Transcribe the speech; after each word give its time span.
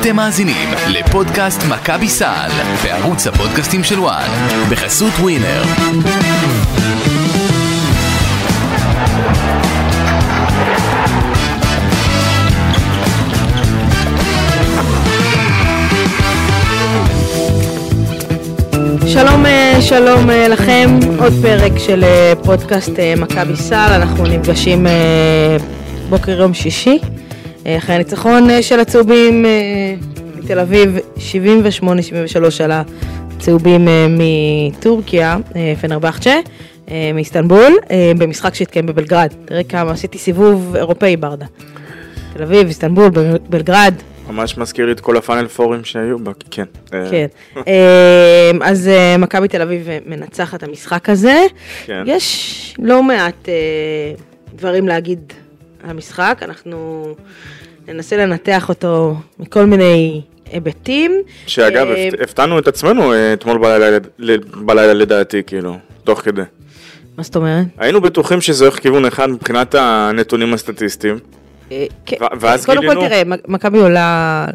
אתם 0.00 0.16
מאזינים 0.16 0.68
לפודקאסט 0.88 1.60
מכבי 1.68 2.08
סל 2.08 2.50
בערוץ 2.84 3.26
הפודקאסטים 3.26 3.84
של 3.84 4.00
וואן 4.00 4.28
בחסות 4.70 5.12
ווינר. 5.12 5.62
שלום, 19.06 19.46
אה, 19.46 19.76
שלום 19.80 20.30
אה, 20.30 20.48
לכם, 20.48 20.98
עוד 21.18 21.32
פרק 21.42 21.78
של 21.78 22.04
אה, 22.04 22.32
פודקאסט 22.44 22.92
מכבי 23.16 23.56
סל, 23.56 23.90
אנחנו 23.94 24.24
נפגשים 24.24 24.86
בוקר 26.08 26.40
יום 26.40 26.54
שישי, 26.54 26.98
אחרי 27.66 27.94
הניצחון 27.94 28.50
אה, 28.50 28.62
של 28.62 28.80
הצהובים 28.80 29.46
אה, 29.46 29.50
מתל 30.36 30.58
אביב, 30.58 30.96
78-73 31.82 31.88
על 32.64 32.70
הצהובים 32.72 33.88
אה, 33.88 34.06
מטורקיה, 34.08 35.36
אה, 35.56 35.74
פנרבחצ'ה, 35.80 36.34
אה, 36.90 37.10
מאיסטנבול, 37.14 37.72
אה, 37.90 38.12
במשחק 38.18 38.54
שהתקיים 38.54 38.86
בבלגרד. 38.86 39.32
תראה 39.44 39.64
כמה 39.64 39.90
עשיתי 39.90 40.18
סיבוב 40.18 40.76
אירופאי 40.76 41.16
ברדה. 41.16 41.46
תל 42.36 42.42
אביב, 42.42 42.66
איסטנבול, 42.66 43.08
בל- 43.10 43.38
בלגרד, 43.48 43.94
ממש 44.30 44.58
מזכיר 44.58 44.86
לי 44.86 44.92
את 44.92 45.00
כל 45.00 45.16
הפאנל 45.16 45.48
פורים 45.48 45.84
שהיו 45.84 46.18
בה, 46.18 46.32
כן. 46.50 46.64
אה, 46.94 47.06
כן. 47.10 47.26
אה, 47.68 48.50
אז 48.62 48.88
אה, 48.88 49.16
מכבי 49.18 49.48
תל 49.48 49.62
אביב 49.62 49.88
אה, 49.88 49.98
מנצחת 50.06 50.62
המשחק 50.62 51.08
הזה. 51.08 51.42
כן. 51.86 52.02
יש 52.06 52.74
לא 52.78 53.02
מעט 53.02 53.48
אה, 53.48 53.54
דברים 54.56 54.88
להגיד 54.88 55.32
המשחק, 55.84 56.38
אנחנו 56.42 57.06
ננסה 57.88 58.16
לנתח 58.16 58.68
אותו 58.68 59.14
מכל 59.38 59.64
מיני 59.64 60.20
היבטים. 60.52 61.12
שאגב, 61.46 61.86
אה, 61.88 62.08
הפת- 62.08 62.20
הפתענו 62.22 62.58
את 62.58 62.68
עצמנו 62.68 63.12
אה, 63.12 63.32
אתמול 63.32 63.58
בלילה, 63.58 63.98
בלילה 64.56 64.92
לדעתי, 64.94 65.42
כאילו, 65.46 65.76
תוך 66.04 66.20
כדי. 66.20 66.42
מה 67.16 67.22
זאת 67.22 67.36
אומרת? 67.36 67.66
היינו 67.78 68.00
בטוחים 68.00 68.40
שזה 68.40 68.64
הולך 68.64 68.78
כיוון 68.78 69.04
אחד 69.04 69.30
מבחינת 69.30 69.74
הנתונים 69.78 70.54
הסטטיסטיים. 70.54 71.18
אה, 71.72 71.84
כן. 72.06 72.16
ואז 72.40 72.66
קודם 72.66 72.80
גילינו- 72.80 73.00
כל 73.00 73.06
תראה, 73.08 73.22
מכבי 73.48 73.78
עולה 73.78 74.46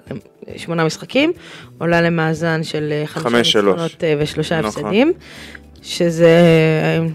שמונה 0.58 0.84
משחקים, 0.86 1.32
עולה 1.78 2.02
למאזן 2.02 2.64
של 2.64 2.90
אה, 2.92 3.04
חמישה 3.08 3.30
חמש. 3.30 3.56
ניצחונות 3.56 4.04
אה, 4.04 4.14
ושלושה 4.20 4.62
נכון. 4.62 4.84
הפסדים. 4.86 5.14
שזה 5.84 6.28
אה, 7.02 7.06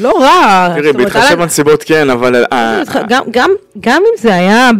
לא 0.00 0.20
רע. 0.22 0.68
תראי, 0.76 0.92
בהתחשב 0.92 1.34
בנסיבות 1.38 1.82
כן, 1.82 2.10
אבל... 2.10 2.44
אה, 2.52 2.82
גם, 3.30 3.50
אם 4.02 4.18
זה 4.18 4.34
היה, 4.34 4.70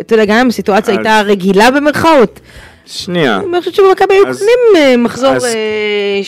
אתה 0.00 0.14
יודע, 0.14 0.24
גם 0.24 0.36
אם 0.36 0.48
הסיטואציה 0.48 0.94
הייתה 0.94 1.20
רגילה 1.24 1.70
במרכאות, 1.70 2.40
שנייה. 2.86 3.36
אני 3.52 3.58
חושבת 3.60 3.74
שבמכבי 3.74 4.14
היו 4.14 4.24
קונים 4.24 4.58
אה, 4.76 4.96
מחזור 4.96 5.34
אה, 5.44 6.20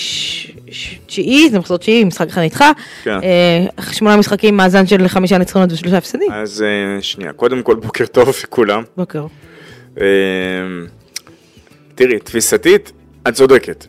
תשיעי, 1.07 1.51
זה 1.51 1.59
מחזור 1.59 1.77
תשיעי, 1.77 2.05
משחק 2.05 2.29
אחד 2.29 2.43
נדחה, 2.43 2.71
כן. 3.05 3.19
אה, 3.23 3.93
שמונה 3.93 4.17
משחקים, 4.17 4.57
מאזן 4.57 4.87
של 4.87 5.09
חמישה 5.09 5.39
ניצחונות 5.39 5.73
ושלושה 5.73 5.99
הפסדים. 5.99 6.33
אז 6.33 6.63
אה, 6.63 7.03
שנייה, 7.03 7.33
קודם 7.33 7.63
כל 7.63 7.75
בוקר 7.75 8.07
טוב 8.07 8.29
לכולם. 8.45 8.83
בוקר. 8.97 9.27
אה, 10.01 10.07
תראי, 11.95 12.19
תפיסתית, 12.19 12.93
את 13.29 13.35
צודקת. 13.35 13.87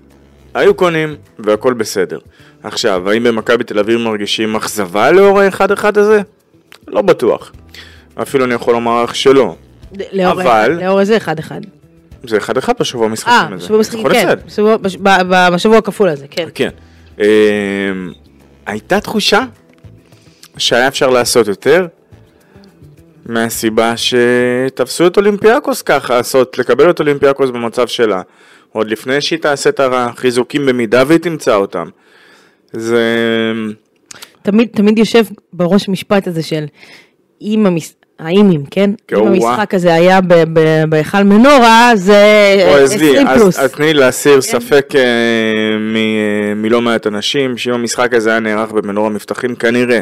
היו 0.53 0.73
קונים 0.73 1.15
והכל 1.39 1.73
בסדר. 1.73 2.19
עכשיו, 2.63 3.09
האם 3.09 3.23
במכבי 3.23 3.63
תל 3.63 3.79
אביב 3.79 3.99
מרגישים 3.99 4.55
אכזבה 4.55 5.11
לאור 5.11 5.39
האחד-אחד 5.39 5.97
הזה? 5.97 6.21
לא 6.87 7.01
בטוח. 7.01 7.51
אפילו 8.21 8.45
אני 8.45 8.53
יכול 8.53 8.73
לומר 8.73 9.03
לך 9.03 9.15
שלא. 9.15 9.55
לאור 10.13 10.31
אבל- 10.31 10.41
אחד- 10.41 10.69
לאור 10.83 10.99
איזה 10.99 11.17
אחד 11.17 11.39
אחד. 11.39 11.61
זה 12.23 12.37
אחד-אחד 12.37 12.73
בשבוע 12.79 13.03
אה, 13.03 13.09
המשחקים 13.09 13.33
הזה. 13.53 13.55
בשבוע 13.63 13.79
משחקים, 13.79 13.99
יכול 13.99 14.13
כן. 14.13 14.27
בשבוע- 14.45 14.77
בש- 14.77 14.95
ב- 14.95 15.09
ב- 15.29 15.49
בשבוע 15.53 15.77
הכפול 15.77 16.09
הזה, 16.09 16.25
כן. 16.31 16.47
כן. 16.53 16.69
אה, 17.19 17.25
הייתה 18.65 18.99
תחושה 18.99 19.41
שהיה 20.57 20.87
אפשר 20.87 21.09
לעשות 21.09 21.47
יותר, 21.47 21.87
מהסיבה 23.25 23.93
שתפסו 23.97 25.07
את 25.07 25.17
אולימפיאקוס 25.17 25.81
ככה, 25.81 26.15
לעשות, 26.17 26.57
לקבל 26.57 26.89
את 26.89 26.99
אולימפיאקוס 26.99 27.49
במצב 27.49 27.87
שלה, 27.87 28.21
עוד 28.71 28.89
לפני 28.89 29.21
שהיא 29.21 29.39
תעשה 29.39 29.69
את 29.69 29.79
החיזוקים 29.83 30.65
במידה 30.65 31.03
והיא 31.07 31.19
תמצא 31.19 31.55
אותם. 31.55 31.89
זה... 32.71 33.03
תמיד, 34.41 34.67
תמיד 34.71 34.97
יושב 34.97 35.23
בראש 35.53 35.87
המשפט 35.87 36.27
הזה 36.27 36.43
של 36.43 36.65
אם 37.41 37.65
המש... 37.65 37.93
האימים, 38.19 38.63
כן? 38.71 38.89
כן, 39.07 39.15
אם 39.15 39.21
וואה. 39.21 39.49
המשחק 39.51 39.73
הזה 39.73 39.93
היה 39.93 40.21
ב- 40.21 40.33
ב- 40.53 40.83
בהיכל 40.89 41.23
מנורה, 41.23 41.91
זה 41.95 42.23
או 42.67 42.75
עזבי, 42.75 43.09
20 43.09 43.27
אז, 43.27 43.41
פלוס. 43.41 43.59
אז 43.59 43.71
תני 43.71 43.93
להסיר 43.93 44.41
ספק 44.41 44.89
אה, 44.95 45.01
מ, 45.79 45.95
אה, 45.95 46.53
מלא 46.55 46.81
מעט 46.81 47.07
אנשים, 47.07 47.57
שאם 47.57 47.73
המשחק 47.73 48.13
הזה 48.13 48.29
היה 48.29 48.39
נערך 48.39 48.71
במנור 48.71 49.05
המבטחים, 49.05 49.55
כנראה, 49.55 49.99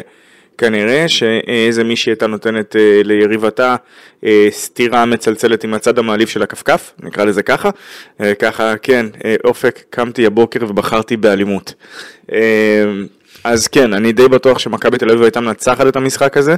כנראה 0.58 1.08
שאיזה 1.08 1.84
מישהי 1.84 2.10
הייתה 2.10 2.26
נותנת 2.26 2.76
אה, 2.76 3.00
ליריבתה 3.04 3.76
אה, 4.24 4.48
סטירה 4.50 5.04
מצלצלת 5.04 5.64
עם 5.64 5.74
הצד 5.74 5.98
המעליב 5.98 6.28
של 6.28 6.42
הכפכף, 6.42 6.92
נקרא 7.02 7.24
לזה 7.24 7.42
ככה, 7.42 7.70
אה, 8.20 8.34
ככה, 8.34 8.76
כן, 8.82 9.06
אה, 9.24 9.34
אופק, 9.44 9.82
קמתי 9.90 10.26
הבוקר 10.26 10.60
ובחרתי 10.68 11.16
באלימות. 11.16 11.74
אה, 12.32 12.38
אז 13.44 13.68
כן, 13.68 13.92
אני 13.94 14.12
די 14.12 14.28
בטוח 14.28 14.58
שמכבי 14.58 14.98
תל 14.98 15.10
אביב 15.10 15.22
הייתה 15.22 15.40
מנצחת 15.40 15.86
את 15.86 15.96
המשחק 15.96 16.36
הזה, 16.36 16.56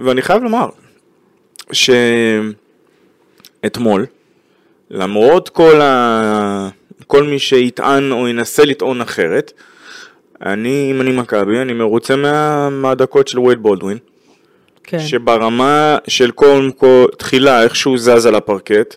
ואני 0.00 0.22
חייב 0.22 0.42
לומר, 0.42 0.68
ש... 1.72 1.90
אתמול, 3.66 4.06
למרות 4.90 5.48
כל, 5.48 5.80
ה... 5.80 6.68
כל 7.06 7.22
מי 7.22 7.38
שיטען 7.38 8.12
או 8.12 8.28
ינסה 8.28 8.64
לטעון 8.64 9.00
אחרת, 9.00 9.52
אני, 10.46 10.88
אם 10.90 11.00
אני 11.00 11.12
מכבי, 11.12 11.58
אני 11.58 11.72
מרוצה 11.72 12.16
מה... 12.16 12.70
מהדקות 12.70 13.28
של 13.28 13.38
וייד 13.38 13.58
בולדווין, 13.58 13.98
כן. 14.84 14.98
שברמה 14.98 15.98
של 16.08 16.30
כל, 16.30 16.70
כל 16.76 17.04
תחילה, 17.18 17.62
איך 17.62 17.76
שהוא 17.76 17.98
זז 17.98 18.26
על 18.26 18.34
הפרקט, 18.34 18.96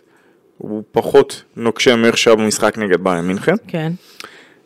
הוא 0.58 0.82
פחות 0.92 1.42
נוקשה 1.56 1.96
מאיך 1.96 2.18
שהיה 2.18 2.36
במשחק 2.36 2.78
נגד 2.78 3.04
ביין 3.04 3.24
מינכן. 3.24 3.54
כן. 3.68 3.92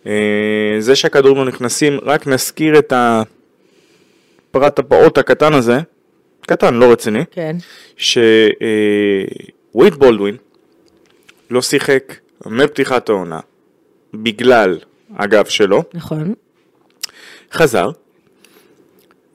אה, 0.06 0.76
זה 0.78 0.96
שהכדורים 0.96 1.36
לא 1.36 1.44
נכנסים, 1.44 1.98
רק 2.02 2.26
נזכיר 2.26 2.78
את 2.78 2.92
הפרט 4.50 4.78
הפעוט 4.78 5.18
הקטן 5.18 5.52
הזה, 5.52 5.80
קטן, 6.40 6.74
לא 6.74 6.92
רציני, 6.92 7.24
כן. 7.30 7.56
שווייד 7.96 8.34
בולדווין 9.94 10.36
לא 11.50 11.62
שיחק 11.62 12.14
מפתיחת 12.46 13.08
העונה 13.08 13.40
בגלל 14.14 14.78
הגב 15.16 15.44
שלו, 15.44 15.82
נכון. 15.94 16.34
חזר. 17.52 17.90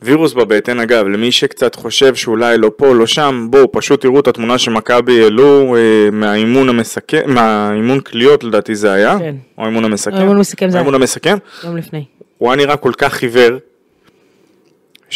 וירוס 0.01 0.33
בבטן, 0.33 0.79
אגב, 0.79 1.07
למי 1.07 1.31
שקצת 1.31 1.75
חושב 1.75 2.15
שאולי 2.15 2.57
לא 2.57 2.71
פה, 2.77 2.95
לא 2.95 3.07
שם, 3.07 3.47
בואו 3.49 3.71
פשוט 3.71 4.01
תראו 4.01 4.19
את 4.19 4.27
התמונה 4.27 4.57
שמכבי 4.57 5.23
העלו 5.23 5.75
אה, 5.75 6.09
מהאימון 6.11 6.69
המסכם, 6.69 7.33
מהאימון 7.33 7.99
קליעות 7.99 8.43
לדעתי 8.43 8.75
זה 8.75 8.91
היה, 8.91 9.19
כן. 9.19 9.35
או 9.57 9.63
האימון 9.63 9.85
המסכם, 9.85 10.15
האימון 10.15 10.37
המסכם 10.37 10.69
זה 10.69 10.77
היה. 10.77 10.81
האימון 10.81 11.01
המסכם, 11.01 11.37
יום 11.63 11.77
לפני. 11.77 12.05
הוא 12.37 12.49
היה 12.49 12.55
נראה 12.55 12.77
כל 12.77 12.91
כך 12.97 13.13
חיוור, 13.13 13.57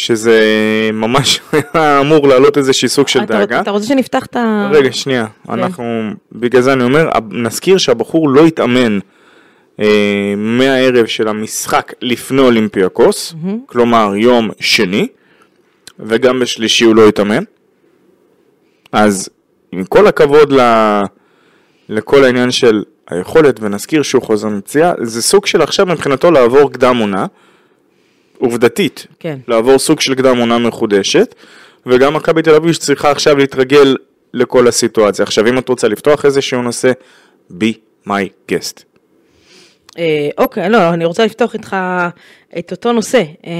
שזה 0.04 0.40
ממש 0.92 1.40
היה 1.74 2.00
אמור 2.00 2.28
להעלות 2.28 2.58
איזשהי 2.58 2.88
סוג 2.88 3.08
של 3.08 3.22
אתה- 3.22 3.34
דאגה. 3.38 3.60
אתה 3.60 3.70
רוצה 3.70 3.86
שנפתח 3.86 4.26
את 4.26 4.36
ה... 4.36 4.70
רגע, 4.72 4.92
שנייה, 4.92 5.26
אנחנו, 5.48 6.10
בגלל 6.32 6.62
זה 6.62 6.72
אני 6.72 6.84
אומר, 6.84 7.08
נזכיר 7.30 7.78
שהבחור 7.78 8.28
לא 8.28 8.46
התאמן 8.46 8.98
אה, 9.80 10.34
מהערב 10.36 11.06
של 11.06 11.28
המשחק 11.28 11.92
לפני 12.02 12.40
אולימפיאקוס, 12.40 13.34
כלומר 13.66 14.12
יום 14.16 14.50
שני, 14.60 15.08
וגם 15.98 16.40
בשלישי 16.40 16.84
הוא 16.84 16.96
לא 16.96 17.08
התאמן. 17.08 17.42
אז 18.92 19.28
עם 19.72 19.84
כל 19.84 20.06
הכבוד 20.06 20.52
ל... 20.52 20.60
לכל 21.88 22.24
העניין 22.24 22.50
של 22.50 22.82
היכולת, 23.10 23.60
ונזכיר 23.60 24.02
שהוא 24.02 24.22
חוזר 24.22 24.48
מפציעה, 24.48 24.92
זה 25.02 25.22
סוג 25.22 25.46
של 25.46 25.62
עכשיו 25.62 25.86
מבחינתו 25.86 26.30
לעבור 26.30 26.72
קדם 26.72 26.96
עונה, 26.96 27.26
עובדתית, 28.40 29.06
כן. 29.18 29.38
לעבור 29.48 29.78
סוג 29.78 30.00
של 30.00 30.14
קדם 30.14 30.38
עונה 30.38 30.58
מחודשת, 30.58 31.34
וגם 31.86 32.14
מכבי 32.14 32.42
תל 32.42 32.54
אביב 32.54 32.72
שצריכה 32.72 33.10
עכשיו 33.10 33.36
להתרגל 33.36 33.96
לכל 34.34 34.68
הסיטואציה. 34.68 35.22
עכשיו, 35.22 35.46
אם 35.46 35.58
את 35.58 35.68
רוצה 35.68 35.88
לפתוח 35.88 36.24
איזשהו 36.24 36.62
נושא, 36.62 36.92
be 37.50 37.72
my 38.06 38.50
guest. 38.52 38.84
אה, 39.98 40.28
אוקיי, 40.38 40.68
לא, 40.68 40.88
אני 40.88 41.04
רוצה 41.04 41.24
לפתוח 41.24 41.54
איתך 41.54 41.76
את 42.58 42.70
אותו 42.70 42.92
נושא, 42.92 43.22
אה, 43.46 43.52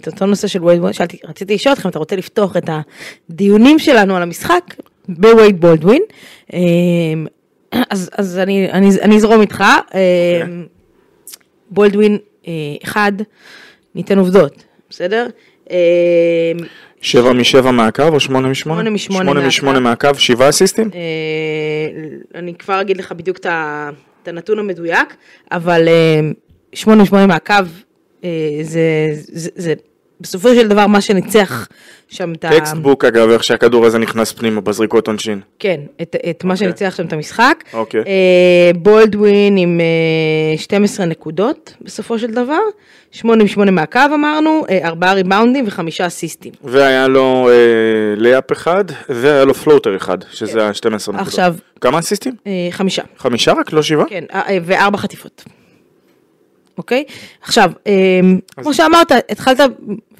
את 0.00 0.06
אותו 0.06 0.26
נושא 0.26 0.48
של 0.48 0.64
וייד 0.64 0.80
בולדווין, 0.80 0.92
שאלתי, 0.92 1.18
רציתי 1.24 1.54
לשאול 1.54 1.72
אתכם, 1.74 1.88
אתה 1.88 1.98
רוצה 1.98 2.16
לפתוח 2.16 2.56
את 2.56 2.70
הדיונים 3.30 3.78
שלנו 3.78 4.16
על 4.16 4.22
המשחק 4.22 4.74
בווייד 5.08 5.60
בולדווין, 5.60 6.02
אה, 6.52 6.58
אז, 7.90 8.10
אז 8.18 8.38
אני, 8.38 8.72
אני, 8.72 8.90
אני 9.02 9.16
אזרום 9.16 9.40
איתך, 9.40 9.64
אה, 9.94 10.42
בולדווין, 11.70 12.18
אה, 12.46 12.52
אחד, 12.84 13.12
ניתן 13.94 14.18
עובדות, 14.18 14.64
בסדר? 14.90 15.26
אה, 15.70 16.52
שבע 17.00 17.32
משבע 17.32 17.70
מהקו 17.70 18.02
או 18.02 18.20
שמונה 18.20 18.48
משמונה? 18.48 18.80
שמונה 18.80 18.90
משמונה 18.90 19.18
שמונה 19.24 19.34
מהקו. 19.40 19.48
משמונה 19.48 19.80
מהקו, 19.80 20.08
שבעה 20.18 20.48
אסיסטים? 20.48 20.90
אה, 20.94 21.00
אני 22.34 22.54
כבר 22.54 22.80
אגיד 22.80 22.96
לך 22.96 23.12
בדיוק 23.12 23.38
את 23.38 24.28
הנתון 24.28 24.58
המדויק, 24.58 25.16
אבל 25.52 25.88
אה, 25.88 26.20
שמונה 26.72 27.02
משמונה 27.02 27.26
מהקו, 27.26 27.54
אה, 28.24 28.58
זה, 28.62 29.10
זה, 29.12 29.50
זה 29.54 29.74
בסופו 30.20 30.48
של 30.54 30.68
דבר 30.68 30.86
מה 30.86 31.00
שניצח 31.00 31.68
שם 32.08 32.32
את 32.32 32.44
ה... 32.44 32.50
textbook 32.50 33.04
אגב, 33.04 33.30
איך 33.30 33.44
שהכדור 33.44 33.86
הזה 33.86 33.98
נכנס 33.98 34.32
פנימה 34.32 34.60
בזריקות 34.60 35.06
עונשין. 35.08 35.40
כן, 35.58 35.80
את, 36.02 36.16
את 36.30 36.44
מה 36.44 36.56
שניצח 36.56 36.94
שם 36.96 37.06
את 37.06 37.12
המשחק. 37.12 37.64
אוקיי. 37.72 38.00
אה, 38.00 38.70
בולדווין 38.76 39.56
עם 39.56 39.80
אה, 39.80 40.58
12 40.58 41.06
נקודות 41.06 41.74
בסופו 41.80 42.18
של 42.18 42.30
דבר, 42.30 42.58
8 43.12 43.44
מ-8 43.44 43.70
מהקו 43.70 44.00
אמרנו, 44.14 44.62
אה, 44.70 44.88
4 44.88 45.12
ריבאונדים 45.12 45.64
ו-5 45.64 45.80
אסיסטים. 46.06 46.52
והיה 46.64 47.08
לו 47.08 47.48
אה, 47.50 47.54
layup 48.16 48.52
אחד, 48.52 48.84
והיה 49.08 49.44
לו 49.44 49.54
floater 49.54 49.96
אחד, 49.96 50.18
שזה 50.30 50.66
ה-12 50.68 50.94
נקודות. 50.96 51.20
עכשיו- 51.20 51.54
כמה 51.80 51.98
אסיסטים? 51.98 52.34
אה, 52.46 52.52
חמישה. 52.70 53.02
חמישה 53.18 53.52
רק, 53.52 53.72
לא 53.72 53.82
שבעה? 53.82 54.06
כן, 54.08 54.24
אה, 54.34 54.40
אה, 54.48 54.58
וארבע 54.64 54.98
חטיפות. 54.98 55.44
אוקיי? 56.78 57.04
עכשיו, 57.42 57.70
אה, 57.86 58.20
כמו 58.56 58.74
שאמרת, 58.74 59.12
התחלת 59.28 59.60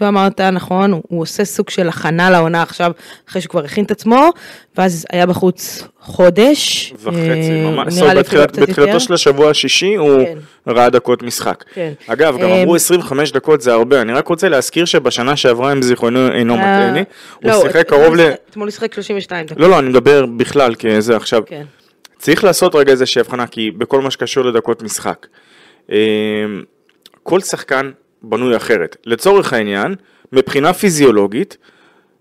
ואמרת, 0.01 0.41
נכון, 0.41 0.93
הוא, 0.93 1.03
הוא 1.09 1.23
עושה 1.23 1.45
סוג 1.45 1.71
של 1.71 1.89
הכנה 1.89 2.31
לעונה 2.31 2.63
עכשיו, 2.63 2.93
אחרי 3.29 3.43
שהוא 3.43 3.51
כבר 3.51 3.65
הכין 3.65 3.85
את 3.85 3.91
עצמו, 3.91 4.31
ואז 4.79 5.07
היה 5.13 5.27
בחוץ 5.27 5.85
חודש. 6.01 6.93
וחצי, 7.03 7.17
אה, 7.17 7.71
ממש. 7.71 7.99
בתחילת-. 7.99 8.59
בתחילתו 8.59 9.01
של 9.01 9.15
השבוע 9.15 9.51
השישי 9.51 9.95
הוא 9.95 10.25
כן. 10.25 10.39
ראה 10.67 10.91
דקות 10.91 11.23
משחק. 11.23 11.65
כן. 11.75 11.93
אגב, 12.07 12.39
גם 12.39 12.49
אה, 12.49 12.63
אמרו 12.63 12.75
25 12.75 13.33
דקות 13.33 13.61
זה 13.61 13.73
הרבה, 13.73 14.01
אני 14.01 14.13
רק 14.13 14.29
רוצה 14.29 14.49
להזכיר 14.49 14.85
שבשנה 14.85 15.37
שעברה, 15.37 15.73
אם 15.73 15.83
זיכרונו 15.83 16.33
אינו 16.33 16.55
אה, 16.55 16.59
מטעני, 16.59 17.05
הוא 17.43 17.51
לא, 17.51 17.63
שיחק 17.63 17.89
קרוב 17.89 18.17
ל... 18.17 18.31
אתמול 18.51 18.69
הוא 18.69 18.73
שיחק 18.73 18.95
32 18.95 19.47
דקות. 19.47 19.59
לא, 19.59 19.71
לא, 19.71 19.79
אני 19.79 19.89
מדבר 19.89 20.27
בכלל, 20.27 20.75
כי 20.75 21.01
זה 21.01 21.17
עכשיו. 21.17 21.43
כן. 21.47 21.65
צריך 22.19 22.45
לעשות 22.45 22.75
רגע 22.75 22.93
איזושהי 22.93 23.21
הבחנה, 23.21 23.47
כי 23.47 23.71
בכל 23.71 24.01
מה 24.01 24.11
שקשור 24.11 24.45
לדקות 24.45 24.83
משחק. 24.83 25.27
אה, 25.91 25.97
כל 27.23 27.41
שחקן 27.41 27.91
בנוי 28.23 28.57
אחרת. 28.57 28.97
לצורך 29.07 29.53
העניין, 29.53 29.95
מבחינה 30.33 30.73
פיזיולוגית, 30.73 31.57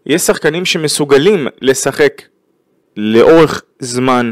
יש 0.06 0.22
שחקנים 0.22 0.66
שמסוגלים 0.66 1.48
לשחק 1.62 2.22
לאורך 2.98 3.62
זמן 3.80 4.32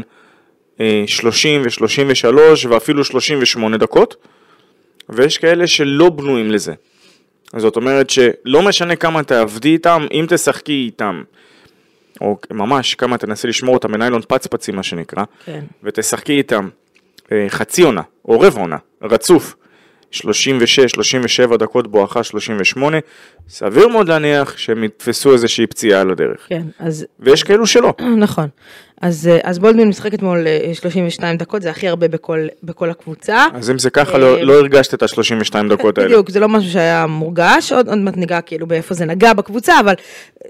אה, 0.80 1.04
30 1.06 1.62
ו-33 1.62 2.68
ואפילו 2.68 3.04
38 3.04 3.76
דקות, 3.76 4.16
ויש 5.08 5.38
כאלה 5.38 5.66
שלא 5.66 6.08
בנויים 6.08 6.50
לזה. 6.50 6.74
זאת 7.56 7.76
אומרת 7.76 8.10
שלא 8.10 8.62
משנה 8.62 8.96
כמה 8.96 9.22
תעבדי 9.22 9.68
איתם, 9.68 10.06
אם 10.12 10.26
תשחקי 10.28 10.72
איתם, 10.72 11.22
או 12.20 12.38
ממש 12.50 12.94
כמה 12.94 13.18
תנסי 13.18 13.48
לשמור 13.48 13.74
אותם 13.74 13.92
בניילון 13.92 14.22
פצפצי 14.28 14.72
מה 14.72 14.82
שנקרא, 14.82 15.24
כן. 15.44 15.64
ותשחקי 15.82 16.32
איתם 16.32 16.64
אה, 16.64 16.70
חצי 17.48 17.82
עונה 17.82 18.02
או 18.28 18.40
רבע 18.40 18.60
עונה, 18.60 18.76
רצוף, 19.02 19.54
36-37 20.12 21.56
דקות 21.56 21.90
בואכה 21.90 22.22
38, 22.22 22.98
סביר 23.48 23.88
מאוד 23.88 24.08
להניח 24.08 24.58
שהם 24.58 24.84
יתפסו 24.84 25.32
איזושהי 25.32 25.66
פציעה 25.66 26.00
על 26.00 26.10
הדרך. 26.10 26.46
כן, 26.48 26.62
אז 26.78 27.06
ויש 27.20 27.42
כאלו 27.42 27.66
שלא. 27.66 27.94
נכון. 28.18 28.48
אז, 29.00 29.28
אה, 29.28 29.38
אז 29.42 29.58
בולדווין 29.58 29.88
משחק 29.88 30.14
אתמול 30.14 30.46
אה, 30.46 30.74
32 30.74 31.36
דקות, 31.36 31.62
זה 31.62 31.70
הכי 31.70 31.88
הרבה 31.88 32.08
בכל, 32.08 32.46
בכל 32.62 32.90
הקבוצה. 32.90 33.46
אז 33.54 33.70
אם 33.70 33.78
זה 33.78 33.90
ככה, 33.90 34.18
לא, 34.18 34.42
לא 34.42 34.52
הרגשת 34.52 34.94
את 34.94 35.02
ה-32 35.02 35.68
דקות 35.70 35.98
האלה. 35.98 36.08
בדיוק, 36.08 36.30
זה 36.30 36.40
לא 36.40 36.48
משהו 36.48 36.70
שהיה 36.70 37.06
מורגש, 37.06 37.72
עוד, 37.72 37.88
עוד 37.88 37.98
מעט 37.98 38.16
ניגע 38.16 38.40
כאילו 38.40 38.66
באיפה 38.66 38.94
זה 38.94 39.04
נגע 39.04 39.32
בקבוצה, 39.32 39.80
אבל 39.80 39.94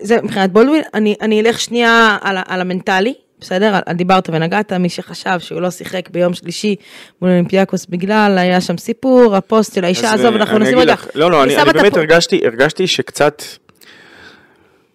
זה 0.01 0.17
מבחינת 0.23 0.53
בולדווין, 0.53 0.83
אני, 0.95 1.15
אני 1.21 1.41
אלך 1.41 1.61
שנייה 1.61 2.17
על, 2.21 2.37
על 2.47 2.61
המנטלי, 2.61 3.15
בסדר? 3.41 3.75
דיברת 3.95 4.31
ונגעת, 4.33 4.73
מי 4.73 4.89
שחשב 4.89 5.39
שהוא 5.39 5.61
לא 5.61 5.71
שיחק 5.71 6.09
ביום 6.11 6.35
שלישי 6.35 6.77
מול 7.23 7.31
אולימפיאקוס 7.31 7.87
בגלל, 7.87 8.39
היה 8.39 8.61
שם 8.61 8.79
סיפור, 8.79 9.37
הפוסט 9.37 9.75
של 9.75 9.85
האישה, 9.85 10.15
עזוב, 10.15 10.27
אה, 10.35 10.41
אנחנו 10.41 10.59
נשים 10.59 10.79
רגע. 10.79 10.95
לא, 11.15 11.31
לא, 11.31 11.43
אני, 11.43 11.57
אני 11.57 11.73
באמת 11.73 11.97
הרגשתי, 11.97 12.41
הרגשתי 12.47 12.87
שקצת, 12.87 13.43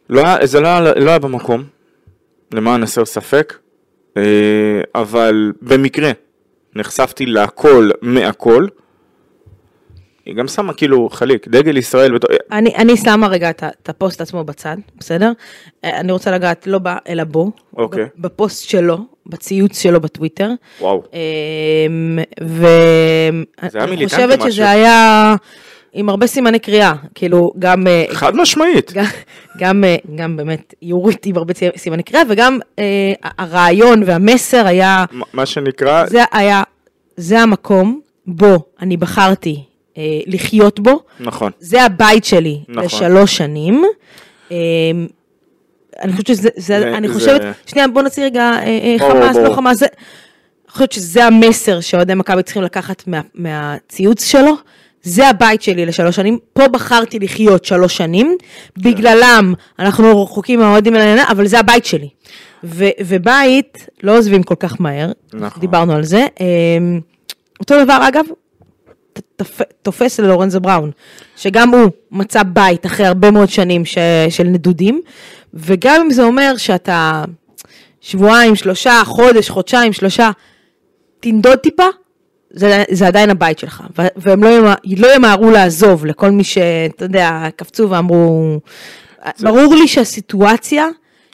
לא, 0.09 0.21
היה- 0.25 0.45
זה 0.45 0.59
לא, 0.59 0.79
לא 0.95 1.09
היה 1.09 1.19
במקום, 1.19 1.63
למען 2.53 2.83
הסר 2.83 3.05
ספק, 3.05 3.57
אה, 4.17 4.21
אבל 4.95 5.51
במקרה 5.61 6.11
נחשפתי 6.75 7.25
להכל 7.25 7.89
מהכל. 8.01 8.67
היא 10.25 10.35
גם 10.35 10.47
שמה 10.47 10.73
כאילו 10.73 11.09
לייק, 11.09 11.47
דגל 11.47 11.77
ישראל, 11.77 12.11
בתו- 12.11 12.27
אני, 12.51 12.75
אני 12.75 12.97
שמה 12.97 13.27
רגע 13.27 13.49
את, 13.49 13.89
הפוסט 13.89 14.21
עצמו 14.21 14.43
בצד, 14.43 14.77
בסדר? 14.97 15.31
אה, 15.85 15.99
אני 15.99 16.11
רוצה 16.11 16.31
לגעת 16.31 16.67
לא 16.67 16.79
בה, 16.79 16.97
אלא 17.07 17.23
בו. 17.23 17.51
אוקיי. 17.77 18.05
בפוסט 18.17 18.69
שלו, 18.69 18.97
בציוץ 19.25 19.79
שלו 19.81 20.01
בטוויטר. 20.01 20.49
וואו. 20.81 21.03
אמ, 21.13 22.19
זה 22.41 22.67
היה 23.61 23.69
ואני 23.73 23.89
מיליטנטי 23.95 24.15
חושבת 24.23 24.39
משהו. 24.39 24.51
שזה 24.51 24.69
היה 24.69 25.35
עם 25.93 26.09
הרבה 26.09 26.27
סימני 26.27 26.59
קריאה, 26.59 26.93
כאילו 27.15 27.53
גם, 27.59 27.87
אה, 27.87 28.05
חד 28.11 28.35
משמעית. 28.35 28.91
גם, 28.95 29.05
גם, 29.57 29.83
אה, 29.83 29.95
גם 30.15 30.37
באמת 30.37 30.73
יורית 30.81 31.25
עם 31.25 31.37
הרבה 31.37 31.53
סימני 31.75 32.03
קריאה, 32.03 32.23
וגם 32.29 32.59
אה, 32.79 33.13
הרעיון 33.37 34.03
והמסר 34.05 34.65
היה, 34.67 35.05
מה 35.33 35.45
שנקרא, 35.45 36.05
זה 36.05 36.23
היה, 36.31 36.63
זה 37.17 37.39
המקום 37.39 37.99
בו 38.27 38.57
אני 38.81 38.97
בחרתי 38.97 39.63
אה, 39.97 40.19
לחיות 40.27 40.79
בו, 40.79 40.99
נכון. 41.19 41.51
זה 41.59 41.83
הבית 41.83 42.25
שלי 42.25 42.59
נכון. 42.69 42.83
לשלוש 42.83 43.37
שנים. 43.37 43.83
אמ, 44.51 44.55
אני 46.01 46.11
חושבת 46.11 46.27
שזה, 46.27 46.49
זה, 46.55 46.79
זה- 46.79 46.97
אני 46.97 47.07
זה- 47.07 47.13
חושבת, 47.13 47.41
שנייה 47.65 47.87
בוא 47.87 48.01
נוציא 48.01 48.23
רגע 48.25 48.41
אה, 48.41 48.63
אה, 48.63 48.95
ברור, 48.99 49.11
חמאס, 49.13 49.35
לא 49.35 49.43
ברור. 49.43 49.55
חמאס, 49.55 49.77
זה, 49.77 49.85
אני 50.65 50.71
חושבת 50.71 50.91
שזה 50.91 51.25
המסר 51.25 51.79
שאוהדי 51.79 52.13
מכבי 52.13 52.43
צריכים 52.43 52.63
לקחת 52.63 53.07
מה, 53.07 53.21
מהציוץ 53.35 54.25
שלו. 54.25 54.53
זה 55.03 55.27
הבית 55.27 55.61
שלי 55.61 55.85
לשלוש 55.85 56.15
שנים, 56.15 56.39
פה 56.53 56.67
בחרתי 56.67 57.19
לחיות 57.19 57.65
שלוש 57.65 57.97
שנים, 57.97 58.37
בגללם 58.77 59.53
אנחנו 59.79 60.23
רחוקים 60.23 60.59
מהאוהדים 60.59 60.95
האלה, 60.95 61.23
אבל 61.31 61.47
זה 61.47 61.59
הבית 61.59 61.85
שלי. 61.85 62.09
ו, 62.63 62.85
ובית 63.05 63.87
לא 64.03 64.17
עוזבים 64.17 64.43
כל 64.43 64.55
כך 64.59 64.81
מהר, 64.81 65.11
נכון. 65.33 65.61
דיברנו 65.61 65.93
על 65.93 66.03
זה. 66.03 66.25
אמ, 66.39 66.99
אותו 67.59 67.83
דבר 67.83 67.99
אגב, 68.07 68.25
תופס 69.81 70.19
ללורנזו 70.19 70.59
בראון, 70.59 70.91
שגם 71.35 71.69
הוא 71.69 71.89
מצא 72.11 72.43
בית 72.43 72.85
אחרי 72.85 73.05
הרבה 73.05 73.31
מאוד 73.31 73.49
שנים 73.49 73.85
ש, 73.85 73.97
של 74.29 74.43
נדודים, 74.43 75.01
וגם 75.53 76.01
אם 76.01 76.11
זה 76.11 76.23
אומר 76.23 76.53
שאתה 76.57 77.23
שבועיים, 78.01 78.55
שלושה, 78.55 79.01
חודש, 79.05 79.49
חודשיים, 79.49 79.93
שלושה, 79.93 80.31
תנדוד 81.19 81.57
טיפה, 81.57 81.87
זה, 82.49 82.83
זה 82.91 83.07
עדיין 83.07 83.29
הבית 83.29 83.59
שלך, 83.59 83.83
והם 84.15 84.43
לא, 84.43 84.49
ימה, 84.49 84.75
לא 84.97 85.15
ימהרו 85.15 85.51
לעזוב 85.51 86.05
לכל 86.05 86.29
מי 86.29 86.43
שאתה 86.43 87.05
יודע, 87.05 87.47
קפצו 87.55 87.89
ואמרו, 87.89 88.59
ברור 89.39 89.75
לי 89.75 89.87
שהסיטואציה 89.87 90.87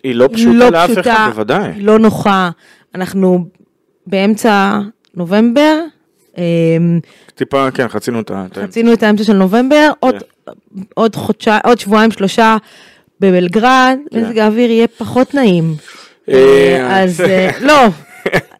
היא 0.03 0.15
לא 0.15 0.29
פשוטה 0.33 0.53
לא 0.53 0.69
לאף 0.69 0.91
פשוטה, 0.91 1.13
אחד, 1.13 1.29
בוודאי. 1.29 1.71
היא 1.75 1.85
לא 1.85 1.99
נוחה, 1.99 2.49
אנחנו 2.95 3.45
באמצע 4.07 4.79
נובמבר, 5.13 5.79
טיפה, 7.35 7.71
כן, 7.71 7.87
חצינו 7.87 8.19
את 8.19 8.31
ה... 8.31 8.45
את 8.51 8.57
ה- 8.57 8.61
חצינו 8.63 8.93
את 8.93 9.03
האמצע 9.03 9.23
של 9.23 9.33
נובמבר, 9.33 9.89
עוד, 9.99 10.15
עוד, 10.93 11.15
חודשי, 11.15 11.49
עוד 11.63 11.79
שבועיים 11.79 12.11
שלושה 12.11 12.57
בבלגרד, 13.19 13.97
מזג 14.13 14.37
האוויר 14.37 14.71
יהיה 14.71 14.87
פחות 14.87 15.33
נעים. 15.33 15.75
כן. 16.25 16.31
אה, 16.33 16.77
אה, 16.79 17.03
אז 17.03 17.21
אה, 17.21 17.49
לא, 17.67 17.85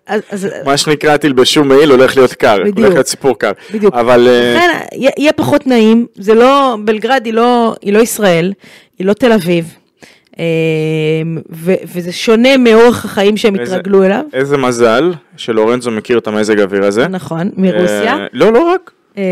אז- 0.08 0.22
אז 0.30 0.48
מה 0.66 0.78
שנקרא 0.78 1.18
תלבשו 1.18 1.64
מעיל 1.64 1.92
הולך 1.92 2.18
להיות 2.18 2.34
קר, 2.34 2.58
בדיוק. 2.60 2.78
הולך 2.78 2.94
להיות 2.94 3.08
סיפור 3.08 3.40
קר. 3.40 3.52
בדיוק. 3.74 3.94
אבל 3.96 4.28
לכן 4.56 4.70
יהיה- 5.18 5.34
פחות 5.34 5.68
נעים, 5.68 6.06
זה 6.16 6.34
לא, 6.34 6.78
בלגרד 6.86 7.22
היא 7.26 7.34
לא, 7.34 7.76
היא 7.82 7.94
לא 7.94 8.00
ישראל, 8.00 8.54
היא 9.00 9.08
לא 9.08 9.14
תל 9.14 9.32
אביב, 9.32 9.66
אמ, 9.66 9.79
ו- 11.52 11.74
וזה 11.96 12.12
שונה 12.12 12.58
מאורח 12.58 13.06
החיים 13.06 13.38
שהם 13.38 13.60
איזה- 13.60 13.76
התרגלו 13.76 14.04
אליו, 14.04 14.24
איזה 14.34 14.58
מזל 14.58 15.14
שלורנזו 15.38 15.92
מכיר 15.92 16.18
את 16.18 16.28
המזג 16.28 16.60
האוויר 16.60 16.84
הזה. 16.86 17.08
נכון, 17.08 17.50
מרוסיה. 17.58 18.14
אה, 18.18 18.26
לא, 18.34 18.54
לא 18.54 18.60
רק. 18.74 18.92
אה, 19.18 19.24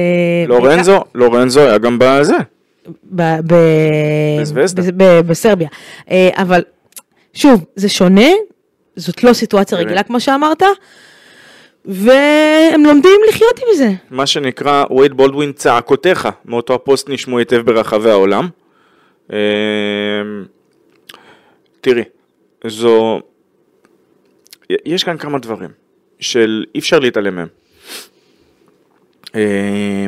לורנזו, 0.48 1.04
לורנזו 1.16 1.60
היה 1.60 1.78
גם 1.78 1.98
בזה. 2.00 2.36
ב- 3.16 3.40
ב-. 3.48 3.54
ב- 4.98 5.20
בסרביה. 5.28 5.68
אה, 6.12 6.30
אבל 6.34 6.62
שוב, 7.34 7.66
זה 7.76 7.90
שונה, 7.90 8.30
זאת 8.96 9.24
לא 9.24 9.34
סיטואציה. 9.34 9.78
רגילה 9.78 10.04
כמו 10.04 10.20
שאמרת, 10.20 10.64
והם 11.86 12.86
לומדים 12.86 13.20
לחיות 13.30 13.60
עם 13.60 13.78
זה. 13.78 13.90
מה 14.12 14.26
שנקרא, 14.28 14.84
וייד 14.98 15.14
בולדווין 15.14 15.52
צעקותיך 15.52 16.28
מאותו 16.46 16.74
הפוסט 16.74 17.10
נשמעו 17.10 17.40
היטב 17.40 17.62
ברחבי 17.66 18.10
העולם. 18.10 18.48
תראי, 21.82 22.04
זו... 22.68 23.22
יש 24.70 25.04
כאן 25.04 25.18
כמה 25.18 25.40
דברים 25.40 25.70
של 26.20 26.66
אי 26.76 26.80
אפשר 26.80 27.00
להתעלם 27.00 27.36
מהם. 27.36 27.48
אה, 29.36 30.06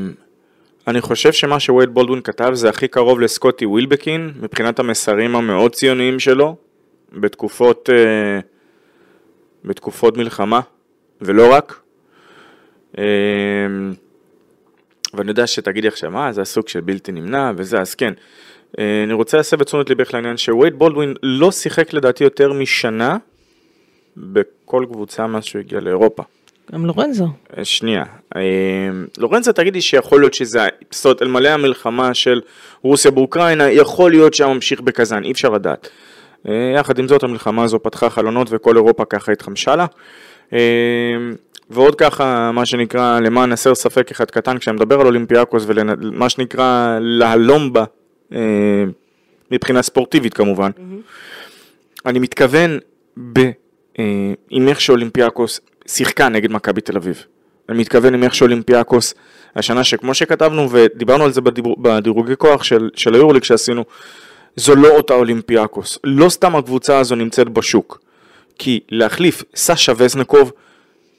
אני 0.87 1.01
חושב 1.01 1.31
שמה 1.31 1.59
שווייד 1.59 1.89
בולדווין 1.89 2.21
כתב 2.21 2.49
זה 2.53 2.69
הכי 2.69 2.87
קרוב 2.87 3.19
לסקוטי 3.19 3.65
ווילבקין, 3.65 4.31
מבחינת 4.41 4.79
המסרים 4.79 5.35
המאוד 5.35 5.75
ציוניים 5.75 6.19
שלו, 6.19 6.55
בתקופות, 7.13 7.89
אה, 7.89 8.39
בתקופות 9.65 10.17
מלחמה, 10.17 10.59
ולא 11.21 11.53
רק. 11.53 11.79
אה, 12.97 13.03
ואני 15.13 15.29
יודע 15.29 15.47
שתגידי 15.47 15.87
עכשיו, 15.87 16.11
מה, 16.11 16.31
זה 16.31 16.41
הסוג 16.41 16.67
של 16.67 16.81
בלתי 16.81 17.11
נמנע 17.11 17.51
וזה, 17.55 17.81
אז 17.81 17.95
כן. 17.95 18.13
אה, 18.79 19.03
אני 19.03 19.13
רוצה 19.13 19.37
להסב 19.37 19.61
את 19.61 19.67
תשומת 19.67 19.89
ליבך 19.89 20.13
לעניין 20.13 20.37
שווייד 20.37 20.79
בולדווין 20.79 21.13
לא 21.23 21.51
שיחק 21.51 21.93
לדעתי 21.93 22.23
יותר 22.23 22.53
משנה 22.53 23.17
בכל 24.17 24.85
קבוצה 24.91 25.27
מאז 25.27 25.43
שהוא 25.43 25.59
הגיע 25.59 25.79
לאירופה. 25.79 26.23
גם 26.71 26.85
לורנזו. 26.85 27.27
אה, 27.57 27.65
שנייה, 27.65 28.03
אה, 28.35 28.41
לורנצו 29.17 29.51
תגידי 29.51 29.81
שיכול 29.81 30.19
להיות 30.19 30.33
שזה, 30.33 30.67
זאת 30.91 31.05
אומרת, 31.05 31.21
אלמלא 31.21 31.49
המלחמה 31.49 32.13
של 32.13 32.41
רוסיה 32.81 33.11
באוקראינה, 33.11 33.71
יכול 33.71 34.11
להיות 34.11 34.33
שהיה 34.33 34.53
ממשיך 34.53 34.81
בקזאן, 34.81 35.23
אי 35.23 35.31
אפשר 35.31 35.49
לדעת. 35.49 35.89
יחד 36.75 36.99
עם 36.99 37.07
זאת 37.07 37.23
המלחמה 37.23 37.63
הזו 37.63 37.83
פתחה 37.83 38.09
חלונות 38.09 38.47
וכל 38.51 38.75
אירופה 38.75 39.05
ככה 39.05 39.31
התחמשה 39.31 39.75
לה. 39.75 39.85
ועוד 41.69 41.95
ככה, 41.95 42.51
מה 42.51 42.65
שנקרא, 42.65 43.19
למען 43.19 43.51
הסר 43.51 43.75
ספק 43.75 44.11
אחד 44.11 44.31
קטן, 44.31 44.57
כשאני 44.57 44.75
מדבר 44.75 44.99
על 44.99 45.05
אולימפיאקוס 45.05 45.63
ומה 45.67 46.29
שנקרא 46.29 46.97
להלום 47.01 47.73
בה, 47.73 47.83
מבחינה 49.51 49.81
ספורטיבית 49.81 50.33
כמובן, 50.33 50.71
mm-hmm. 50.75 52.05
אני 52.05 52.19
מתכוון 52.19 52.79
ב... 53.33 53.39
עם 54.49 54.67
איך 54.67 54.81
שאולימפיאקוס 54.81 55.61
שיחקה 55.87 56.29
נגד 56.29 56.51
מכבי 56.51 56.81
תל 56.81 56.97
אביב. 56.97 57.25
אני 57.69 57.77
מתכוון 57.77 58.13
עם 58.13 58.23
איך 58.23 58.35
שאולימפיאקוס, 58.35 59.13
השנה 59.55 59.83
שכמו 59.83 60.13
שכתבנו 60.13 60.71
ודיברנו 60.71 61.23
על 61.23 61.31
זה 61.31 61.41
בדירוג, 61.41 61.83
בדירוגי 61.83 62.33
כוח 62.37 62.63
של, 62.63 62.89
של 62.95 63.13
היורוליג 63.13 63.43
שעשינו, 63.43 63.83
זו 64.55 64.75
לא 64.75 64.87
אותה 64.87 65.13
אולימפיאקוס. 65.13 65.99
לא 66.03 66.29
סתם 66.29 66.55
הקבוצה 66.55 66.99
הזו 66.99 67.15
נמצאת 67.15 67.49
בשוק. 67.49 68.01
כי 68.59 68.79
להחליף 68.89 69.43
סשה 69.55 69.91
וזנקוב 69.97 70.51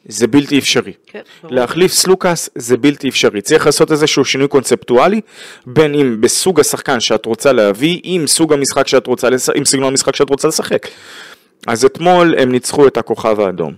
זה 0.04 0.26
בלתי 0.26 0.59
אפשרי. 0.59 0.92
כן, 1.07 1.21
להחליף 1.45 1.92
סלוקאס 1.92 2.50
זה 2.54 2.76
בלתי 2.76 3.09
אפשרי. 3.09 3.40
צריך 3.40 3.66
לעשות 3.66 3.92
איזשהו 3.92 4.25
שינוי 4.25 4.49
קונספטואלי, 4.49 5.21
בין 5.66 5.95
אם 5.95 6.21
בסוג 6.21 6.61
השחקן 6.61 7.00
שאת 7.00 7.26
רוצה 7.26 7.52
להביא, 7.52 8.00
עם 8.02 8.26
סוג 8.26 8.52
המשחק 8.52 8.88
שאת 8.88 9.07
רוצה, 9.07 9.28
עם 9.54 9.64
סגנון 9.64 9.88
המשחק 9.88 10.16
שאת 10.16 10.30
רוצה 10.30 10.49
לשחק. 10.49 10.88
אז 11.66 11.85
אתמול 11.85 12.35
הם 12.38 12.52
ניצחו 12.52 12.87
את 12.87 12.97
הכוכב 12.97 13.40
האדום. 13.40 13.75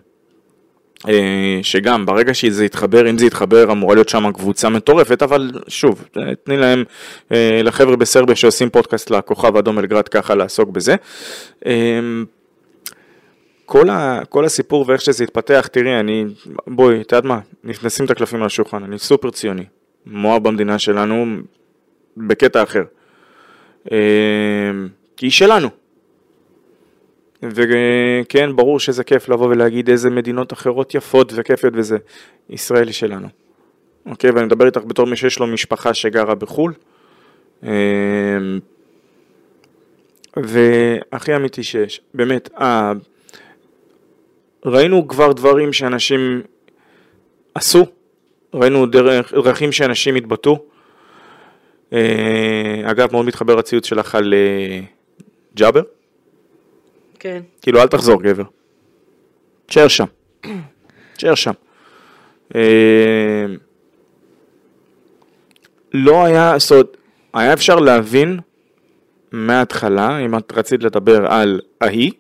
אה, 1.09 1.59
שגם 1.63 2.07
ברגע 2.07 2.35
שזה 2.35 2.65
יתחבר, 2.65 3.11
אם 3.11 3.19
זה 3.19 3.27
יתחבר 3.27 3.73
אמורה 3.73 3.95
להיות 3.95 4.09
שם 4.09 4.33
קבוצה 4.33 4.69
מטורפת, 4.69 5.23
אבל 5.23 5.51
שוב, 5.69 6.05
אה, 6.17 6.35
תני 6.45 6.57
להם, 6.57 6.85
אה, 7.33 7.61
לחבר'ה 7.63 7.97
בסרביה 7.97 8.37
שעושים 8.37 8.71
פודקאסט 8.71 9.11
לכוכב 9.11 9.57
אדום 9.57 9.79
אלגרד 9.79 10.09
ככה 10.09 10.35
לעסוק 10.35 10.69
בזה. 10.69 10.97
כל, 13.73 13.91
ה, 13.91 14.21
כל 14.29 14.45
הסיפור 14.45 14.85
ואיך 14.89 15.01
שזה 15.01 15.25
יתפתח, 15.25 15.69
תראי, 15.73 16.01
אני, 16.01 16.25
בואי, 16.67 17.01
את 17.01 17.13
יודעת 17.13 17.25
מה, 17.25 17.41
נשים 17.65 18.07
את 18.07 18.11
הקלפים 18.11 18.41
על 18.41 18.47
השולחן, 18.47 18.85
אני 18.85 18.99
סופר 18.99 19.31
ציוני, 19.31 19.65
מואר 20.07 20.39
במדינה 20.39 20.79
שלנו, 20.79 21.27
בקטע 22.17 22.63
אחר. 22.63 22.83
כי 25.17 25.27
היא 25.27 25.31
שלנו. 25.31 25.69
וכן, 27.43 28.57
ברור 28.57 28.81
שזה 28.81 29.05
כיף 29.05 29.29
לבוא 29.29 29.47
ולהגיד 29.49 29.91
איזה 29.91 30.11
מדינות 30.11 30.53
אחרות 30.53 30.95
יפות 30.95 31.33
וכיפיות 31.37 31.75
וזה. 31.77 31.97
ישראל 32.51 32.87
היא 32.87 32.95
שלנו. 32.95 33.29
אוקיי, 34.07 34.31
ואני 34.31 34.47
מדבר 34.47 34.67
איתך 34.67 34.81
בתור 34.87 35.07
מי 35.07 35.17
שיש 35.17 35.39
לו 35.39 35.47
משפחה 35.47 35.95
שגרה 35.95 36.35
בחו"ל. 36.35 36.73
אמ, 37.63 37.69
והכי 40.37 41.37
אמיתי 41.37 41.63
שיש, 41.63 42.01
באמת, 42.15 42.51
אה, 42.61 42.93
ראינו 44.65 45.09
כבר 45.09 45.33
דברים 45.33 45.73
שאנשים 45.73 46.43
עשו, 47.55 47.87
ראינו 48.55 48.87
דרך, 48.87 49.35
דרכים 49.35 49.73
שאנשים 49.73 50.17
התבטאו. 50.17 50.65
אה, 51.93 52.81
אגב, 52.85 53.13
מאוד 53.13 53.27
מתחבר 53.27 53.59
הציוץ 53.59 53.87
שלך 53.87 54.15
על 54.15 54.35
אה, 54.35 54.81
ג'אבר. 55.55 55.83
כן. 57.19 57.43
כאילו, 57.63 57.83
אל 57.83 57.87
תחזור, 57.87 58.23
גבר. 58.23 58.45
תשאר 59.67 59.89
שם. 59.89 60.05
תשאר 61.17 61.35
שם. 61.35 61.53
אה, 62.55 63.45
לא 65.95 66.25
היה, 66.25 66.55
זאת 66.59 66.71
אומרת, 66.71 66.97
היה 67.35 67.53
אפשר 67.53 67.77
להבין 67.77 68.41
מההתחלה, 69.33 70.19
אם 70.19 70.37
את 70.39 70.53
רצית 70.53 70.83
לדבר 70.83 71.27
על 71.27 71.61
ההיא, 71.81 72.13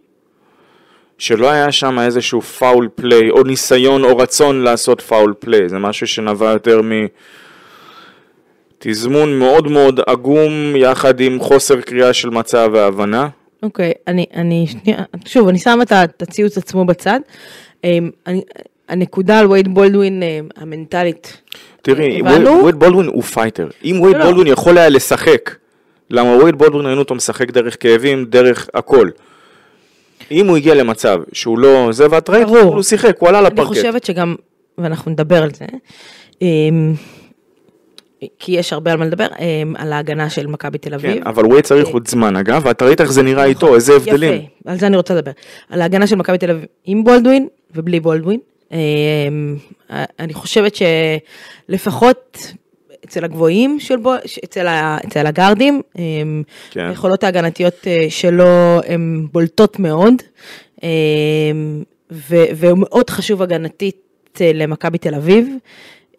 שלא 1.23 1.50
היה 1.50 1.73
שם 1.73 1.99
איזשהו 1.99 2.41
foul 2.40 2.88
play, 2.94 3.30
או 3.31 3.43
ניסיון 3.43 4.05
או 4.05 4.17
רצון 4.17 4.61
לעשות 4.61 5.00
foul 5.00 5.35
play, 5.38 5.68
זה 5.69 5.79
משהו 5.79 6.07
שנבע 6.07 6.50
יותר 6.50 6.81
מתזמון 8.81 9.38
מאוד 9.38 9.69
מאוד 9.69 10.00
עגום, 10.07 10.76
יחד 10.76 11.21
עם 11.21 11.41
חוסר 11.41 11.81
קריאה 11.81 12.12
של 12.12 12.31
מצב 12.31 12.71
והבנה. 12.73 13.29
אוקיי, 13.62 13.91
okay, 13.91 14.02
אני, 14.07 14.26
אני, 14.35 14.67
שנייה, 14.67 14.99
שוב, 15.25 15.49
אני 15.49 15.59
שמה 15.59 15.83
את 15.83 16.23
הציוץ 16.23 16.59
עצמו 16.59 16.85
בצד. 16.85 17.21
אמ, 17.85 18.11
אני, 18.26 18.43
הנקודה 18.88 19.38
על 19.38 19.47
וייד 19.47 19.75
בולדווין 19.75 20.23
אמ, 20.23 20.49
המנטלית. 20.57 21.43
תראי, 21.83 22.23
וייד 22.23 22.76
בולדווין 22.76 23.07
הוא 23.07 23.23
פייטר. 23.23 23.69
אם 23.85 24.00
וייד 24.02 24.17
לא, 24.17 24.19
לא. 24.19 24.25
בולדווין 24.25 24.47
יכול 24.47 24.79
היה 24.79 24.88
לשחק, 24.88 25.55
למה 26.11 26.37
וייד 26.37 26.55
בולדווין 26.55 26.87
ראינו 26.87 27.00
אותו 27.00 27.14
משחק 27.14 27.50
דרך 27.50 27.76
כאבים, 27.81 28.25
דרך 28.25 28.69
הכל. 28.75 29.09
אם 30.32 30.48
הוא 30.48 30.56
הגיע 30.56 30.74
למצב 30.74 31.18
שהוא 31.32 31.58
לא 31.58 31.88
זה, 31.92 32.06
ואת 32.10 32.30
ראית, 32.30 32.48
הוא 32.48 32.82
שיחק, 32.82 33.16
הוא 33.18 33.28
עלה 33.28 33.40
לפרקט. 33.40 33.58
אני 33.58 33.66
חושבת 33.66 34.04
שגם, 34.04 34.34
ואנחנו 34.78 35.10
נדבר 35.10 35.42
על 35.42 35.50
זה, 35.54 35.64
אמ, 36.42 36.94
כי 38.38 38.52
יש 38.52 38.72
הרבה 38.72 38.92
על 38.92 38.98
מה 38.98 39.04
לדבר, 39.04 39.26
אמ, 39.40 39.74
על 39.78 39.92
ההגנה 39.92 40.30
של 40.30 40.46
מכבי 40.46 40.78
תל 40.78 40.94
אביב. 40.94 41.14
כן, 41.14 41.26
אבל 41.26 41.44
הוא 41.44 41.60
צריך 41.60 41.88
עוד 41.88 42.08
זמן, 42.08 42.36
אגב, 42.36 42.62
ואת 42.64 42.82
ראית 42.82 43.00
איך 43.00 43.12
זה 43.12 43.22
נראה 43.22 43.44
איתו, 43.44 43.66
נכון, 43.66 43.74
איזה 43.74 43.92
הבדלים. 43.96 44.32
יפה, 44.32 44.70
על 44.70 44.78
זה 44.78 44.86
אני 44.86 44.96
רוצה 44.96 45.14
לדבר. 45.14 45.30
על 45.70 45.82
ההגנה 45.82 46.06
של 46.06 46.16
מכבי 46.16 46.38
תל 46.38 46.50
אביב 46.50 46.64
עם 46.84 47.04
בולדווין 47.04 47.48
ובלי 47.74 48.00
בולדווין. 48.00 48.40
אמ, 48.72 49.56
אני 50.20 50.34
חושבת 50.34 50.76
שלפחות 51.68 52.52
אצל 53.04 53.25
הגבוהים 53.25 53.80
של 53.80 53.97
בו, 53.97 54.14
אצל, 54.44 54.66
ה, 54.66 54.99
אצל 55.06 55.26
הגארדים, 55.26 55.82
אמ, 55.99 56.42
כן. 56.71 56.87
היכולות 56.87 57.25
ההגנתיות 57.25 57.87
אה, 57.87 58.06
שלו 58.09 58.80
הן 58.87 59.26
בולטות 59.32 59.78
מאוד, 59.78 60.14
והוא 62.11 62.78
מאוד 62.78 63.11
חשוב 63.11 63.42
הגנתית 63.42 64.38
אה, 64.40 64.50
למכבי 64.54 64.99
תל 64.99 65.14
אביב. 65.14 65.49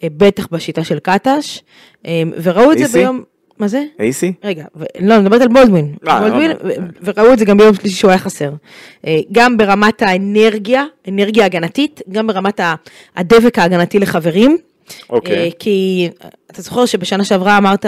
אה, 0.04 0.08
בטח 0.18 0.48
בשיטה 0.52 0.84
של 0.84 1.00
קטש, 1.00 1.60
אה, 2.06 2.24
וראו 2.44 2.72
את 2.72 2.78
זה 2.78 2.88
ביום... 2.88 3.24
מה 3.60 3.68
זה? 3.68 3.84
אייסי? 4.00 4.34
רגע, 4.44 4.66
לא, 5.00 5.16
אני 5.16 5.24
מדברת 5.24 5.42
על 5.42 5.48
בולדווין. 5.48 5.96
אה, 6.08 6.20
בולדווין, 6.20 6.52
וראו 7.04 7.34
את 7.34 7.40
זה 7.40 7.46
גם 7.46 7.58
ביום 7.58 7.74
שלישי 7.74 7.96
שהוא 7.96 8.12
היה 8.12 8.18
חסר. 8.18 8.52
גם 9.32 9.58
ברמת 9.58 10.02
האנרגיה, 10.02 10.84
אנרגיה 11.10 11.46
הגנתית, 11.46 12.02
גם 12.12 12.28
ברמת 12.28 12.60
הדבק 13.16 13.60
ההגנתי 13.60 14.00
לחברים. 14.00 14.58
אוקיי. 15.10 15.52
כי 15.60 16.10
אתה 16.52 16.62
זוכר 16.62 16.86
שבשנה 16.86 17.24
שעברה 17.24 17.58
אמרת, 17.58 17.86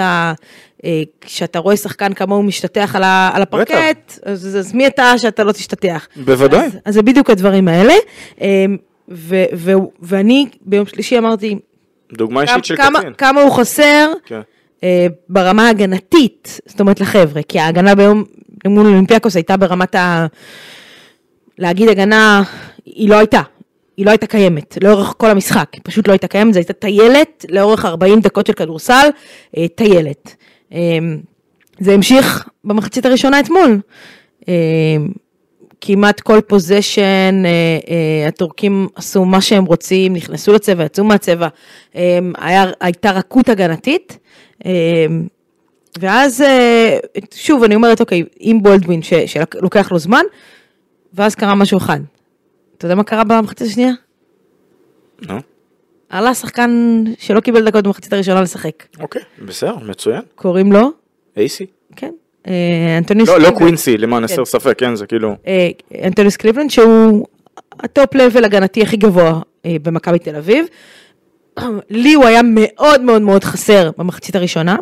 כשאתה 1.21 1.59
רואה 1.59 1.77
שחקן 1.77 2.13
כמוהו 2.13 2.43
משתטח 2.43 2.95
על 3.33 3.41
הפרקט, 3.41 4.19
אז, 4.23 4.57
אז 4.59 4.73
מי 4.73 4.87
אתה 4.87 5.17
שאתה 5.17 5.43
לא 5.43 5.51
תשתטח? 5.51 6.07
בוודאי. 6.15 6.65
אז, 6.65 6.77
אז 6.85 6.93
זה 6.93 7.01
בדיוק 7.01 7.29
הדברים 7.29 7.67
האלה. 7.67 7.93
ו, 9.09 9.43
ו, 9.53 9.71
ואני 10.01 10.45
ביום 10.61 10.85
שלישי 10.85 11.17
אמרתי, 11.17 11.55
דוגמה 12.13 12.41
אישית 12.41 12.65
של 12.65 12.75
כמה, 12.75 12.99
קצין. 12.99 13.13
כמה 13.13 13.41
הוא 13.41 13.51
חסר 13.51 14.11
כן. 14.25 14.41
אה, 14.83 15.07
ברמה 15.29 15.67
ההגנתית, 15.67 16.59
זאת 16.65 16.79
אומרת 16.79 16.99
לחבר'ה, 16.99 17.41
כי 17.43 17.59
ההגנה 17.59 17.95
ביום 17.95 18.23
מול 18.67 18.87
אולימפיאקוס 18.87 19.35
הייתה 19.35 19.57
ברמת 19.57 19.95
ה... 19.95 20.25
להגיד 21.57 21.89
הגנה, 21.89 22.43
היא 22.85 23.09
לא 23.09 23.15
הייתה. 23.15 23.41
היא 23.97 24.05
לא 24.05 24.11
הייתה 24.11 24.27
קיימת 24.27 24.77
לאורך 24.83 25.13
כל 25.17 25.29
המשחק, 25.29 25.69
היא 25.73 25.81
פשוט 25.83 26.07
לא 26.07 26.13
הייתה 26.13 26.27
קיימת, 26.27 26.53
זו 26.53 26.59
הייתה 26.59 26.73
טיילת 26.73 27.45
לאורך 27.49 27.85
40 27.85 28.19
דקות 28.19 28.47
של 28.47 28.53
כדורסל, 28.53 29.07
אה, 29.57 29.67
טיילת. 29.67 30.35
אה, 30.73 30.79
זה 31.79 31.93
המשיך 31.93 32.49
במחצית 32.63 33.05
הראשונה 33.05 33.39
אתמול. 33.39 33.79
אה, 34.47 34.53
כמעט 35.81 36.19
כל 36.21 36.41
פוזיישן, 36.41 37.43
הטורקים 38.27 38.87
עשו 38.95 39.25
מה 39.25 39.41
שהם 39.41 39.65
רוצים, 39.65 40.13
נכנסו 40.13 40.53
לצבע, 40.53 40.85
יצאו 40.85 41.03
מהצבע, 41.03 41.47
היה, 42.37 42.65
הייתה 42.81 43.11
רכות 43.11 43.49
הגנתית. 43.49 44.17
ואז, 45.99 46.43
שוב, 47.35 47.63
אני 47.63 47.75
אומרת, 47.75 48.01
אוקיי, 48.01 48.23
עם 48.39 48.63
בולדווין, 48.63 49.01
שלוקח 49.25 49.91
לו 49.91 49.99
זמן, 49.99 50.23
ואז 51.13 51.35
קרה 51.35 51.55
משהו 51.55 51.77
אחד. 51.77 51.99
אתה 52.77 52.85
יודע 52.85 52.95
מה 52.95 53.03
קרה 53.03 53.23
במחצית 53.23 53.67
השנייה? 53.67 53.91
נו. 55.21 55.39
עלה 56.09 56.33
שחקן 56.33 57.03
שלא 57.19 57.39
קיבל 57.39 57.65
דקות 57.65 57.83
במחצית 57.83 58.13
הראשונה 58.13 58.41
לשחק. 58.41 58.83
אוקיי, 58.99 59.21
בסדר, 59.45 59.75
מצוין. 59.85 60.21
קוראים 60.35 60.71
לו, 60.71 60.91
AC. 61.37 61.65
כן, 61.95 62.11
אה, 62.47 62.97
אנטוניוס 62.97 63.29
לא, 63.29 63.35
לא 63.35 63.39
קליבלנד. 63.39 63.59
קווינסי, 63.59 63.97
למען 63.97 64.23
הסר 64.23 64.45
ספק, 64.45 64.79
כן, 64.79 64.95
זה 64.95 65.07
כאילו... 65.07 65.35
אה, 65.47 65.69
אנטוניוס 66.03 66.37
קליבלנד, 66.37 66.69
שהוא 66.69 67.25
ה 67.79 67.88
top 67.88 68.15
level 68.15 68.45
הגנתי 68.45 68.81
הכי 68.81 68.97
גבוה 68.97 69.41
אה, 69.65 69.75
במכבי 69.81 70.19
תל 70.19 70.35
אביב. 70.35 70.65
לי 71.89 72.13
הוא 72.13 72.25
היה 72.25 72.41
מאוד 72.43 73.01
מאוד 73.01 73.21
מאוד 73.21 73.43
חסר 73.43 73.91
במחצית 73.97 74.35
הראשונה. 74.35 74.75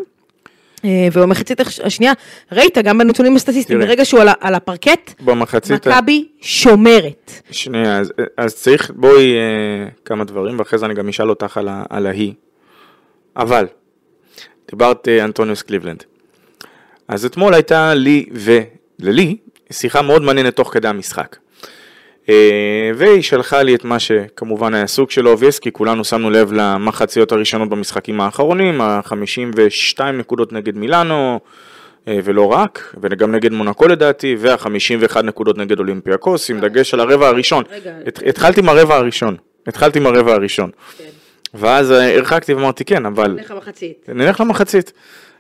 אה, 0.85 1.07
ובמחצית 1.13 1.59
הש- 1.59 1.79
השנייה, 1.79 2.13
ראית 2.51 2.77
גם 2.77 2.97
בנתונים 2.97 3.35
הסטטיסטיים. 3.35 3.79
ברגע 3.79 4.05
שהוא 4.05 4.19
על, 4.21 4.27
על 4.39 4.55
הפרקט, 4.55 5.21
במחצית... 5.21 5.87
מכבי 5.87 6.27
שומרת. 6.41 7.31
שנייה, 7.51 7.99
אז, 7.99 8.13
אז 8.37 8.55
צריך, 8.55 8.91
בואי 8.95 9.33
אה, 9.33 9.39
כמה 10.05 10.23
דברים, 10.23 10.59
ואחרי 10.59 10.79
זה 10.79 10.85
אני 10.85 10.93
גם 10.93 11.09
אשאל 11.09 11.29
אותך 11.29 11.57
על, 11.57 11.67
ה- 11.67 11.83
על 11.89 12.05
ההיא. 12.07 12.33
אבל, 13.37 13.65
דיברת 14.71 15.07
אה, 15.07 15.23
אנטוניוס 15.25 15.61
קליבלנד. 15.61 16.03
אז 17.07 17.25
אתמול 17.25 17.53
הייתה 17.53 17.93
לי 17.93 18.25
וללי 18.31 19.37
שיחה 19.71 20.01
מאוד 20.01 20.21
מעניינת 20.21 20.55
תוך 20.55 20.73
כדי 20.73 20.87
המשחק. 20.87 21.35
אה, 22.29 22.35
והיא 22.95 23.21
שלחה 23.21 23.63
לי 23.63 23.75
את 23.75 23.83
מה 23.85 23.99
שכמובן 23.99 24.73
היה 24.73 24.87
סוג 24.87 25.11
של 25.11 25.27
obvious, 25.27 25.59
כי 25.59 25.71
כולנו 25.71 26.03
שמנו 26.03 26.29
לב 26.29 26.53
למחציות 26.53 27.31
הראשונות 27.31 27.69
במשחקים 27.69 28.21
האחרונים, 28.21 28.81
ה-52 28.81 30.01
נקודות 30.03 30.53
נגד 30.53 30.77
מילאנו, 30.77 31.39
אה, 32.07 32.19
ולא 32.23 32.45
רק, 32.45 32.95
וגם 33.01 33.31
נגד 33.31 33.51
מונקו 33.51 33.87
לדעתי, 33.87 34.35
וה-51 34.39 35.21
נקודות 35.21 35.57
נגד 35.57 35.79
אולימפיאקוס, 35.79 36.49
עם 36.49 36.59
דגש 36.59 36.93
על 36.93 36.99
הרבע 36.99 37.27
הראשון. 37.27 37.63
הת- 38.07 38.19
התחלתי 38.27 38.59
עם 38.59 38.69
הרבע 38.69 38.95
הראשון, 38.95 39.35
התחלתי 39.67 39.99
עם 39.99 40.05
הרבע 40.07 40.33
הראשון. 40.33 40.69
ואז 41.53 41.91
אה, 41.91 42.15
הרחקתי 42.15 42.53
ואמרתי 42.53 42.85
כן, 42.85 43.05
אבל 43.05 43.31
לך 43.39 43.51
מחצית. 43.57 44.09
נלך 44.13 44.41
למחצית. 44.41 44.93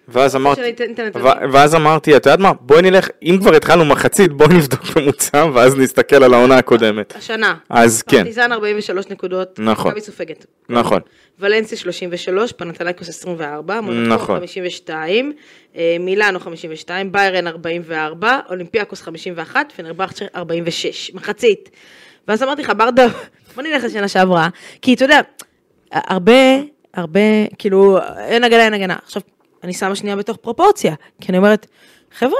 ואז 0.07 0.35
אמרתי, 0.35 0.69
את 0.69 0.81
ואז 1.51 1.75
אמרתי, 1.75 2.15
אתה 2.15 2.29
יודעת 2.29 2.39
מה, 2.39 2.53
בואי 2.59 2.81
נלך, 2.81 3.07
אם 3.23 3.37
כבר 3.41 3.55
התחלנו 3.55 3.85
מחצית, 3.85 4.33
בואי 4.33 4.53
נבדוק 4.57 4.81
ממוצע, 4.95 5.45
ואז 5.53 5.75
נסתכל 5.75 6.23
על 6.23 6.33
העונה 6.33 6.57
הקודמת. 6.57 7.15
השנה. 7.15 7.55
אז 7.69 8.01
כן, 8.01 8.17
פרטיזן 8.17 8.51
43 8.51 9.09
נקודות. 9.09 9.59
נכון. 9.59 9.91
מכבי 9.91 10.01
סופגת. 10.01 10.45
נכון. 10.69 10.99
ולנסיה 11.39 11.77
33, 11.77 12.51
פנתנקוס 12.51 13.09
24, 13.09 13.81
מונקו 13.81 14.15
נכון. 14.15 14.39
52, 14.39 15.33
אה, 15.75 15.97
מילאנו 15.99 16.39
52, 16.39 17.11
ביירן 17.11 17.47
44, 17.47 18.39
אולימפיאקוס 18.49 19.01
51, 19.01 19.71
פנרבכצ'ר 19.75 20.25
46, 20.35 21.11
מחצית. 21.13 21.69
ואז 22.27 22.43
אמרתי 22.43 22.61
לך, 22.61 22.71
ברדה, 22.77 23.07
בוא 23.55 23.63
נלך 23.63 23.83
לשנה 23.83 24.07
שעברה, 24.07 24.47
כי 24.81 24.93
אתה 24.93 25.05
יודע, 25.05 25.19
הרבה, 25.91 26.33
הרבה, 26.93 27.19
כאילו, 27.57 27.97
אין 28.17 28.43
הגנה, 28.43 28.65
אין 28.65 28.73
הגנה. 28.73 28.95
עכשיו, 29.03 29.21
אני 29.63 29.73
שמה 29.73 29.95
שנייה 29.95 30.15
בתוך 30.15 30.37
פרופורציה, 30.37 30.93
כי 31.21 31.27
אני 31.29 31.37
אומרת, 31.37 31.67
חבר'ה, 32.17 32.37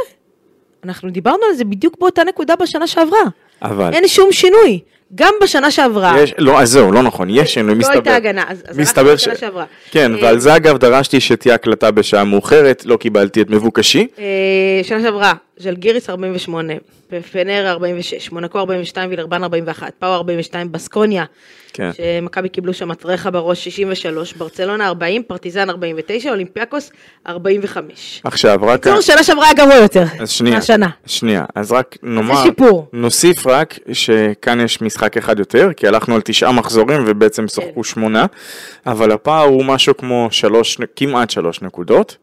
אנחנו 0.84 1.10
דיברנו 1.10 1.40
על 1.50 1.56
זה 1.56 1.66
בדיוק 1.66 1.96
באותה 2.00 2.24
נקודה 2.24 2.56
בשנה 2.56 2.88
שעברה. 2.88 3.20
אבל 3.62 3.94
אין 3.94 4.08
שום 4.08 4.32
שינוי. 4.32 4.80
גם 5.16 5.34
בשנה 5.44 5.72
שעברה, 5.72 6.16
יש, 6.24 6.34
לא, 6.38 6.62
אז 6.62 6.70
זהו, 6.70 6.92
לא 6.92 7.02
נכון, 7.04 7.28
יש 7.30 7.54
שינוי, 7.54 7.72
לא 7.74 7.80
מסתבר. 7.80 7.94
הייתה 7.94 8.16
הגנה, 8.16 8.44
אז- 8.48 8.64
אז 8.68 8.80
מסתבר 8.80 9.02
הלכנו 9.10 9.18
ש... 9.18 9.22
לשנה 9.28 9.36
שעברה. 9.40 9.66
כן, 9.92 10.16
אה, 10.16 10.20
ועל 10.24 10.40
זה 10.40 10.56
אגב 10.56 10.78
דרשתי 10.78 11.20
שתהיה 11.20 11.56
הקלטה 11.56 11.92
בשעה 11.92 12.24
מאוחרת, 12.24 12.86
לא 12.86 12.98
קיבלתי 12.98 13.42
את 13.42 13.50
מבוקשי. 13.50 14.08
אה, 14.20 14.24
שנה 14.84 15.02
שעברה, 15.02 15.34
ז'לגיריס 15.58 16.10
48, 16.10 16.74
פנר 17.32 17.68
46, 17.68 18.32
מונקו 18.32 18.60
42, 18.60 19.10
וילרבן 19.10 19.44
41, 19.44 19.94
פאו 20.00 20.14
42, 20.14 20.72
בסקוניה, 20.72 21.26
כן. 21.74 21.90
שמכבי 21.94 22.50
קיבלו 22.50 22.74
שם 22.74 22.88
מטרחה 22.88 23.32
בראש 23.32 23.64
63, 23.64 24.34
ברצלונה 24.34 24.88
40, 24.88 25.24
פרטיזן 25.24 25.70
49, 25.70 26.30
אולימפיאקוס 26.30 26.92
45. 27.28 28.22
עכשיו, 28.24 28.60
רק... 28.62 28.80
בקיצור, 28.80 29.02
שנה 29.02 29.24
שעברה 29.24 29.46
היה 29.46 29.54
גרוע 29.54 29.76
יותר. 29.76 30.04
אז 30.20 30.30
שנייה, 30.30 30.56
מהשנה. 30.56 30.90
שנייה, 31.06 31.46
אז 31.56 31.72
רק 31.72 31.98
נאמר, 32.04 32.44
שיפור. 32.44 32.88
נוסיף 32.94 33.48
רק 33.48 33.80
שכאן 33.94 34.60
יש 34.60 34.82
משחק 34.82 35.18
אחד 35.18 35.40
יותר, 35.40 35.70
כי 35.78 35.88
הלכנו 35.88 36.16
על 36.16 36.22
תשעה 36.22 36.52
מחזורים 36.52 37.04
ובעצם 37.08 37.48
שוחקו 37.48 37.84
שמונה, 37.84 38.26
אבל 38.86 39.12
הפער 39.12 39.44
הוא 39.44 39.66
משהו 39.66 39.98
כמו 39.98 40.28
שלוש, 40.32 40.78
כמעט 40.96 41.30
שלוש 41.30 41.62
נקודות. 41.62 42.18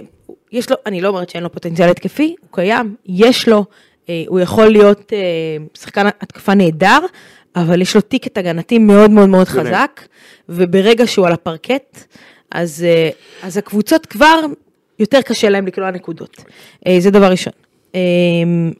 יש 0.52 0.72
לו, 0.72 0.78
אני 0.86 1.02
לא 1.02 1.08
אומרת 1.08 1.30
שאין 1.30 1.44
לו 1.44 1.52
פוטנציאל 1.52 1.90
התקפי, 1.90 2.36
הוא 2.40 2.50
קיים, 2.52 2.96
יש 3.06 3.48
לו, 3.48 3.66
אה, 4.10 4.24
הוא 4.28 4.40
יכול 4.40 4.68
להיות 4.68 5.14
אה, 5.14 5.18
שחקן 5.74 6.08
התקפה 6.08 6.54
נהדר, 6.54 7.00
אבל 7.56 7.82
יש 7.82 7.96
לו 7.96 8.02
טיקט 8.02 8.38
הגנתי 8.38 8.80
מאוד 8.80 9.12
מאוד 9.12 9.30
מאוד. 9.30 9.48
חזק, 9.48 10.02
וברגע 10.50 11.08
שהוא 11.08 11.28
על 11.28 11.34
הפרקט, 11.34 12.04
אז, 12.52 12.86
אה, 12.88 13.10
אז 13.44 13.58
הקבוצות 13.58 14.06
כבר 14.06 14.40
יותר 15.00 15.22
קשה 15.22 15.50
להם 15.50 15.68
לקלוע 15.68 15.92
נקודות. 15.92 16.44
אה, 16.88 16.96
זה 17.00 17.12
דבר 17.12 17.32
ראשון. 17.32 17.54
אה, 17.96 18.00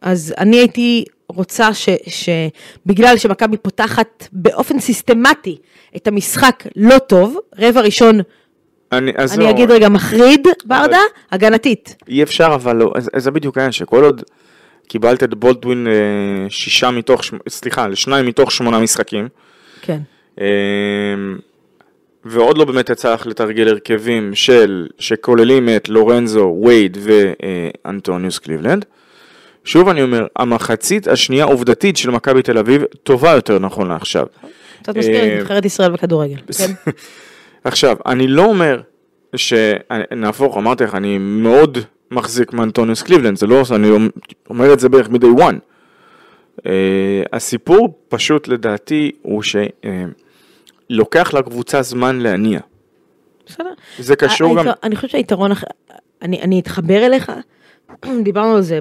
אז 0.02 0.34
אני 0.38 0.58
הייתי 0.58 1.06
רוצה 1.28 1.74
ש, 1.74 1.90
שבגלל 2.08 3.18
שמכבי 3.18 3.58
פותחת 3.58 4.28
באופן 4.32 4.80
סיסטמטי 4.80 5.58
את 5.96 6.08
המשחק 6.08 6.64
לא 6.76 7.00
טוב, 7.00 7.38
רבע 7.58 7.82
ראשון, 7.82 8.20
אני, 8.92 9.12
אז 9.18 9.34
אני 9.34 9.44
זהו, 9.44 9.50
אגיד 9.50 9.72
רגע 9.72 9.90
מחריד, 9.90 10.48
ברדה, 10.66 11.00
הגנתית. 11.32 11.96
אי 12.08 12.24
אפשר, 12.24 12.52
אבל 12.54 12.76
לא, 12.76 12.94
זה 13.18 13.32
בדיוק 13.32 13.58
העניין, 13.58 13.72
שכל 13.72 14.04
עוד 14.04 14.24
קיבלת 14.90 15.24
את 15.24 15.34
בולדווין 15.34 15.88
אה, 15.88 16.50
שישה 16.50 16.92
מתוך, 16.92 17.22
סליחה, 17.50 17.88
לשניים 17.88 18.26
מתוך 18.26 18.52
שמונה 18.52 18.80
משחקים, 18.80 19.28
כן. 19.82 20.00
אה, 20.40 20.46
ועוד 22.26 22.58
לא 22.58 22.66
באמת 22.66 22.90
יצא 22.90 23.14
לך 23.14 23.28
לתרגל 23.28 23.68
הרכבים 23.68 24.36
של, 24.36 24.88
שכוללים 25.00 25.70
את 25.76 25.90
לורנזו, 25.90 26.58
וייד 26.66 26.98
ואנטוניוס 27.02 28.40
קליבלנד. 28.40 28.86
שוב 29.64 29.90
אני 29.90 30.02
אומר, 30.02 30.28
המחצית 30.36 31.08
השנייה 31.08 31.46
עובדתית 31.46 31.98
של 31.98 32.10
מכבי 32.10 32.42
תל 32.42 32.58
אביב 32.58 32.84
טובה 33.04 33.32
יותר 33.32 33.60
נכון 33.60 33.88
לעכשיו. 33.88 34.26
קצת 34.82 34.98
מזכיר 34.98 35.16
אה, 35.16 35.34
את 35.34 35.40
נבחרת 35.42 35.66
ישראל 35.66 35.92
בכדורגל. 35.92 36.38
כן. 36.58 36.72
עכשיו, 37.64 37.98
אני 38.06 38.28
לא 38.28 38.46
אומר 38.46 38.82
שנהפוך, 39.36 40.58
אמרתי 40.58 40.84
לך, 40.84 40.96
אני 40.96 41.18
מאוד 41.18 41.78
מחזיק 42.12 42.54
מאנטוניוס 42.54 43.02
קליבלנד, 43.02 43.38
זה 43.38 43.48
לא, 43.48 43.64
אני 43.72 43.90
אומר 44.50 44.74
את 44.74 44.80
זה 44.80 44.90
בערך 44.90 45.10
מ-day 45.10 45.40
one. 45.40 45.56
Uh, 46.58 46.62
הסיפור 47.34 48.00
פשוט 48.10 48.48
לדעתי 48.48 49.12
הוא 49.22 49.44
שלוקח 50.90 51.34
לקבוצה 51.34 51.82
זמן 51.82 52.20
להניע. 52.20 52.60
בסדר. 53.48 53.74
זה 54.00 54.16
קשור 54.16 54.58
גם, 54.58 54.68
היתר- 54.68 54.80
אני 54.84 54.96
חושבת 54.96 55.12
שהיתרון, 55.12 55.52
אני 56.22 56.42
אני 56.42 56.60
אתחבר 56.60 57.06
אליך 57.06 57.32
דיברנו 58.24 58.56
על 58.56 58.62
זה 58.62 58.80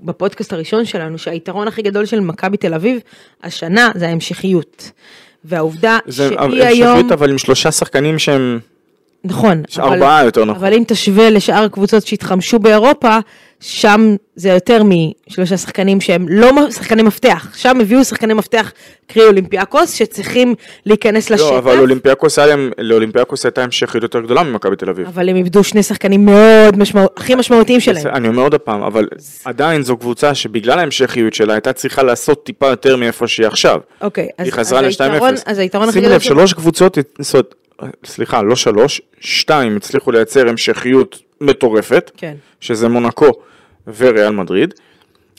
בפודקאסט 0.00 0.52
הראשון 0.52 0.84
שלנו, 0.84 1.18
שהיתרון 1.18 1.68
הכי 1.68 1.82
גדול 1.82 2.04
של 2.06 2.20
מכבי 2.20 2.56
תל 2.56 2.74
אביב 2.74 3.00
השנה 3.42 3.90
זה 3.94 4.08
ההמשכיות. 4.08 4.90
והעובדה 5.44 5.98
זה 6.06 6.28
שהיא 6.28 6.38
המשכיות, 6.38 6.66
היום, 6.66 7.12
אבל 7.12 7.30
עם 7.30 7.38
שלושה 7.38 7.72
שחקנים 7.72 8.18
שהם... 8.18 8.58
נכון, 9.28 9.62
יש 9.70 9.78
ארבעה 9.78 10.24
יותר 10.24 10.44
נכון. 10.44 10.54
אבל 10.64 10.72
אם 10.74 10.82
תשווה 10.86 11.30
לשאר 11.30 11.64
הקבוצות 11.64 12.06
שהתחמשו 12.06 12.58
באירופה, 12.58 13.18
שם 13.60 14.16
זה 14.36 14.48
יותר 14.48 14.82
משלושה 14.84 15.56
שחקנים 15.56 16.00
שהם 16.00 16.26
לא 16.28 16.50
שחקני 16.70 17.02
מפתח, 17.02 17.48
שם 17.56 17.80
הביאו 17.80 18.04
שחקני 18.04 18.34
מפתח, 18.34 18.72
קרי 19.06 19.24
אולימפיאקוס, 19.24 19.92
שצריכים 19.92 20.54
להיכנס 20.86 21.30
לשטח. 21.30 21.44
לא, 21.50 21.58
אבל 21.58 21.78
אולימפיאקוס 21.78 22.38
היה 22.38 22.48
להם, 22.48 22.70
לאולימפיאקוס 22.78 23.44
הייתה 23.44 23.62
המשכיות 23.64 24.02
יותר 24.02 24.20
גדולה 24.20 24.42
ממכבי 24.42 24.76
תל 24.76 24.88
אביב. 24.90 25.06
אבל 25.06 25.28
הם 25.28 25.36
איבדו 25.36 25.64
שני 25.64 25.82
שחקנים 25.82 26.24
מאוד 26.24 26.78
משמעותיים, 26.78 27.16
הכי 27.16 27.34
משמעותיים 27.34 27.80
שלהם. 27.80 28.06
אני 28.06 28.28
אומר 28.28 28.42
עוד 28.42 28.54
פעם, 28.54 28.82
אבל 28.82 29.08
עדיין 29.44 29.82
זו 29.82 29.96
קבוצה 29.96 30.34
שבגלל 30.34 30.78
ההמשכיות 30.78 31.34
שלה 31.34 31.52
הייתה 31.54 31.72
צריכה 31.72 32.02
לעשות 32.02 32.44
טיפה 32.44 32.66
יותר 32.68 32.96
מאיפה 32.96 33.28
שהיא 33.28 33.46
עכשיו. 33.46 33.80
אוקיי, 34.00 34.28
אז, 34.38 34.46
היא 34.46 34.52
חזרה 34.52 34.80
היתרון- 34.80 35.34
ל-2-0. 35.34 35.42
אז 35.46 35.58
היתרון 35.58 35.88
הכי 35.88 35.92
שים 35.92 36.02
גדול 36.02 36.14
לב, 36.14 36.20
של- 36.20 36.28
שלוש 36.28 36.52
קבוצות, 36.52 36.98
זאת 37.18 37.54
סליחה, 38.04 38.42
לא 38.42 38.56
שלוש, 38.56 39.00
שתיים 39.20 39.76
הצליחו 39.76 40.12
לייצר 40.12 40.48
המשכיות 40.48 41.22
מטורפת, 41.40 42.10
כן. 42.16 42.34
שזה 42.60 42.88
מונקו 42.88 43.30
וריאל 43.98 44.30
מדריד. 44.30 44.74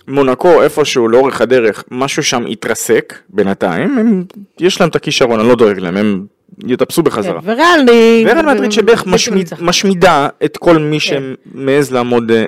מונקו 0.08 0.64
איפשהו 0.64 1.08
לאורך 1.08 1.42
הדרך, 1.42 1.84
משהו 1.92 2.24
שם 2.24 2.46
התרסק 2.46 3.20
בינתיים, 3.30 3.98
הם, 3.98 4.24
יש 4.60 4.82
להם 4.82 4.90
את 4.90 4.96
הכישרון, 4.96 5.40
אני 5.40 5.50
לא 5.50 5.56
דואג 5.56 5.80
להם, 5.80 5.98
הם 5.98 6.26
יטפסו 6.68 7.04
בחזרה. 7.04 7.42
כן, 7.42 7.50
וריאל 7.50 7.86
היא... 7.90 8.28
וריאל 8.28 8.46
מדריד 8.46 8.72
שבערך 8.72 9.06
משמיד. 9.06 9.50
משמידה 9.62 10.28
את 10.46 10.58
כל 10.58 10.78
מי 10.78 11.00
שמעז 11.00 11.92
לעמוד, 11.92 12.32
אה, 12.32 12.46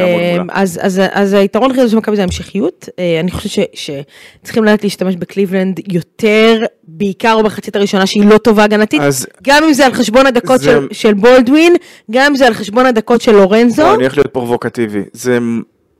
לעמוד 0.00 0.20
אה, 0.20 0.38
מולה. 0.38 0.52
אז, 0.52 0.80
אז, 0.82 1.02
אז 1.12 1.32
היתרון 1.32 1.88
של 1.88 1.96
מכבי 1.96 2.16
זה 2.16 2.22
ההמשכיות. 2.22 2.88
אה, 2.98 3.20
אני 3.20 3.30
חושבת 3.30 3.68
שצריכים 3.74 4.64
לדעת 4.64 4.84
להשתמש 4.84 5.16
בקליבלנד 5.16 5.80
יותר, 5.92 6.64
בעיקר 6.96 7.38
במחצית 7.42 7.76
הראשונה 7.76 8.06
שהיא 8.06 8.26
לא 8.26 8.38
טובה 8.38 8.64
הגנתית, 8.64 9.00
אז- 9.00 9.26
גם 9.42 9.64
אם 9.64 9.72
זה 9.72 9.86
על 9.86 9.92
חשבון 9.94 10.26
הדקות 10.26 10.60
זה- 10.60 10.64
של, 10.70 10.86
של 10.92 11.14
בולדווין, 11.14 11.74
גם 12.10 12.26
אם 12.30 12.36
זה 12.36 12.46
על 12.46 12.54
חשבון 12.54 12.86
הדקות 12.86 13.20
של 13.20 13.32
לורנזו. 13.32 13.82
אני 13.86 13.94
הולך 13.94 14.16
להיות 14.16 14.32
פרובוקטיבי. 14.32 15.02
זה, 15.12 15.38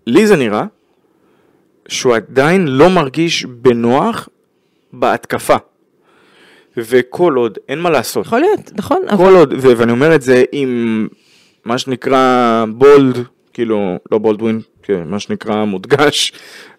לי 0.06 0.26
זה 0.26 0.36
נראה 0.36 0.64
שהוא 1.88 2.14
עדיין 2.14 2.66
לא 2.68 2.88
מרגיש 2.90 3.44
בנוח 3.44 4.28
בהתקפה. 4.92 5.56
וכל 6.76 7.34
עוד, 7.36 7.58
אין 7.68 7.78
מה 7.80 7.90
לעשות. 7.90 8.26
יכול 8.26 8.40
להיות, 8.40 8.70
נכון, 8.74 9.02
אבל 9.08 9.16
כל 9.16 9.34
עוד, 9.34 9.52
ו- 9.52 9.76
ואני 9.76 9.92
אומר 9.92 10.14
את 10.14 10.22
זה 10.22 10.44
עם 10.52 11.08
מה 11.64 11.78
שנקרא 11.78 12.64
בולד, 12.68 13.18
כאילו, 13.52 13.98
לא 14.12 14.18
בולדווין, 14.18 14.60
כן, 14.82 15.02
מה 15.06 15.18
שנקרא 15.18 15.64
מודגש, 15.64 16.32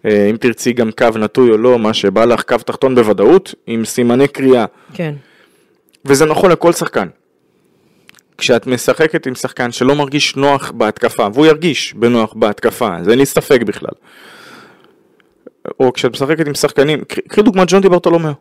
אה, 0.06 0.26
אם 0.30 0.36
תרצי 0.36 0.72
גם 0.72 0.90
קו 0.98 1.18
נטוי 1.18 1.50
או 1.50 1.56
לא, 1.56 1.78
מה 1.78 1.94
שבא 1.94 2.24
לך 2.24 2.42
קו 2.42 2.56
תחתון 2.58 2.94
בוודאות, 2.94 3.54
עם 3.66 3.84
סימני 3.84 4.28
קריאה. 4.28 4.64
כן. 4.94 5.14
וזה 6.04 6.26
נכון 6.26 6.50
לכל 6.50 6.72
שחקן. 6.72 7.08
כשאת 8.38 8.66
משחקת 8.66 9.26
עם 9.26 9.34
שחקן 9.34 9.72
שלא 9.72 9.94
מרגיש 9.94 10.36
נוח 10.36 10.70
בהתקפה, 10.70 11.26
והוא 11.34 11.46
ירגיש 11.46 11.94
בנוח 11.94 12.32
בהתקפה, 12.34 12.96
אז 12.96 13.08
אין 13.08 13.18
לי 13.18 13.26
ספק 13.26 13.60
בכלל. 13.62 13.90
או 15.80 15.92
כשאת 15.92 16.10
משחקת 16.12 16.46
עם 16.46 16.54
שחקנים, 16.54 17.04
קחי- 17.04 17.20
קחי 17.28 17.42
דוגמת 17.42 17.68
ג'ון 17.70 17.82
דיברטולומיאו. 17.82 18.32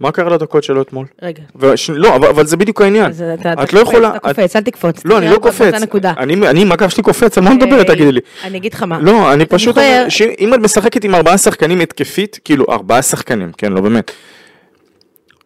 מה 0.00 0.12
קרה 0.12 0.30
לדקות 0.34 0.64
שלו 0.64 0.82
אתמול? 0.82 1.06
רגע. 1.22 1.42
וש... 1.56 1.90
לא, 1.90 2.16
אבל, 2.16 2.28
אבל 2.28 2.46
זה 2.46 2.56
בדיוק 2.56 2.80
העניין. 2.82 3.04
אז 3.10 3.22
אתה, 3.22 3.52
אתה 3.52 3.62
את 3.62 3.72
לא 3.72 3.78
קופץ, 3.80 3.92
יכולה... 3.92 4.16
אתה 4.16 4.28
קופץ, 4.28 4.56
אל 4.56 4.60
תקפוץ. 4.62 5.04
לא, 5.04 5.18
אני 5.18 5.28
לא 5.30 5.38
קופץ. 5.38 5.74
אני, 6.18 6.34
אני 6.48 6.62
עם 6.62 6.72
הגב 6.72 6.88
שלי 6.88 7.02
קופץ, 7.02 7.38
על 7.38 7.44
מה 7.44 7.54
מדברת, 7.54 7.90
אה, 7.90 7.94
תגידי 7.94 8.12
לי. 8.12 8.20
אני 8.44 8.58
אגיד 8.58 8.74
לך 8.74 8.82
מה. 8.82 8.98
לא, 9.02 9.32
אני 9.32 9.46
פשוט 9.46 9.74
זוכר- 9.74 9.86
אומר, 9.98 10.08
שאם 10.08 10.54
את 10.54 10.58
משחקת 10.58 11.04
עם 11.04 11.14
ארבעה 11.14 11.38
שחקנים 11.38 11.80
התקפית, 11.80 12.38
כאילו 12.44 12.64
ארבעה 12.70 13.02
שחקנים, 13.02 13.52
כן, 13.58 13.72
לא 13.72 13.80
באמת. 13.80 14.10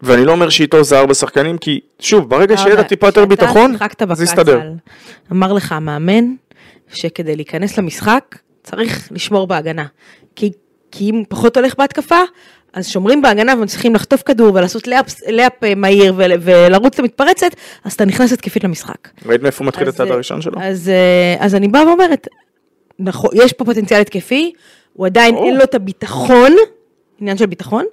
ואני 0.02 0.24
לא 0.24 0.32
אומר 0.32 0.48
שאיתו 0.48 0.84
זה 0.84 0.98
ארבע 0.98 1.14
שחקנים, 1.14 1.58
כי 1.58 1.80
שוב, 2.00 2.28
ברגע 2.30 2.56
שיהיה 2.56 2.74
לה 2.74 2.84
טיפה 2.84 3.06
יותר 3.06 3.24
ביטחון, 3.24 3.76
זה 4.12 4.24
יסתדר. 4.24 4.58
בקצ"ל, 4.58 4.72
אמר 5.32 5.52
לך 5.52 5.72
המאמן 5.72 6.24
שכדי 6.92 7.36
להיכנס 7.36 7.78
למשחק 7.78 8.38
צריך 8.62 9.08
לשמור 9.12 9.46
בהגנה. 9.46 9.84
כי, 10.36 10.50
כי 10.90 11.10
אם 11.10 11.22
פחות 11.28 11.56
הולך 11.56 11.74
בהתקפה, 11.78 12.18
אז 12.72 12.88
שומרים 12.88 13.22
בהגנה 13.22 13.54
ומצליחים 13.58 13.94
לחטוף 13.94 14.22
כדור 14.22 14.54
ולעשות 14.54 14.87
לאפ, 14.87 15.06
לאפ 15.28 15.64
אה, 15.64 15.74
מהיר 15.74 16.14
ול, 16.16 16.32
ולרוץ 16.40 16.98
למתפרצת, 16.98 17.50
אז 17.85 17.92
אתה 17.92 18.04
נכנס 18.04 18.32
התקפית 18.32 18.64
למשחק. 18.64 19.08
ראית 19.26 19.42
מאיפה 19.42 19.64
מתחיל 19.64 19.88
הצעד 19.88 20.08
אה, 20.08 20.14
הראשון 20.14 20.42
שלו? 20.42 20.61
אז, 20.61 20.88
אה, 20.88 21.44
אז 21.44 21.54
אני 21.54 21.68
באה 21.68 21.87
ואומרת, 21.87 22.28
נכון, 22.98 23.30
יש 23.35 23.52
פה 23.52 23.64
פוטנציאל 23.64 24.00
התקפי, 24.00 24.52
הוא 24.92 25.06
עדיין 25.06 25.35
ברור. 25.35 25.46
אין 25.46 25.56
לו 25.56 25.64
את 25.64 25.74
הביטחון, 25.74 26.52
עניין 27.20 27.37
של 27.37 27.46
ביטחון, 27.46 27.85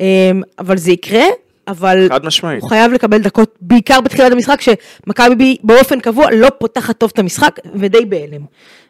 אה, 0.00 0.30
אבל 0.58 0.76
זה 0.76 0.90
יקרה, 0.90 1.24
אבל 1.68 2.06
חד 2.08 2.26
משמעית. 2.26 2.62
הוא 2.62 2.68
חייב 2.68 2.92
לקבל 2.92 3.18
דקות, 3.18 3.56
בעיקר 3.60 4.00
בתחילת 4.00 4.32
המשחק, 4.32 4.60
שמכבי 4.60 5.56
באופן 5.62 6.00
קבוע 6.00 6.30
לא 6.30 6.48
פותחת 6.58 6.98
טוב 6.98 7.10
את 7.14 7.18
המשחק, 7.18 7.58
ודי 7.74 8.04
בהלם. 8.04 8.44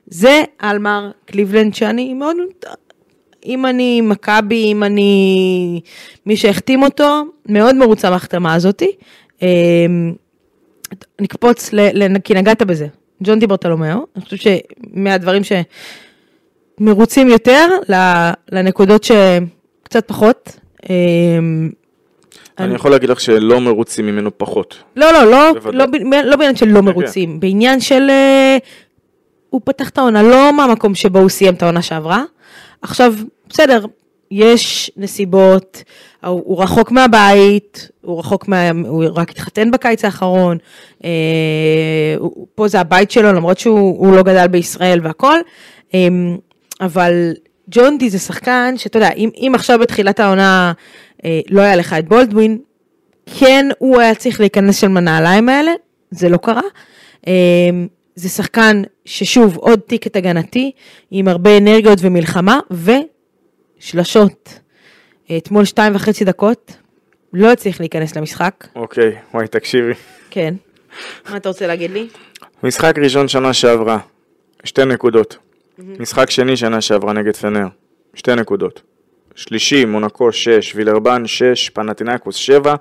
זה 0.07 0.43
אלמר 0.63 1.11
קליבלנד 1.27 1.75
שאני 1.75 2.15
מאוד, 2.15 2.37
אם 3.47 3.67
אני 3.67 4.01
מכבי, 4.01 4.73
אם 4.73 4.85
אני 4.85 5.81
מי 6.27 6.37
שהחתים 6.37 6.83
אותו, 6.83 7.23
מאוד 7.47 7.75
מרוצה 7.75 8.11
מההחתמה 8.11 8.55
הזאתי. 8.55 8.93
אה, 9.43 9.87
נקפוץ, 11.21 11.73
ל, 11.73 11.81
ל, 11.93 12.19
כי 12.19 12.35
נגעת 12.35 12.63
בזה, 12.63 12.87
ג'ון 13.23 13.39
דיברטלומיאו, 13.39 14.07
אני 14.17 14.25
חושבת 14.25 14.41
שמהדברים 14.41 15.43
שמרוצים 16.81 17.29
יותר, 17.29 17.69
לנקודות 18.53 19.05
שקצת 19.05 20.09
פחות. 20.09 20.57
אה, 20.91 20.97
אני 22.59 22.75
יכול 22.75 22.91
להגיד 22.91 23.09
לך 23.09 23.21
שלא 23.21 23.61
מרוצים 23.61 24.07
ממנו 24.07 24.39
פחות. 24.39 24.83
לא, 24.97 25.13
לא, 25.13 25.31
לא. 25.31 25.53
לא, 25.73 25.85
לא 26.25 26.37
בעניין 26.37 26.57
של 26.57 26.69
לא 26.69 26.81
מרוצים, 26.81 27.41
בעניין 27.41 27.81
של... 27.81 28.07
אה, 28.11 28.59
הוא 29.51 29.61
פתח 29.65 29.89
את 29.89 29.99
העונה, 29.99 30.23
לא 30.23 30.53
מהמקום 30.53 30.95
שבו 30.95 31.19
הוא 31.19 31.29
סיים 31.29 31.55
את 31.55 31.63
העונה 31.63 31.83
שעברה. 31.83 32.25
עכשיו, 32.83 33.15
בסדר, 33.49 33.85
יש 34.31 34.91
נסיבות, 34.97 35.83
הוא, 36.27 36.63
רחוק 36.63 36.91
מהבית, 36.91 37.89
הוא 38.01 38.19
רחוק 38.19 38.49
מה... 38.49 38.71
הוא 38.71 39.05
רק 39.15 39.31
התחתן 39.31 39.71
בקיץ 39.71 40.05
האחרון, 40.05 40.59
אה, 41.05 41.11
הוא, 42.19 42.47
פה 42.55 42.69
זה 42.69 42.81
הבית 42.81 43.11
שלו, 43.11 43.33
למרות 43.33 43.59
שהוא 43.59 43.99
הוא 44.07 44.17
לא 44.17 44.23
גדל 44.23 44.47
בישראל 44.47 45.01
והכל, 45.03 45.39
אה, 45.95 46.09
אבל 46.81 47.33
ג'ון 47.71 47.99
די 47.99 48.11
זה 48.11 48.19
שחקן 48.19 48.75
שאתה 48.77 48.97
יודע, 48.97 49.11
אם, 49.13 49.31
אם 49.37 49.53
עכשיו 49.55 49.79
בתחילת 49.79 50.21
העונה 50.21 50.73
אה, 51.25 51.41
לא 51.51 51.61
היה 51.61 51.77
לך 51.77 51.93
את 51.99 52.09
בולדווין, 52.09 52.59
כן 53.39 53.67
הוא 53.79 54.01
היה 54.01 54.15
צריך 54.15 54.41
להיכנס 54.41 54.81
של 54.81 54.89
מהנעליים 54.89 55.49
האלה, 55.49 55.73
זה 56.11 56.29
לא 56.29 56.37
קרה. 56.37 56.63
אה, 57.27 57.33
זה 58.15 58.29
שחקן 58.29 58.83
ששוב, 59.05 59.57
עוד 59.57 59.81
טיקט 59.81 60.17
הגנתי, 60.17 60.73
עם 61.11 61.29
הרבה 61.29 61.59
אנרגיות 61.59 61.99
ומלחמה, 62.03 62.61
ושלשות. 63.81 64.61
אתמול 65.37 65.65
שתיים 65.65 65.95
וחצי 65.95 66.25
דקות, 66.25 66.77
לא 67.33 67.53
הצליח 67.53 67.81
להיכנס 67.81 68.17
למשחק. 68.17 68.67
אוקיי, 68.77 69.17
וואי, 69.35 69.49
תקשיבי. 69.49 69.93
כן. 70.31 70.55
מה 71.31 71.37
אתה 71.37 71.49
רוצה 71.49 71.67
להגיד 71.67 71.91
לי? 71.91 72.09
משחק 72.63 72.99
ראשון 72.99 73.29
שנה 73.29 73.53
שעברה, 73.53 73.99
שתי 74.65 74.85
נקודות. 74.85 75.37
משחק 75.79 76.31
שני 76.31 76.57
שנה 76.57 76.81
שעברה 76.81 77.13
נגד 77.13 77.37
פנר, 77.37 77.67
שתי 78.15 78.35
נקודות. 78.35 78.83
שלישי, 79.35 79.85
מונקו 79.85 80.33
6, 80.33 80.75
וילרבן 80.75 81.27
6, 81.27 81.69
פנטינאיקוס 81.69 82.37
7, 82.37 82.75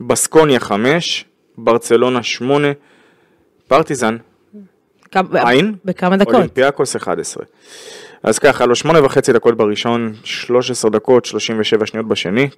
בסקוניה 0.00 0.60
5, 0.60 1.24
ברצלונה 1.58 2.22
8, 2.22 2.68
פרטיזן, 3.68 4.16
עין, 5.34 5.74
בכמה 5.84 6.16
דקות. 6.16 6.34
אולימפיאקוס 6.34 6.96
11. 6.96 7.44
אז 8.22 8.38
ככה, 8.38 8.66
לו 8.66 8.74
שמונה 8.74 9.04
וחצי 9.04 9.32
דקות 9.32 9.56
בראשון, 9.56 10.12
13 10.24 10.90
דקות, 10.90 11.24
37 11.24 11.86
שניות 11.86 12.08
בשני, 12.08 12.48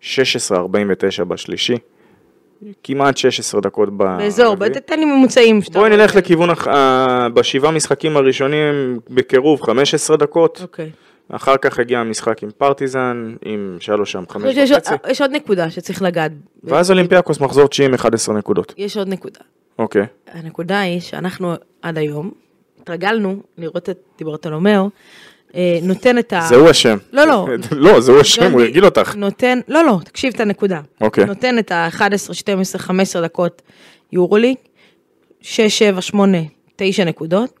16, 0.00 0.58
49 0.58 1.24
בשלישי, 1.24 1.76
כמעט 2.84 3.16
16 3.16 3.60
דקות 3.60 3.96
ברביעי. 3.96 4.18
באזור, 4.18 4.54
בוא 4.54 4.68
תתן 4.68 4.98
לי 4.98 5.04
ממוצעים. 5.04 5.60
בואי. 5.72 5.90
נלך 5.90 6.16
לכיוון, 6.16 6.50
הח- 6.50 6.68
בשבעה 7.34 7.70
משחקים 7.72 8.16
הראשונים 8.16 8.98
בקירוב 9.10 9.62
15 9.62 10.16
דקות, 10.16 10.58
אוקיי. 10.62 10.90
אחר 11.32 11.56
כך 11.56 11.78
הגיע 11.78 11.98
המשחק 11.98 12.42
עם 12.42 12.50
פרטיזן, 12.58 13.34
עם 13.44 13.76
לו 13.96 14.06
שם 14.06 14.18
אני 14.18 14.26
5 14.28 14.42
חושבת 14.42 14.54
שיש 14.66 14.70
עוד- 14.70 14.80
וחצי, 14.94 15.10
יש 15.10 15.20
עוד 15.20 15.30
נקודה 15.30 15.70
שצריך 15.70 16.02
לגעת. 16.02 16.32
ואז 16.64 16.90
אולימפיאקוס 16.90 17.40
מחזור 17.40 17.66
90 17.68 17.94
11 17.94 18.34
נקודות. 18.34 18.74
יש 18.76 18.96
עוד 18.96 19.08
נקודה. 19.08 19.40
אוקיי. 19.78 20.06
הנקודה 20.32 20.80
היא 20.80 21.00
שאנחנו 21.00 21.54
עד 21.82 21.98
היום 21.98 22.30
התרגלנו 22.80 23.36
לראות 23.58 23.90
את 23.90 23.98
דיברטולומיאו 24.18 24.90
אה, 25.54 25.78
נותן 25.82 26.18
את 26.18 26.32
ה... 26.32 26.40
זהו 26.48 26.68
השם. 26.68 26.96
לא, 27.12 27.24
לא. 27.24 27.46
לא, 27.86 28.00
זהו 28.00 28.20
השם, 28.20 28.52
הוא 28.52 28.60
הרגיל 28.60 28.84
אותך. 28.84 29.14
נותן, 29.16 29.60
לא, 29.68 29.84
לא, 29.84 29.98
תקשיב 30.04 30.32
את 30.34 30.40
הנקודה. 30.40 30.80
אוקיי. 31.00 31.24
נותן 31.24 31.58
את 31.58 31.72
ה-11, 31.72 32.32
12, 32.32 32.78
15 32.78 33.22
דקות 33.22 33.62
יורוליג, 34.12 34.56
6, 35.40 35.78
7, 35.78 36.00
8, 36.00 36.38
9 36.76 37.04
נקודות, 37.04 37.60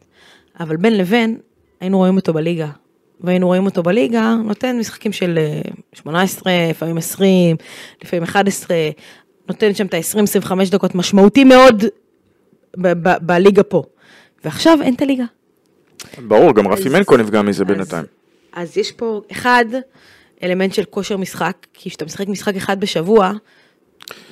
אבל 0.60 0.76
בין 0.76 0.98
לבין, 0.98 1.38
היינו 1.80 1.98
רואים 1.98 2.16
אותו 2.16 2.32
בליגה. 2.32 2.68
והיינו 3.20 3.46
רואים 3.46 3.66
אותו 3.66 3.82
בליגה, 3.82 4.34
נותן 4.44 4.78
משחקים 4.78 5.12
של 5.12 5.38
אה, 5.38 5.60
18, 5.92 6.52
לפעמים 6.70 6.96
20, 6.96 7.56
לפעמים 8.02 8.22
11, 8.22 8.76
נותן 9.48 9.74
שם 9.74 9.86
את 9.86 9.94
ה-20-25 9.94 10.52
דקות, 10.70 10.94
משמעותי 10.94 11.44
מאוד 11.44 11.84
ב- 12.76 13.08
ב- 13.08 13.16
בליגה 13.20 13.62
פה. 13.62 13.82
ועכשיו 14.44 14.78
אין 14.82 14.94
את 14.94 15.02
הליגה. 15.02 15.24
ברור, 16.18 16.54
גם 16.54 16.68
רפי 16.68 16.88
מנקו 16.88 17.16
נפגע 17.16 17.42
מזה 17.42 17.64
בינתיים. 17.64 18.04
אז 18.52 18.76
יש 18.76 18.92
פה, 18.92 19.20
אחד, 19.32 19.64
אלמנט 20.42 20.74
של 20.74 20.84
כושר 20.84 21.16
משחק, 21.16 21.66
כי 21.74 21.90
כשאתה 21.90 22.04
משחק 22.04 22.28
משחק 22.28 22.56
אחד 22.56 22.80
בשבוע, 22.80 23.32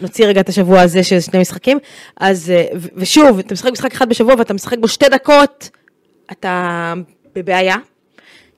נוציא 0.01 0.27
רגע 0.27 0.41
את 0.41 0.49
השבוע 0.49 0.81
הזה 0.81 1.03
של 1.03 1.21
שני 1.21 1.41
משחקים, 1.41 1.79
אז, 2.17 2.51
אה, 2.51 2.65
ו- 2.77 2.89
ושוב, 2.97 3.39
אתה 3.39 3.55
משחק 3.55 3.73
משחק 3.73 3.93
אחד 3.93 4.09
בשבוע 4.09 4.35
ואתה 4.39 4.55
משחק 4.55 4.79
בו 4.79 4.89
שתי 4.89 5.09
דקות, 5.09 5.71
אתה 6.33 6.93
בבעיה. 7.35 7.77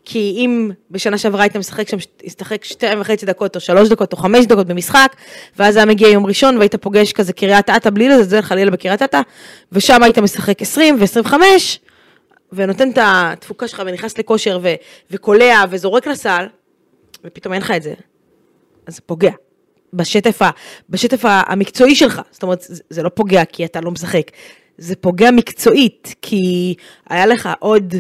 כי 0.09 0.35
אם 0.37 0.71
בשנה 0.91 1.19
שעברה 1.19 1.43
היית 1.43 1.57
משחק 1.57 1.89
שם, 1.89 1.97
משחק 2.27 2.65
שתיים 2.65 3.01
וחצי 3.01 3.27
דקות 3.27 3.57
או 3.57 3.61
שלוש 3.61 3.89
דקות 3.89 4.13
או 4.13 4.19
חמש 4.19 4.47
דקות 4.47 4.67
במשחק, 4.67 5.17
ואז 5.57 5.77
היה 5.77 5.87
מגיע 5.87 6.09
יום 6.09 6.27
ראשון 6.27 6.57
והיית 6.57 6.75
פוגש 6.75 7.13
כזה 7.13 7.33
קריית 7.33 7.71
אתא 7.71 7.91
בלי 7.91 8.09
לזלזל 8.09 8.41
חלילה 8.41 8.71
בקריית 8.71 9.03
אתא, 9.03 9.21
ושם 9.73 10.03
היית 10.03 10.19
משחק 10.19 10.63
20 10.63 10.97
ו-25, 11.01 11.33
ונותן 12.53 12.91
את 12.91 12.99
התפוקה 13.03 13.69
שלך 13.69 13.83
ונכנס 13.87 14.19
לכושר 14.19 14.59
ו- 14.63 14.75
וקולע 15.11 15.65
וזורק 15.71 16.07
לסל, 16.07 16.47
ופתאום 17.25 17.53
אין 17.53 17.63
לך 17.63 17.71
את 17.71 17.83
זה. 17.83 17.95
אז 18.87 18.95
זה 18.95 19.01
פוגע. 19.07 19.33
בשטף, 19.93 20.43
ה, 20.43 20.51
בשטף 20.91 21.21
המקצועי 21.25 21.95
שלך, 21.95 22.21
זאת 22.31 22.43
אומרת, 22.43 22.61
זה, 22.61 22.83
זה 22.91 23.03
לא 23.03 23.09
פוגע 23.09 23.45
כי 23.45 23.65
אתה 23.65 23.81
לא 23.81 23.91
משחק, 23.91 24.31
זה 24.79 24.97
פוגע 24.97 25.31
מקצועית, 25.31 26.15
כי 26.23 26.75
היה 27.11 27.27
לך 27.27 27.49
עוד, 27.59 27.95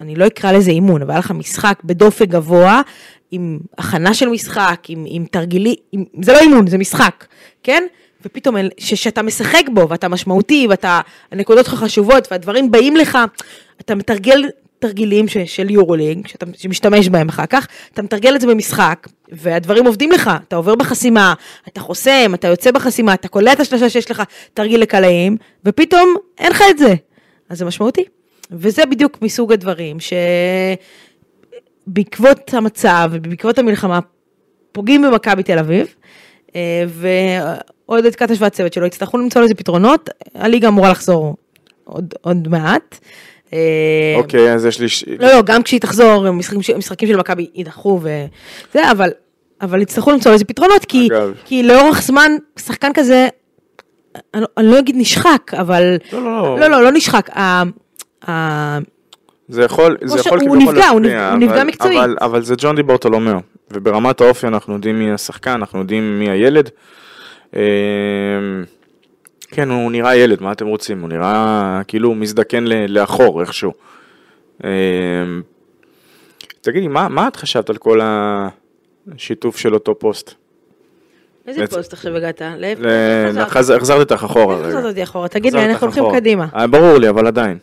אני 0.00 0.14
לא 0.16 0.26
אקרא 0.26 0.52
לזה 0.52 0.70
אימון, 0.70 1.02
אבל 1.02 1.10
היה 1.10 1.18
לך 1.18 1.30
משחק 1.30 1.78
בדופק 1.84 2.28
גבוה, 2.28 2.82
עם 3.30 3.58
הכנה 3.78 4.14
של 4.14 4.28
משחק, 4.28 4.82
עם, 4.88 5.04
עם 5.08 5.24
תרגילי, 5.30 5.76
עם, 5.92 6.04
זה 6.22 6.32
לא 6.32 6.38
אימון, 6.38 6.66
זה 6.66 6.78
משחק, 6.78 7.24
כן? 7.62 7.82
ופתאום 8.24 8.56
אל- 8.56 8.70
ש- 8.78 8.94
שאתה 8.94 9.22
משחק 9.22 9.62
בו, 9.74 9.88
ואתה 9.88 10.08
משמעותי, 10.08 10.66
ואתה, 10.70 11.00
הנקודות 11.32 11.66
שלך 11.66 11.74
חשובות, 11.74 12.28
והדברים 12.30 12.70
באים 12.70 12.96
לך, 12.96 13.18
אתה 13.80 13.94
מתרגל 13.94 14.42
תרגילים 14.78 15.28
ש, 15.28 15.36
של 15.38 15.70
יורוליג, 15.70 16.26
שאתה 16.26 16.46
שמשתמש 16.58 17.08
בהם 17.08 17.28
אחר 17.28 17.46
כך, 17.46 17.66
אתה 17.92 18.02
מתרגל 18.02 18.36
את 18.36 18.40
זה 18.40 18.46
במשחק, 18.46 19.06
והדברים 19.32 19.86
עובדים 19.86 20.12
לך, 20.12 20.30
אתה 20.48 20.56
עובר 20.56 20.74
בחסימה, 20.74 21.34
אתה 21.68 21.80
חוסם, 21.80 22.30
אתה 22.34 22.48
יוצא 22.48 22.70
בחסימה, 22.70 23.14
אתה 23.14 23.28
קולע 23.28 23.52
את 23.52 23.60
השלושה 23.60 23.90
שיש 23.90 24.10
לך 24.10 24.22
תרגיל 24.54 24.80
לקלעים, 24.80 25.36
ופתאום 25.64 26.14
אין 26.38 26.50
לך 26.50 26.62
את 26.70 26.78
זה. 26.78 26.94
אז 27.48 27.58
זה 27.58 27.64
משמעותי. 27.64 28.04
וזה 28.50 28.86
בדיוק 28.86 29.22
מסוג 29.22 29.52
הדברים 29.52 29.96
שבעקבות 31.86 32.54
המצב 32.54 33.10
ובעקבות 33.12 33.58
המלחמה 33.58 33.98
פוגעים 34.72 35.02
במכבי 35.02 35.42
תל 35.42 35.58
אביב, 35.58 35.94
אה, 36.56 36.84
ועודד 37.88 38.14
קטש 38.14 38.36
והצוות 38.40 38.72
שלו 38.72 38.86
יצטרכו 38.86 39.18
למצוא 39.18 39.42
לזה 39.42 39.54
פתרונות, 39.54 40.10
הליגה 40.34 40.68
אמורה 40.68 40.90
לחזור 40.90 41.36
עוד, 41.84 42.14
עוד 42.20 42.48
מעט. 42.48 42.98
אה, 43.52 44.14
אוקיי, 44.16 44.54
אז 44.54 44.64
יש 44.66 44.80
לי... 44.80 45.16
לא, 45.18 45.28
לא, 45.28 45.42
גם 45.42 45.62
כשהיא 45.62 45.80
תחזור, 45.80 46.30
משחקים, 46.30 46.60
משחקים 46.78 47.08
של 47.08 47.16
מכבי 47.16 47.50
יידחו 47.54 48.00
וזה, 48.02 48.90
אבל, 48.90 49.10
אבל 49.60 49.82
יצטרכו 49.82 50.10
למצוא 50.12 50.32
לזה 50.32 50.44
פתרונות, 50.44 50.84
כי, 50.84 51.06
אגב. 51.06 51.34
כי 51.44 51.62
לאורך 51.62 52.02
זמן, 52.02 52.32
שחקן 52.58 52.90
כזה, 52.94 53.28
אני, 54.34 54.42
לא- 54.42 54.48
אני 54.56 54.66
לא 54.66 54.78
אגיד 54.78 54.96
נשחק, 54.98 55.54
אבל... 55.54 55.96
לא, 56.12 56.22
לא. 56.24 56.60
לא, 56.60 56.70
לא, 56.70 56.82
לא 56.82 56.92
נשחק. 56.92 57.30
זה 59.48 59.62
יכול, 59.62 59.96
זה 60.04 60.18
יכול 60.20 60.38
כביכול 60.40 60.58
נפגע, 60.58 60.88
הוא 60.88 61.00
להשפיע, 61.00 61.30
נפ- 61.30 61.32
הוא 61.32 61.50
נפגע 61.50 61.64
מקצועית. 61.64 61.98
אבל, 61.98 62.16
אבל 62.20 62.42
זה 62.42 62.54
ג'ון 62.58 62.76
די 62.76 62.82
ברטולומיאו, 62.82 63.38
וברמת 63.70 64.20
האופי 64.20 64.46
אנחנו 64.46 64.74
יודעים 64.74 64.98
מי 64.98 65.12
השחקן, 65.12 65.50
אנחנו 65.50 65.78
יודעים 65.78 66.18
מי 66.18 66.30
הילד. 66.30 66.70
אמ, 67.56 67.60
כן, 69.48 69.70
הוא 69.70 69.90
נראה 69.92 70.16
ילד, 70.16 70.42
מה 70.42 70.52
אתם 70.52 70.66
רוצים? 70.66 71.00
הוא 71.00 71.08
נראה 71.08 71.80
כאילו 71.88 72.08
הוא 72.08 72.16
מזדקן 72.16 72.64
לאחור 72.88 73.40
איכשהו. 73.40 73.72
אמ, 74.64 74.68
תגידי, 76.60 76.88
מה, 76.88 77.08
מה 77.08 77.28
את 77.28 77.36
חשבת 77.36 77.70
על 77.70 77.76
כל 77.76 78.00
השיתוף 79.14 79.56
של 79.56 79.74
אותו 79.74 79.98
פוסט? 79.98 80.34
איזה 81.46 81.60
בעצם- 81.60 81.76
פוסט 81.76 81.92
עכשיו 81.92 82.16
הגעת? 82.16 82.42
לאיפה 82.58 82.82
ל- 82.82 83.28
חזרת? 83.28 83.48
חז- 83.48 83.70
החזרתי 83.70 84.00
אותך 84.12 84.24
אחורה 84.24 84.54
איך 84.56 84.64
רגע. 84.66 84.70
חזרת 84.78 84.84
אותי 84.84 85.02
אחורה? 85.02 85.28
תגיד 85.28 85.54
לי, 85.54 85.64
אנחנו 85.64 85.86
הולכים. 85.86 86.04
קדימה. 86.12 86.46
אה, 86.56 86.66
ברור 86.66 86.98
לי, 86.98 87.08
אבל 87.08 87.26
עדיין. 87.26 87.58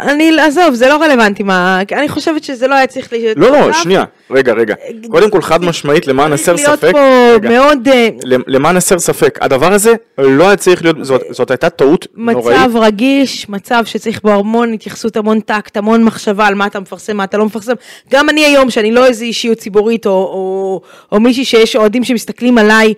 אני, 0.00 0.40
עזוב, 0.40 0.74
זה 0.74 0.88
לא 0.88 0.94
רלוונטי 1.02 1.42
מה, 1.42 1.80
אני 1.92 2.08
חושבת 2.08 2.44
שזה 2.44 2.66
לא 2.68 2.74
היה 2.74 2.86
צריך 2.86 3.12
להיות... 3.12 3.36
לא, 3.38 3.50
לא. 3.50 3.72
שנייה, 3.72 4.04
רגע, 4.30 4.52
רגע. 4.52 4.74
קודם 5.08 5.30
כל, 5.30 5.42
חד 5.42 5.64
משמעית, 5.64 6.06
למען 6.06 6.32
הסר 6.32 6.56
צריך 6.56 6.68
להיות 6.68 6.80
ספק, 6.80 6.92
פה 6.92 7.48
מאוד 7.48 7.88
אה, 7.88 8.08
למען 8.46 8.76
הסר 8.76 8.98
ספק, 8.98 9.38
הדבר 9.42 9.72
הזה 9.72 9.94
לא 10.18 10.44
היה 10.46 10.56
צריך 10.56 10.82
להיות, 10.82 10.96
זאת- 11.04 11.22
זאת 11.30 11.50
הייתה 11.50 11.70
טעות 11.70 12.06
נוראית. 12.16 12.58
מצב 12.60 12.76
רגיש, 12.76 13.48
מצב 13.48 13.82
שצריך 13.84 14.22
בו 14.22 14.30
המון 14.30 14.72
התייחסות, 14.72 15.16
המון 15.16 15.40
טקט, 15.40 15.76
המון 15.76 16.04
מחשבה 16.04 16.46
על 16.46 16.54
מה 16.54 16.66
אתה 16.66 16.80
מפרסם, 16.80 17.16
מה 17.16 17.24
אתה 17.24 17.38
לא 17.38 17.46
מפרסם. 17.46 17.74
גם 18.10 18.28
אני 18.28 18.44
היום, 18.44 18.70
שאני 18.70 18.92
לא 18.92 19.06
איזו 19.06 19.24
אישיות 19.24 19.58
ציבורית, 19.58 20.06
או, 20.06 20.10
או, 20.12 20.80
או 21.12 21.20
מישהי 21.20 21.44
שיש 21.44 21.76
אוהדים 21.76 22.04
שמסתכלים 22.04 22.58
עליי, 22.58 22.94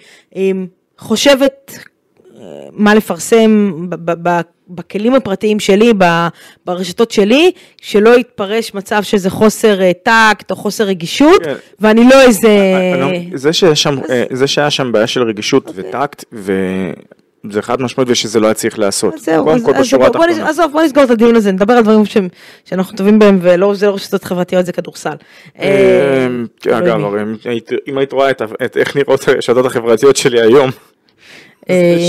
חושבת 0.99 1.73
אה, 1.75 1.79
מה 2.79 2.95
לפרסם 2.95 3.73
ב- 3.91 3.95
ב- 4.11 4.29
ב- 4.29 4.41
בכלים 4.71 5.15
הפרטיים 5.15 5.61
שלי, 5.61 5.93
ברשתות 6.67 7.11
שלי, 7.11 7.51
שלא 7.81 8.19
יתפרש 8.19 8.75
מצב 8.75 9.03
שזה 9.03 9.31
חוסר 9.31 9.81
אה, 9.83 9.93
טקט 10.03 10.51
או 10.51 10.57
חוסר 10.57 10.85
רגישות, 10.85 11.43
כן. 11.45 11.55
ואני 11.81 12.05
לא 12.09 12.23
איזה... 12.23 12.49
אני 12.95 13.31
לא- 13.33 13.39
זה 13.39 13.53
שיש 13.53 13.83
שם, 13.83 13.97
אה, 14.11 14.25
זה 14.31 14.47
שהיה 14.47 14.71
שם 14.71 14.93
בעיה 14.93 15.07
של 15.07 15.23
רגישות 15.23 15.71
וטקט, 15.75 16.25
וזה 16.33 16.93
חד 17.63 17.83
משמעית 17.83 18.09
ושזה 18.11 18.41
לא 18.41 18.47
היה 18.47 18.55
צריך 18.55 18.79
לעשות. 18.79 19.15
אז 19.15 19.21
זהו, 19.25 19.45
אז, 19.51 19.63
אז 19.81 19.89
בוא. 20.17 20.25
עזוב, 20.49 20.73
בוא 20.73 20.83
נסגור 20.83 21.05
את 21.05 21.11
הדיון 21.11 21.37
הזה, 21.37 21.53
נדבר 21.53 21.75
על 21.75 21.83
דברים 21.83 22.05
שהם, 22.07 22.29
שאנחנו 22.65 22.97
טובים 22.97 23.19
בהם, 23.19 23.39
ולא, 23.43 23.75
זה 23.75 23.87
לא 23.87 23.95
רשתות 23.95 24.25
חברתיות, 24.25 24.67
זה 24.67 24.73
כדורסל. 24.73 25.15
אה, 25.61 26.27
אגב, 26.71 27.01
אם 27.89 27.99
היית- 27.99 28.13
רואה 28.13 28.31
את 28.31 28.41
ה- 28.41 28.65
את 28.65 28.77
איך 28.77 28.97
נראות 28.97 29.29
הרשתות 29.29 29.67
החברתיות 29.67 30.17
שלי 30.17 30.41
היום, 30.41 30.65
אה, 30.65 30.71
זה 30.71 30.75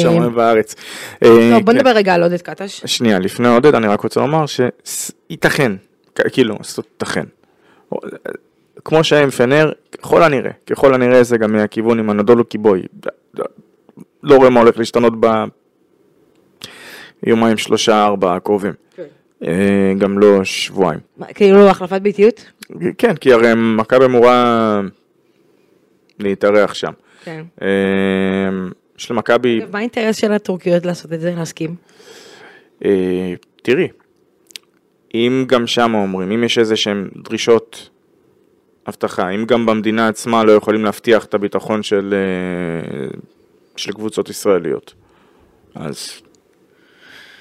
שמיים 0.01 0.35
בארץ. 0.35 0.75
טוב, 1.23 1.39
בוא 1.63 1.73
נדבר 1.73 1.89
רגע 1.89 2.13
על 2.13 2.23
עודד 2.23 2.41
קטש. 2.41 2.81
שנייה, 2.85 3.19
לפני 3.19 3.47
עודד, 3.47 3.75
אני 3.75 3.87
רק 3.87 4.01
רוצה 4.01 4.19
לומר 4.19 4.45
שייתכן, 4.47 5.71
כאילו, 6.31 6.57
ייתכן. 6.77 7.23
כמו 8.85 9.03
שהיה 9.03 9.23
עם 9.23 9.29
פנר, 9.29 9.71
ככל 10.01 10.23
הנראה, 10.23 10.51
ככל 10.69 10.93
הנראה 10.93 11.23
זה 11.23 11.37
גם 11.37 11.53
מהכיוון 11.53 11.99
עם 11.99 12.09
הנדולו 12.09 12.45
קיבוי. 12.45 12.81
לא 14.23 14.35
רואה 14.35 14.49
מה 14.49 14.59
הולך 14.59 14.77
להשתנות 14.77 15.13
ביומיים, 17.23 17.57
שלושה, 17.57 18.05
ארבעה 18.05 18.35
הקרובים. 18.35 18.73
אה, 19.43 19.93
גם 19.97 20.19
לא 20.19 20.43
שבועיים. 20.43 20.99
כאילו 21.33 21.69
החלפת 21.69 22.01
ביתיות? 22.01 22.45
כן, 22.97 23.15
כי 23.15 23.33
הרי 23.33 23.51
מכבי 23.55 24.05
אמורה 24.05 24.81
להתארח 26.19 26.73
שם. 26.73 26.91
כן. 27.23 27.43
יש 28.99 29.11
למכבי 29.11 29.59
מה 29.71 29.79
האינטרס 29.79 30.15
של 30.15 30.31
הטורקיות 30.31 30.85
לעשות 30.85 31.13
את 31.13 31.21
זה, 31.21 31.33
להסכים? 31.37 31.75
אה, 32.85 33.33
תראי, 33.61 33.87
אם 35.13 35.45
גם 35.47 35.67
שם 35.67 35.93
אומרים, 35.95 36.31
אם 36.31 36.43
יש 36.43 36.57
איזה 36.57 36.75
שהן 36.75 37.09
דרישות 37.23 37.89
אבטחה, 38.87 39.29
אם 39.29 39.45
גם 39.45 39.65
במדינה 39.65 40.07
עצמה 40.07 40.43
לא 40.43 40.51
יכולים 40.51 40.85
להבטיח 40.85 41.25
את 41.25 41.33
הביטחון 41.33 41.83
של, 41.83 42.13
אה, 42.13 43.17
של 43.75 43.91
קבוצות 43.91 44.29
ישראליות, 44.29 44.93
אז 45.75 46.21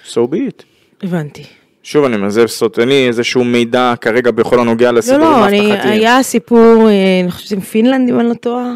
so 0.05 0.16
be 0.16 0.37
it. 0.37 0.62
הבנתי. 1.03 1.44
שוב 1.83 2.05
אני 2.05 2.16
אומר, 2.16 2.31
זה 2.31 2.44
בסוד, 2.44 2.75
אין 2.79 2.88
לי 2.88 3.09
איזשהו 3.09 3.44
מידע 3.44 3.94
כרגע 4.01 4.31
בכל 4.31 4.61
הנוגע 4.61 4.92
לא, 4.92 4.99
לסיפורים 4.99 5.23
לא, 5.31 5.47
אני, 5.47 5.61
האבטחתיים. 5.61 6.01
היה 6.01 6.23
סיפור, 6.23 6.88
אה, 6.88 7.21
אני 7.23 7.31
חושבת 7.31 7.53
עם 7.53 7.61
פינלנד, 7.61 8.09
אם 8.11 8.21
אני 8.21 8.29
לא 8.29 8.35
טועה, 8.35 8.73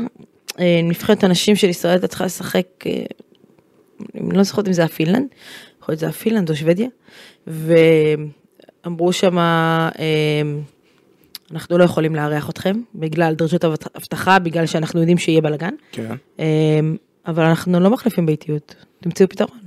נבחרת 0.59 1.25
הנשים 1.25 1.57
של 1.57 1.69
ישראל 1.69 1.93
הייתה 1.93 2.07
צריכה 2.09 2.25
לשחק, 2.25 2.67
אה, 2.87 3.03
אני 4.15 4.37
לא 4.37 4.43
זוכרת 4.43 4.69
אם 4.69 4.73
זה 4.73 4.83
היה 4.83 4.88
פינלנד, 4.88 5.27
יכול 5.83 5.93
להיות 5.93 5.99
שזה 5.99 6.07
היה 6.07 6.12
פינלנד 6.12 6.51
או 6.51 6.57
שוודיה, 6.57 6.88
ואמרו 7.47 9.12
שם, 9.12 9.38
אנחנו 11.53 11.79
לא 11.79 11.85
יכולים 11.85 12.15
לארח 12.15 12.51
אתכם, 12.51 12.77
בגלל 12.95 13.35
דרישות 13.35 13.65
אבט- 13.65 13.97
אבטחה, 13.97 14.38
בגלל 14.38 14.67
שאנחנו 14.67 15.01
יודעים 15.01 15.19
שיהיה 15.19 15.41
בלאגן, 15.41 15.75
כן. 15.93 16.15
אה, 16.41 16.81
אבל 17.27 17.43
אנחנו 17.45 17.81
לא 17.81 17.91
מחליפים 17.91 18.27
ביתיות, 18.27 18.75
תמצאו 19.01 19.29
פתרון. 19.29 19.61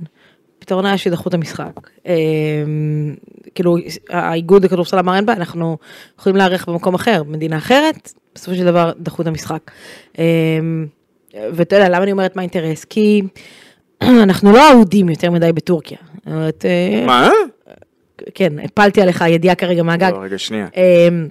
הפתרון 0.58 0.86
היה 0.86 0.98
שידחו 0.98 1.28
את 1.28 1.34
המשחק. 1.34 1.90
אה, 2.06 2.14
כאילו, 3.54 3.76
האיגוד 4.10 4.64
לכדורסל 4.64 4.98
אמר 4.98 5.16
אין 5.16 5.26
בעיה, 5.26 5.38
אנחנו 5.38 5.76
יכולים 6.18 6.36
לארח 6.36 6.68
במקום 6.68 6.94
אחר, 6.94 7.22
במדינה 7.22 7.58
אחרת, 7.58 8.12
בסופו 8.36 8.56
של 8.56 8.64
דבר 8.64 8.92
דחו 8.98 9.22
את 9.22 9.26
המשחק. 9.26 9.70
אה, 10.18 10.24
ואתה 11.34 11.76
יודע, 11.76 11.88
למה 11.88 12.02
אני 12.02 12.12
אומרת 12.12 12.36
מה 12.36 12.42
האינטרס? 12.42 12.84
כי 12.84 13.22
אנחנו 14.22 14.52
לא 14.52 14.70
אהודים 14.72 15.08
יותר 15.08 15.30
מדי 15.30 15.52
בטורקיה. 15.52 15.98
אה, 16.28 17.04
מה? 17.06 17.30
כן, 18.34 18.58
הפלתי 18.58 19.02
עליך 19.02 19.24
ידיעה 19.28 19.54
כרגע 19.54 19.82
מהגג. 19.82 20.10
לא, 20.12 20.18
רגע, 20.18 20.38
שנייה. 20.38 20.66
אמ, 20.76 21.28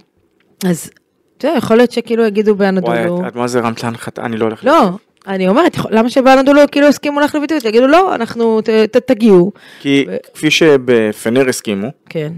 אז, 0.65 0.91
אתה 1.37 1.47
יודע, 1.47 1.57
יכול 1.57 1.77
להיות 1.77 1.91
שכאילו 1.91 2.25
יגידו 2.25 2.55
באנדולו, 2.55 3.17
וואי, 3.17 3.27
את 3.27 3.35
מה 3.35 3.47
זה 3.47 3.59
הרמת 3.59 3.83
להנחתה? 3.83 4.25
אני 4.25 4.37
לא 4.37 4.45
הולך... 4.45 4.65
לא, 4.65 4.89
אני 5.27 5.47
אומרת, 5.47 5.77
למה 5.89 6.09
שבאנדולו 6.09 6.61
כאילו 6.71 6.87
הסכימו 6.87 7.19
לך 7.19 7.35
לביטוי? 7.35 7.57
יגידו 7.65 7.87
לא, 7.87 8.15
אנחנו, 8.15 8.61
תגיעו. 9.05 9.51
כי 9.79 10.05
כפי 10.33 10.51
שבפנר 10.51 11.49
הסכימו, 11.49 11.87
כן, 12.09 12.33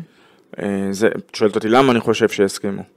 אה, 0.60 0.88
זה, 0.92 1.08
את 1.08 1.36
שואלת 1.36 1.56
אותי 1.56 1.70
למה 1.70 1.92
אני 1.92 2.00
חושב 2.00 2.30
שהסכימו. 2.30 2.97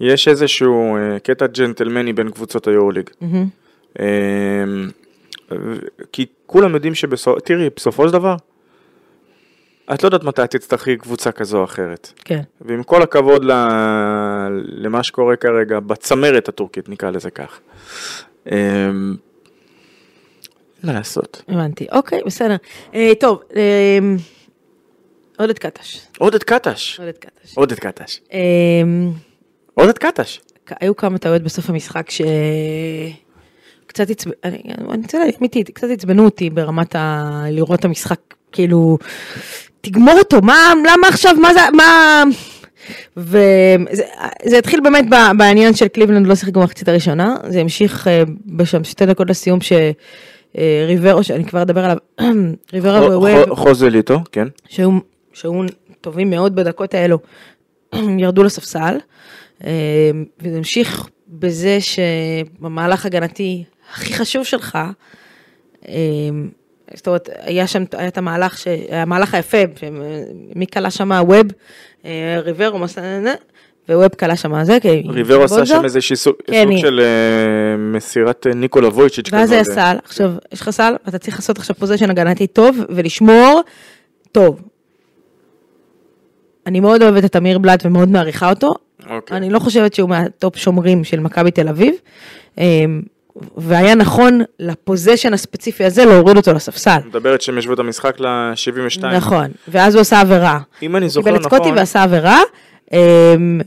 יש 0.00 0.28
איזשהו 0.28 0.96
אה, 0.96 1.18
קטע 1.18 1.46
ג'נטלמני 1.46 2.12
בין 2.12 2.30
קבוצות 2.30 2.68
היורוליג. 2.68 3.10
מהמם. 3.20 3.48
אה, 4.00 4.06
ו- 5.50 5.78
כי 6.12 6.26
כולם 6.46 6.74
יודעים 6.74 6.94
שבסופו, 6.94 7.40
תראי, 7.40 7.68
בסופו 7.76 8.06
של 8.06 8.12
דבר, 8.12 8.36
את 9.94 10.02
לא 10.02 10.06
יודעת 10.06 10.24
מתי 10.24 10.42
תצטרכי 10.50 10.96
קבוצה 10.96 11.32
כזו 11.32 11.58
או 11.58 11.64
אחרת. 11.64 12.12
כן. 12.24 12.40
ועם 12.60 12.82
כל 12.82 13.02
הכבוד 13.02 13.44
ל... 13.44 13.52
למה 14.62 15.02
שקורה 15.02 15.36
כרגע 15.36 15.80
בצמרת 15.80 16.48
הטורקית, 16.48 16.88
נקרא 16.88 17.10
לזה 17.10 17.30
כך. 17.30 17.60
אה, 18.52 18.90
מה 20.82 20.92
לעשות? 20.92 21.42
הבנתי, 21.48 21.86
אוקיי, 21.92 22.20
בסדר. 22.26 22.56
אה, 22.94 23.12
טוב, 23.20 23.42
אה, 23.56 23.98
עודד 25.38 25.58
קטש. 25.58 26.00
עודד 26.18 26.42
קטש. 26.42 27.00
עודד 27.00 27.18
קטש. 27.18 27.56
עודד 27.56 27.78
קטש. 27.78 28.20
אה, 28.32 28.38
עודד 29.74 29.98
קטש. 29.98 30.40
היו 30.80 30.96
כמה 30.96 31.18
טעויות 31.18 31.42
בסוף 31.42 31.70
המשחק 31.70 32.10
ש... 32.10 32.22
קצת 33.86 34.10
עצבנו, 34.10 34.34
אני 34.44 35.02
רוצה 35.02 35.18
להגיד 35.18 35.34
אמיתית, 35.38 35.70
קצת 35.70 35.88
עצבנו 35.92 36.24
אותי 36.24 36.50
ברמת 36.50 36.96
ה... 36.96 37.42
לראות 37.50 37.80
את 37.80 37.84
המשחק, 37.84 38.20
כאילו, 38.52 38.98
תגמור 39.80 40.18
אותו, 40.18 40.40
מה, 40.42 40.72
למה 40.78 41.08
עכשיו, 41.08 41.34
מה 41.40 41.54
זה, 41.54 41.60
מה... 41.72 42.22
וזה 43.16 44.02
זה 44.44 44.58
התחיל 44.58 44.80
באמת 44.80 45.04
בעניין 45.38 45.74
של 45.74 45.88
קליבלנד 45.88 46.26
לא 46.26 46.34
שיחק 46.34 46.52
במחצית 46.52 46.88
הראשונה, 46.88 47.36
זה 47.48 47.60
המשיך 47.60 48.08
אה, 48.08 48.22
בשם 48.46 48.84
שתי 48.84 49.06
דקות 49.06 49.30
לסיום 49.30 49.58
שריברו, 49.60 51.22
שאני 51.22 51.44
כבר 51.44 51.62
אדבר 51.62 51.84
עליו, 51.84 51.96
ריברו 52.72 53.22
וווב, 53.22 53.54
חוזל 53.54 53.94
איתו, 53.94 54.20
כן. 54.32 54.48
שהיו, 54.68 54.90
טובים 56.00 56.30
מאוד 56.30 56.54
בדקות 56.54 56.94
האלו, 56.94 57.18
ירדו 58.18 58.42
לספסל, 58.42 58.80
אה, 58.80 58.98
וזה 60.40 60.56
המשיך 60.56 61.08
בזה 61.28 61.78
שבמהלך 61.80 63.06
הגנתי 63.06 63.64
הכי 63.92 64.14
חשוב 64.14 64.44
שלך, 64.44 64.78
אה, 65.88 65.94
זאת 66.94 67.06
אומרת, 67.06 67.28
היה 67.40 67.66
שם, 67.66 67.84
היה 67.92 68.08
את 68.08 68.18
המהלך, 68.18 68.58
ש- 68.58 68.66
המהלך 68.90 69.34
היפה, 69.34 69.58
מי 70.56 70.66
כלה 70.66 70.90
שם 70.90 71.10
ווב, 71.10 71.46
אה, 72.04 72.40
ריברו, 72.40 72.78
מסע- 72.78 73.00
וווב 73.88 74.08
כלה 74.14 74.36
שם 74.36 74.64
זה, 74.64 74.78
כי... 74.82 74.88
ריברו 75.08 75.42
עשה. 75.44 75.66
שם 75.66 75.82
סוג 76.14 76.34
כן, 76.46 76.64
סוג 76.70 76.78
של 76.80 77.00
אה, 77.00 77.76
מסירת 77.76 78.46
אה, 78.46 78.54
ניקולה 78.54 78.88
וויצ'יץ' 78.88 79.32
ואז 79.32 79.52
היה. 79.52 79.64
סל, 79.64 79.96
עכשיו, 80.04 80.32
יש 80.52 80.60
לך 80.60 80.70
סל, 80.70 80.94
אתה 81.08 81.18
צריך 81.18 81.36
לעשות 81.36 81.58
עכשיו 81.58 81.76
פוזיישן 81.76 82.10
הגנתי 82.10 82.46
טוב, 82.46 82.78
ולשמור 82.88 83.60
טוב. 84.32 84.60
אני 86.66 86.80
מאוד 86.80 87.02
אוהבת 87.02 87.24
את 87.24 87.36
אמיר 87.36 87.58
בלאט 87.58 87.86
ומאוד 87.86 88.08
מעריכה 88.08 88.50
אותו. 88.50 88.70
אוקיי. 89.10 89.36
אני 89.36 89.50
לא 89.50 89.58
חושבת 89.58 89.94
שהוא 89.94 90.08
מהטופ 90.08 90.56
שומרים 90.56 91.04
של 91.04 91.20
מכבי 91.20 91.50
תל 91.50 91.68
אביב. 91.68 91.94
אמ, 92.58 93.02
והיה 93.56 93.94
נכון 93.94 94.40
לפוזיישן 94.58 95.34
הספציפי 95.34 95.84
הזה 95.84 96.04
להוריד 96.04 96.36
אותו 96.36 96.52
לספסל. 96.52 96.98
מדברת 97.06 97.40
שהם 97.42 97.58
ישבו 97.58 97.72
את 97.74 97.78
המשחק 97.78 98.20
ל-72. 98.20 99.06
נכון, 99.06 99.46
ואז 99.68 99.94
הוא 99.94 100.00
עשה 100.00 100.20
עבירה. 100.20 100.58
אם 100.82 100.96
אני 100.96 101.08
זוכר 101.08 101.24
קיבל 101.30 101.38
את 101.40 101.44
סקוטי 101.44 101.62
נכון, 101.62 101.78
ועשה 101.78 102.02
עבירה, 102.02 102.40
אמ, 102.92 103.60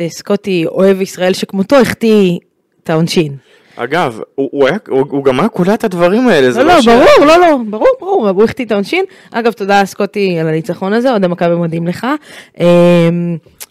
וסקוטי 0.00 0.64
אוהב 0.66 1.00
ישראל 1.00 1.32
שכמותו 1.32 1.76
החטיא 1.76 2.38
את 2.84 2.90
העונשין. 2.90 3.36
אגב, 3.76 4.20
הוא- 4.34 4.48
הוא 4.52 4.66
היה- 4.68 4.78
הוא 4.88 5.04
הוא 5.10 5.24
גם 5.24 5.40
היה 5.40 5.48
קולע 5.48 5.74
את 5.74 5.84
הדברים 5.84 6.28
האלה, 6.28 6.50
זה 6.52 6.62
לא, 6.62 6.74
לא, 6.74 6.80
ש- 6.82 6.86
ברור, 6.88 7.04
לא, 7.26 7.36
לא, 7.36 7.56
ברור, 7.70 7.88
ברור, 8.00 8.28
הוא 8.28 8.44
החטיא 8.44 8.64
את 8.64 8.72
העונשין. 8.72 9.04
אגב, 9.30 9.52
תודה 9.52 9.84
סקוטי 9.84 10.38
על 10.38 10.48
הניצחון 10.48 10.92
הזה, 10.92 11.10
אוהדי 11.10 11.26
מכבי 11.26 11.54
מודים 11.54 11.86
לך. 11.86 12.06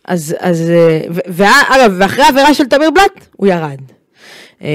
אז, 0.05 0.35
אז, 0.39 0.69
אה, 0.69 1.01
ואגב, 1.27 1.95
ואחרי 1.99 2.23
העבירה 2.23 2.53
של 2.53 2.65
תמיר 2.65 2.91
בלאט, 2.91 3.27
הוא 3.35 3.47
ירד. 3.47 3.79
אמ, 4.61 4.67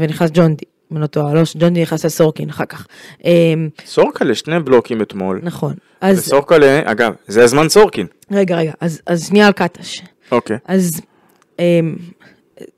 ונכנס 0.00 0.30
ג'ונדי, 0.34 0.64
אם 0.92 0.98
לא 0.98 1.06
טועה, 1.06 1.34
לא, 1.34 1.42
ג'ונדי 1.58 1.82
נכנס 1.82 2.04
לסורקין 2.04 2.50
אחר 2.50 2.64
כך. 2.64 2.86
אמ, 3.24 3.68
סורקלה 3.86 4.34
שני 4.34 4.60
בלוקים 4.60 5.02
אתמול. 5.02 5.40
נכון. 5.42 5.74
אז, 6.00 6.18
וסורקלה, 6.18 6.80
אגב, 6.84 7.12
זה 7.26 7.44
הזמן 7.44 7.68
סורקין. 7.68 8.06
רגע, 8.30 8.56
רגע, 8.56 8.72
אז, 8.80 9.00
אז 9.06 9.26
שנייה 9.28 9.46
על 9.46 9.52
קטש. 9.52 10.02
אוקיי. 10.32 10.56
אז 10.64 11.00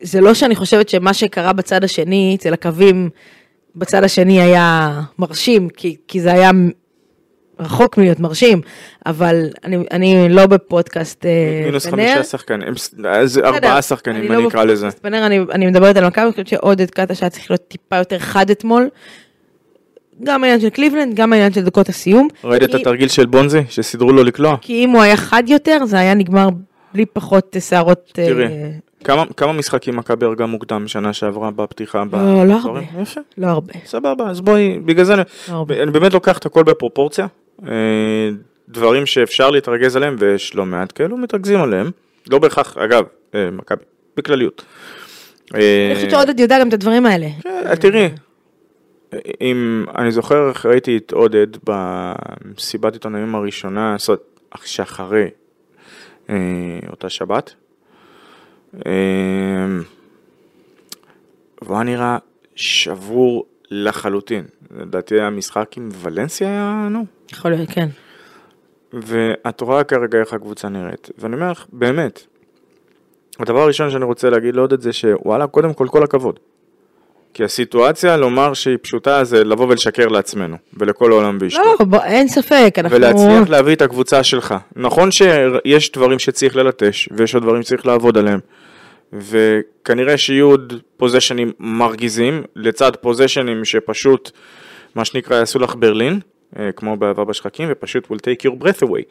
זה 0.01 0.21
לא 0.21 0.35
שאני 0.35 0.57
חושבת 0.57 0.89
שמה 0.89 1.15
שקרה 1.15 1.53
בצד 1.53 1.85
השני, 1.85 2.37
אצל 2.39 2.53
הקווים 2.53 3.11
בצד 3.77 4.05
השני 4.05 4.41
היה 4.41 5.01
מרשים, 5.19 5.69
כי, 5.69 5.97
כי 6.09 6.21
זה 6.21 6.33
היה 6.33 6.51
רחוק 7.61 7.99
מלהיות 7.99 8.21
מרשים, 8.21 8.61
אבל 9.07 9.49
אני, 9.65 9.77
אני 9.91 10.29
לא 10.29 10.47
בפודקאסט 10.47 11.27
אה, 11.27 11.63
מינוס 11.65 11.87
פנר. 11.87 11.93
חמישה 11.93 12.23
שחקנים, 12.25 12.69
אז 13.09 13.39
ארבעה 13.39 13.61
בסדר, 13.61 13.81
שחקנים, 13.81 14.33
לא 14.33 14.39
אני 14.39 14.49
אקרא 14.49 14.65
לזה. 14.65 14.87
בפודקאסט 14.87 15.03
פנר, 15.03 15.27
אני, 15.27 15.39
אני 15.53 15.67
מדברת 15.67 15.97
על 15.97 16.07
מכבי, 16.07 16.23
אני 16.25 16.31
חושבת 16.33 16.47
שעודד 16.47 16.91
קטש 16.91 17.23
היה 17.23 17.31
צריך 17.31 17.51
להיות 17.51 17.69
טיפה 17.69 17.97
יותר 17.97 18.19
חד 18.19 18.51
אתמול. 18.51 18.89
גם 20.25 20.45
העניין 20.45 20.61
של 20.61 20.69
קליבלנד, 20.69 21.15
גם 21.15 21.33
העניין 21.33 21.53
של 21.53 21.65
דקות 21.65 21.89
הסיום. 21.89 22.29
ראית 22.45 22.63
את 22.63 22.71
כי- 22.71 22.77
התרגיל 22.77 23.09
של 23.09 23.27
בונזי, 23.27 23.61
שסידרו 23.69 24.13
לו 24.13 24.25
לקלוע? 24.25 24.57
כי 24.61 24.85
אם 24.85 24.91
הוא 24.91 25.03
היה 25.03 25.17
חד 25.17 25.43
יותר, 25.47 25.79
זה 25.87 25.99
היה 25.99 26.15
נגמר 26.15 26.49
בלי 26.95 27.07
פחות 27.07 27.53
אה, 27.57 27.61
שערות. 27.61 28.13
אה, 28.19 28.27
תראי, 28.27 28.47
כמה- 29.05 29.25
כמה 29.37 29.53
משחקים 29.53 29.97
מכבי 29.97 30.27
הרגה 30.27 30.47
מוקדם 30.47 30.89
שנה 30.89 31.13
שעברה 31.13 31.51
בפתיחה? 31.51 32.05
לא, 32.13 32.47
לא? 32.47 32.59
הרבה. 32.65 32.81
יפה. 33.03 33.21
לא 33.39 33.47
הרבה. 33.47 33.73
סבבה, 33.87 34.31
אז 34.31 34.41
בואי, 34.41 34.79
בגלל 34.85 35.05
זה 35.05 35.15
אני, 35.15 35.23
לא 35.49 35.55
הרבה. 35.55 35.83
אני 35.83 35.91
באמת 35.91 36.13
לוקח 36.15 36.39
את 36.39 36.47
הכל 36.47 36.63
בפרופורציה. 36.63 37.27
אה, 37.63 38.31
דברים 38.69 39.07
שאפשר 39.07 39.51
להתרגז 39.51 39.97
עליהם, 39.97 40.17
ויש 40.19 40.55
לא 40.55 40.67
מעט 40.67 40.93
כאלו, 40.95 41.17
מתרכזים 41.17 41.61
עליהם. 41.61 41.91
לא 42.31 42.39
בהכרח, 42.39 42.79
אגב, 42.79 43.05
אה, 43.35 43.51
מכבי, 43.51 43.85
בכלליות. 44.17 44.65
אה, 45.55 45.87
אני 45.87 45.95
חושבת 45.95 46.11
שעודד 46.11 46.41
יודע 46.41 46.61
גם 46.61 46.69
את 46.69 46.73
הדברים 46.73 47.07
האלה. 47.07 47.27
כן, 47.43 47.75
תראי, 47.75 48.09
אם 49.41 49.85
אני 49.99 50.13
זוכר 50.13 50.49
איך 50.49 50.67
ראיתי 50.67 50.97
את 50.97 51.13
עודד 51.13 51.47
במסיבת 51.65 52.93
עיתונאים 52.93 53.35
הראשונה, 53.35 53.97
זאת 53.99 54.09
אומרת, 54.09 54.21
שאחרי 54.65 55.29
אותה 56.91 57.09
שבת, 57.09 57.55
והוא 61.63 61.77
היה 61.77 61.83
נראה 61.83 62.19
שבור 62.57 63.47
לחלוטין. 63.71 64.45
לדעתי 64.79 65.21
המשחק 65.21 65.77
עם 65.77 65.89
ולנסיה 65.93 66.49
היה, 66.49 66.89
נו. 66.91 67.05
יכול 67.33 67.51
להיות, 67.51 67.71
כן. 67.71 67.89
ואת 68.93 69.61
רואה 69.61 69.85
כרגע 69.85 70.19
איך 70.21 70.33
הקבוצה 70.33 70.69
נראית, 70.69 71.11
ואני 71.19 71.35
אומר 71.35 71.51
לך, 71.51 71.67
באמת, 71.73 72.27
הדבר 73.39 73.61
הראשון 73.63 73.91
שאני 73.91 74.05
רוצה 74.05 74.31
להגיד 74.31 74.57
לעודד 74.57 74.81
זה 74.81 74.93
שוואלה, 74.93 75.47
קודם 75.47 75.75
כל 75.75 75.89
כל 75.89 76.03
הכבוד. 76.03 76.39
כי 77.35 77.45
הסיטואציה 77.45 78.17
לומר 78.17 78.55
שהיא 78.55 78.79
פשוטה 78.83 79.25
זה 79.25 79.45
לבוא 79.45 79.67
ולשקר 79.69 80.09
לעצמנו, 80.09 80.57
ולכל 80.77 81.13
העולם 81.13 81.39
ואשתו. 81.41 81.63
לא, 81.63 81.75
לא, 81.81 81.87
בוא, 81.87 82.03
אין 82.05 82.29
ספק, 82.29 82.75
אנחנו... 82.79 82.97
ולהצליח 82.97 83.49
להביא 83.49 83.75
את 83.75 83.83
הקבוצה 83.83 84.23
שלך. 84.23 84.55
נכון 84.77 85.11
שיש 85.11 85.93
דברים 85.93 86.19
שצריך 86.19 86.57
ללטש, 86.57 87.09
ויש 87.13 87.35
עוד 87.35 87.43
דברים 87.43 87.63
שצריך 87.63 87.87
לעבוד 87.87 88.19
עליהם. 88.19 88.41
וכנראה 89.13 90.17
שיהיו 90.17 90.47
עוד 90.47 90.73
פוזיישנים 90.97 91.53
מרגיזים, 91.61 92.43
לצד 92.57 92.97
פוזיישנים 92.97 93.65
שפשוט, 93.65 94.31
מה 94.95 95.05
שנקרא, 95.05 95.37
יעשו 95.37 95.59
לך 95.59 95.75
ברלין, 95.79 96.21
אה, 96.59 96.73
כמו 96.73 96.97
בעבר 96.97 97.25
בשחקים, 97.25 97.69
ופשוט 97.71 98.07
will 98.07 98.17
take 98.17 98.51
your 98.51 98.63
breath 98.65 98.89
away. 98.89 99.03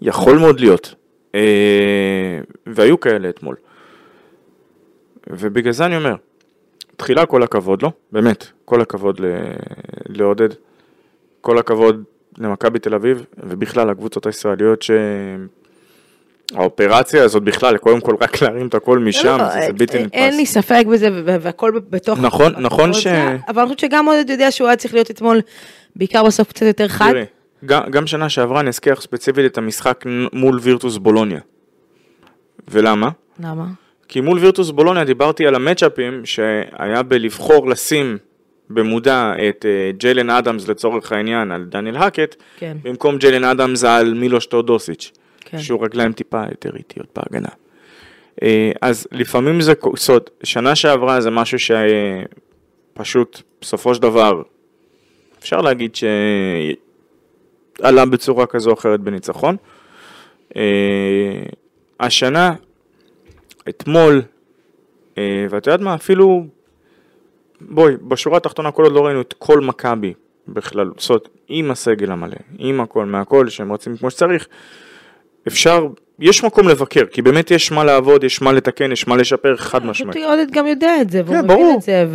יכול 0.00 0.38
מאוד 0.38 0.60
להיות. 0.60 0.94
אה, 1.34 2.40
והיו 2.66 3.00
כאלה 3.00 3.28
אתמול. 3.28 3.56
ובגלל 5.30 5.72
זה 5.72 5.86
אני 5.86 5.96
אומר, 5.96 6.14
תחילה 6.96 7.26
כל 7.26 7.42
הכבוד 7.42 7.82
לו, 7.82 7.90
באמת, 8.12 8.46
כל 8.64 8.80
הכבוד 8.80 9.20
ל- 9.20 9.26
לעודד, 10.08 10.48
כל 11.40 11.58
הכבוד 11.58 12.04
למכבי 12.38 12.78
תל 12.78 12.94
אביב, 12.94 13.24
ובכלל 13.38 13.90
לקבוצות 13.90 14.26
הישראליות 14.26 14.82
שהאופרציה 16.52 17.24
הזאת 17.24 17.42
בכלל, 17.42 17.76
קודם 17.76 18.00
כל 18.00 18.14
רק 18.20 18.42
להרים 18.42 18.66
את 18.66 18.74
הכל 18.74 18.98
משם, 18.98 19.38
לא, 19.38 19.48
זה, 19.48 19.60
זה 19.66 19.72
בלתי 19.72 19.98
נתפס. 19.98 20.12
אין 20.12 20.36
לי 20.36 20.46
ספק 20.46 20.84
בזה, 20.92 21.08
והכל 21.24 21.72
בתוך... 21.90 22.18
נכון, 22.18 22.52
נכון 22.58 22.92
ש- 22.92 23.06
אבל 23.48 23.62
אני 23.62 23.66
חושבת 23.66 23.78
שגם 23.78 24.06
עודד 24.06 24.30
יודע 24.30 24.50
שהוא 24.50 24.68
היה 24.68 24.76
צריך 24.76 24.94
להיות 24.94 25.10
אתמול, 25.10 25.40
בעיקר 25.96 26.22
בסוף 26.24 26.48
קצת 26.48 26.66
יותר 26.66 26.88
חד. 26.88 27.10
תראי, 27.10 27.24
גם, 27.64 27.82
גם 27.90 28.06
שנה 28.06 28.28
שעברה 28.28 28.60
אני 28.60 28.68
אזכיר 28.68 28.96
ספציפית 28.96 29.46
את 29.46 29.58
המשחק 29.58 30.04
מול 30.32 30.58
וירטוס 30.62 30.96
בולוניה. 30.96 31.40
ולמה? 32.68 33.08
למה? 33.40 33.64
כי 34.08 34.20
מול 34.20 34.38
וירטוס 34.38 34.70
בולוניה 34.70 35.04
דיברתי 35.04 35.46
על 35.46 35.54
המצ'אפים 35.54 36.20
שהיה 36.24 37.02
בלבחור 37.02 37.68
לשים 37.68 38.18
במודע 38.70 39.32
את 39.48 39.66
אה, 39.68 39.90
ג'יילן 39.96 40.30
אדמס 40.30 40.68
לצורך 40.68 41.12
העניין 41.12 41.50
על 41.50 41.64
דניאל 41.64 41.96
האקט, 41.96 42.36
כן. 42.58 42.76
במקום 42.82 43.16
ג'יילן 43.18 43.44
אדמס 43.44 43.84
על 43.84 44.14
מילוש 44.14 44.46
טאודוסיץ', 44.46 45.12
כן. 45.52 45.58
שהוא 45.58 45.84
רגליים 45.84 46.12
טיפה 46.12 46.42
יותר 46.50 46.76
איטיות 46.76 47.06
בהגנה. 47.16 47.48
אה, 48.42 48.72
אז 48.82 49.06
לפעמים 49.12 49.60
זה, 49.60 49.72
אומרת, 50.08 50.30
שנה 50.42 50.74
שעברה 50.74 51.20
זה 51.20 51.30
משהו 51.30 51.58
שפשוט 52.94 53.42
בסופו 53.60 53.94
של 53.94 54.02
דבר, 54.02 54.42
אפשר 55.38 55.60
להגיד 55.60 55.96
שעלה 57.80 58.06
בצורה 58.06 58.46
כזו 58.46 58.70
או 58.70 58.74
אחרת 58.74 59.00
בניצחון. 59.00 59.56
אה, 60.56 61.42
השנה, 62.00 62.54
אתמול, 63.68 64.22
אה, 65.18 65.46
ואת 65.50 65.66
יודעת 65.66 65.80
מה, 65.80 65.94
אפילו, 65.94 66.46
בואי, 67.60 67.96
בשורה 67.96 68.36
התחתונה 68.36 68.70
כל 68.70 68.82
עוד 68.82 68.92
לא 68.92 69.06
ראינו 69.06 69.20
את 69.20 69.34
כל 69.38 69.60
מכבי 69.60 70.14
בכלל, 70.48 70.90
זאת 70.96 71.10
אומרת, 71.10 71.28
עם 71.48 71.70
הסגל 71.70 72.10
המלא, 72.12 72.36
עם 72.58 72.80
הכל, 72.80 73.06
מהכל, 73.06 73.48
שהם 73.48 73.72
רצים 73.72 73.96
כמו 73.96 74.10
שצריך, 74.10 74.48
אפשר, 75.48 75.86
יש 76.20 76.44
מקום 76.44 76.68
לבקר, 76.68 77.04
כי 77.10 77.22
באמת 77.22 77.50
יש 77.50 77.72
מה 77.72 77.84
לעבוד, 77.84 78.24
יש 78.24 78.42
מה 78.42 78.52
לתקן, 78.52 78.92
יש 78.92 79.08
מה 79.08 79.16
לשפר, 79.16 79.56
חד 79.56 79.86
משמעית. 79.86 80.16
פשוט 80.16 80.28
עודד 80.30 80.50
גם 80.50 80.66
יודע 80.66 81.00
את 81.00 81.10
זה, 81.10 81.22
והוא 81.24 81.36
כן, 81.36 81.44
מבין 81.44 81.56
ברור. 81.56 81.74
את 81.76 81.82
זה, 81.82 82.06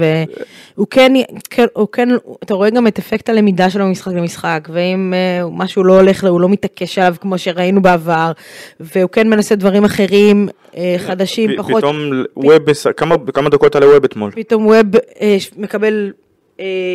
והוא 0.76 0.88
כן, 0.90 1.14
כן, 1.50 1.66
הוא 1.74 1.88
כן, 1.92 2.10
אתה 2.44 2.54
רואה 2.54 2.70
גם 2.70 2.88
את 2.88 3.00
אפקט 3.00 3.30
הלמידה 3.30 3.70
שלו 3.70 3.86
ממשחק 3.86 4.14
למשחק, 4.14 4.68
ואם 4.74 5.14
אה, 5.14 5.46
משהו 5.52 5.84
לא 5.84 6.00
הולך 6.00 6.24
לו, 6.24 6.30
הוא 6.30 6.42
לא 6.42 6.50
מתעקש 6.50 6.98
עליו 6.98 7.16
כמו 7.22 7.38
שראינו 7.38 7.82
בעבר, 7.82 8.32
והוא 8.80 9.10
כן 9.10 9.30
מנסה 9.30 9.56
דברים 9.56 9.84
אחרים, 9.84 10.48
אה, 10.78 10.96
חדשים, 10.98 11.52
פ- 11.54 11.58
פחות, 11.58 11.78
פתאום 11.78 11.96
ווב, 12.38 12.64
כמה, 12.98 13.16
כמה 13.34 13.50
דקות 13.50 13.76
על 13.76 13.84
הווב 13.84 14.04
אתמול. 14.04 14.32
פתאום 14.36 14.66
ווב 14.66 14.86
אה, 15.22 15.38
מקבל 15.58 16.12
אה, 16.14 16.27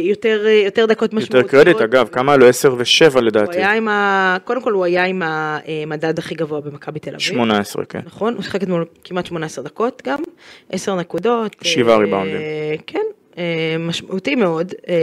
יותר, 0.03 0.45
אה, 0.47 0.63
יותר 0.65 0.87
דקות 0.87 1.13
משמעותיות. 1.13 1.45
יותר 1.45 1.65
קרדיט, 1.65 1.81
אגב, 1.81 2.09
כמה 2.13 2.33
עלו 2.33 2.49
10 2.49 2.75
ו-7 2.75 3.13
הוא 3.15 3.21
לדעתי. 3.21 3.59
היה 3.59 3.73
עם 3.73 3.89
ה... 3.89 4.37
קודם 4.45 4.63
כל 4.63 4.73
הוא 4.73 4.85
היה 4.85 5.05
עם 5.05 5.23
המדד 5.25 6.19
הכי 6.19 6.35
גבוה 6.35 6.61
במכבי 6.61 7.01
תל 7.01 7.11
אביב. 7.11 7.21
18, 7.21 7.85
כן. 7.85 8.01
נכון, 8.07 8.35
הוא 8.35 8.43
שיחק 8.43 8.63
אתמול 8.63 8.85
כמעט 9.05 9.27
18 9.27 9.65
דקות 9.65 10.03
גם, 10.07 10.19
10 10.71 10.95
נקודות. 10.95 11.57
שבעה 11.63 11.95
אה, 11.95 12.01
ריבאונדים. 12.01 12.41
כן, 12.87 13.05
אה, 13.39 13.77
משמעותי 13.79 14.35
מאוד. 14.35 14.73
אה, 14.89 14.95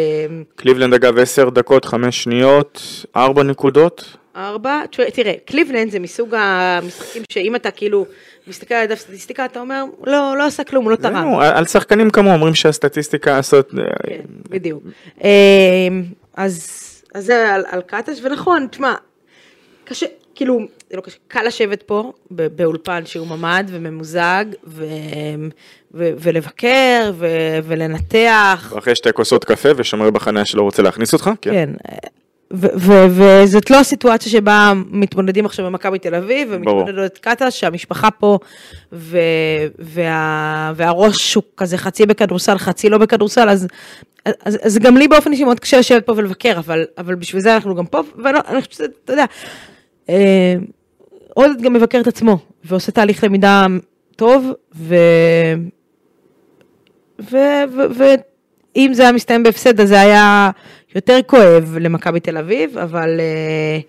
קליבלנד 0.56 0.94
אגב 0.94 1.18
10 1.18 1.50
דקות, 1.50 1.86
5 1.86 2.24
שניות, 2.24 2.82
4 3.16 3.44
נקודות. 3.44 4.18
ארבע, 4.36 4.82
תראה, 5.14 5.34
קליבלנד 5.46 5.92
זה 5.92 6.00
מסוג 6.00 6.36
המשחקים 6.38 7.24
שאם 7.32 7.56
אתה 7.56 7.72
כאילו 7.72 8.06
מסתכל 8.48 8.74
על 8.74 8.84
הדף 8.84 9.00
סטטיסטיקה, 9.00 9.46
אתה 9.46 9.60
אומר, 9.60 9.84
לא, 10.04 10.36
לא 10.38 10.46
עשה 10.46 10.64
כלום, 10.64 10.84
הוא 10.84 10.92
לא 10.92 10.96
תרם. 10.96 11.30
זהו, 11.30 11.42
על 11.42 11.66
שחקנים 11.66 12.10
כמוהו 12.10 12.34
אומרים 12.34 12.56
שהסטטיסטיקה 12.56 13.36
לעשות... 13.36 13.72
כן, 14.08 14.22
בדיוק. 14.50 14.84
אה, 15.24 15.30
אז 16.36 16.86
אז 17.14 17.26
זה 17.26 17.56
על, 17.72 17.82
קטש, 17.82 18.20
ונכון, 18.24 18.68
תשמע, 18.72 18.96
קשה, 19.84 20.06
כאילו, 20.36 20.60
זה 20.90 20.98
לא 20.98 21.02
קשה, 21.02 21.18
קל 21.28 21.44
לשבת 21.44 21.84
פה 21.84 22.14
באולפן 22.30 23.06
שהוא 23.06 23.28
ממ"ד 23.28 23.64
וממוזג, 23.68 24.46
ו, 24.68 24.86
ו, 25.94 26.10
ולבקר 26.20 27.12
ו, 27.14 27.28
ולנתח, 27.64 28.74
אחרי 28.78 28.96
שתי 28.96 29.14
כוסות 29.14 29.46
קפה 29.46 29.70
ושומר 29.76 30.10
בחניה 30.10 30.46
שלא 30.46 30.62
רוצה 30.62 30.82
להכניס 30.82 31.14
אותך, 31.14 31.30
כן. 31.42 31.52
כן. 31.52 31.70
ו- 32.54 32.68
ו- 32.78 33.06
וזאת 33.10 33.70
לא 33.70 33.80
הסיטואציה 33.80 34.32
שבה 34.32 34.74
מתמודדים 34.92 35.46
עכשיו 35.46 35.66
במכבי 35.66 36.00
תל 36.00 36.16
אביב. 36.16 36.48
ומתמודדות 36.52 37.18
קטש, 37.18 37.60
שהמשפחה 37.60 38.12
פה, 38.12 38.38
ו- 38.94 39.18
וה- 39.80 40.72
והראש 40.76 41.34
הוא 41.36 41.44
כזה 41.58 41.78
חצי 41.78 42.06
בכדורסל, 42.06 42.58
חצי 42.58 42.90
לא 42.90 42.98
בכדורסל, 42.98 43.50
אז, 43.50 43.68
אז, 44.46 44.58
אז 44.64 44.78
גם 44.78 44.98
לי 44.98 45.08
באופן 45.08 45.32
אישי 45.32 45.44
מאוד 45.44 45.60
קשה 45.60 45.80
לשבת 45.80 46.06
פה 46.06 46.14
ולבקר, 46.16 46.58
אבל, 46.58 46.86
אבל 46.98 47.16
בשביל 47.16 47.42
זה 47.42 47.56
אנחנו 47.56 47.76
גם 47.76 47.86
פה, 47.86 48.02
ואני 48.24 48.38
חושבת 48.62 48.72
שזה, 48.74 48.86
אתה 49.06 49.14
יודע, 49.14 49.26
אה, 50.10 50.56
עודד 51.34 51.62
גם 51.62 51.74
מבקר 51.74 52.00
את 52.02 52.08
עצמו, 52.08 52.38
ועושה 52.64 52.92
תהליך 52.92 53.24
למידה 53.24 53.66
טוב, 54.16 54.52
ו... 54.76 54.96
ו- 57.32 57.64
ו- 57.72 58.06
ואם 58.76 58.90
זה 58.94 59.02
היה 59.04 59.12
מסתיים 59.12 59.44
בהפסד, 59.44 59.82
אז 59.82 59.90
זה 59.90 60.02
היה 60.02 60.50
יותר 60.96 61.20
כואב 61.28 61.78
למכבי 61.80 62.20
תל 62.20 62.38
אביב, 62.38 62.78
אבל, 62.78 63.20
אה, 63.20 63.80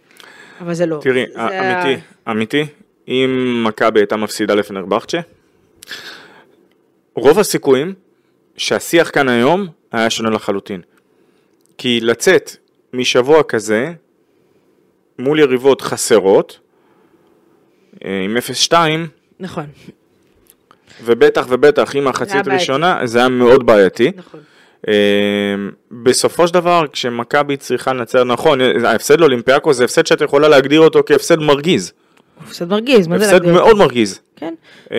אבל 0.61 0.75
זה 0.75 0.87
לא. 0.87 0.99
תראי, 1.03 1.25
זה 1.33 1.49
היה- 1.49 1.83
אמיתי, 1.83 2.01
אמיתי, 2.31 2.65
אם 3.09 3.61
מכבי 3.67 4.01
הייתה 4.01 4.17
מפסידה 4.17 4.55
לפנרבכצ'ה, 4.55 5.21
רוב 7.15 7.39
הסיכויים 7.39 7.95
שהשיח 8.57 9.11
כאן 9.11 9.29
היום 9.29 9.67
היה 9.93 10.11
שונה 10.11 10.31
לחלוטין. 10.31 10.81
כי 11.79 12.01
לצאת 12.03 12.51
משבוע 12.93 13.43
כזה 13.43 13.93
מול 15.19 15.39
יריבות 15.39 15.81
חסרות, 15.81 16.59
אה, 18.05 18.21
עם 18.25 18.37
0-2, 18.37 18.73
נכון, 19.41 19.65
ובטח 21.05 21.47
ובטח 21.49 21.97
עם 21.97 22.03
זה 22.03 22.09
מחצית 22.09 22.33
היה 22.35 22.43
בעייתי. 22.43 22.61
ראשונה, 22.63 23.01
זה 23.05 23.19
היה 23.19 23.29
מאוד 23.29 23.67
בעייתי. 23.67 24.13
נכון. 24.17 24.41
אה, 24.89 24.95
בסופו 25.91 26.49
של 26.49 26.55
דבר, 26.55 26.85
כשמכבי 26.93 27.57
צריכה 27.57 27.93
לנצח, 27.93 28.19
נכון, 28.19 28.61
ההפסד 28.61 29.21
לאולימפיאקו 29.21 29.73
זה 29.73 29.85
הפסד 29.85 30.07
שאת 30.07 30.21
יכולה 30.21 30.49
להגדיר 30.49 30.81
אותו 30.81 31.01
כהפסד 31.07 31.39
מרגיז. 31.39 31.93
הפסד 32.47 32.69
מרגיז, 32.69 33.07
מה 33.07 33.19
זה 33.19 33.25
הפסד 33.25 33.33
להגדיר? 33.33 33.53
מאוד 33.53 33.77
מרגיז. 33.77 34.21
כן. 34.37 34.55
אה, 34.93 34.99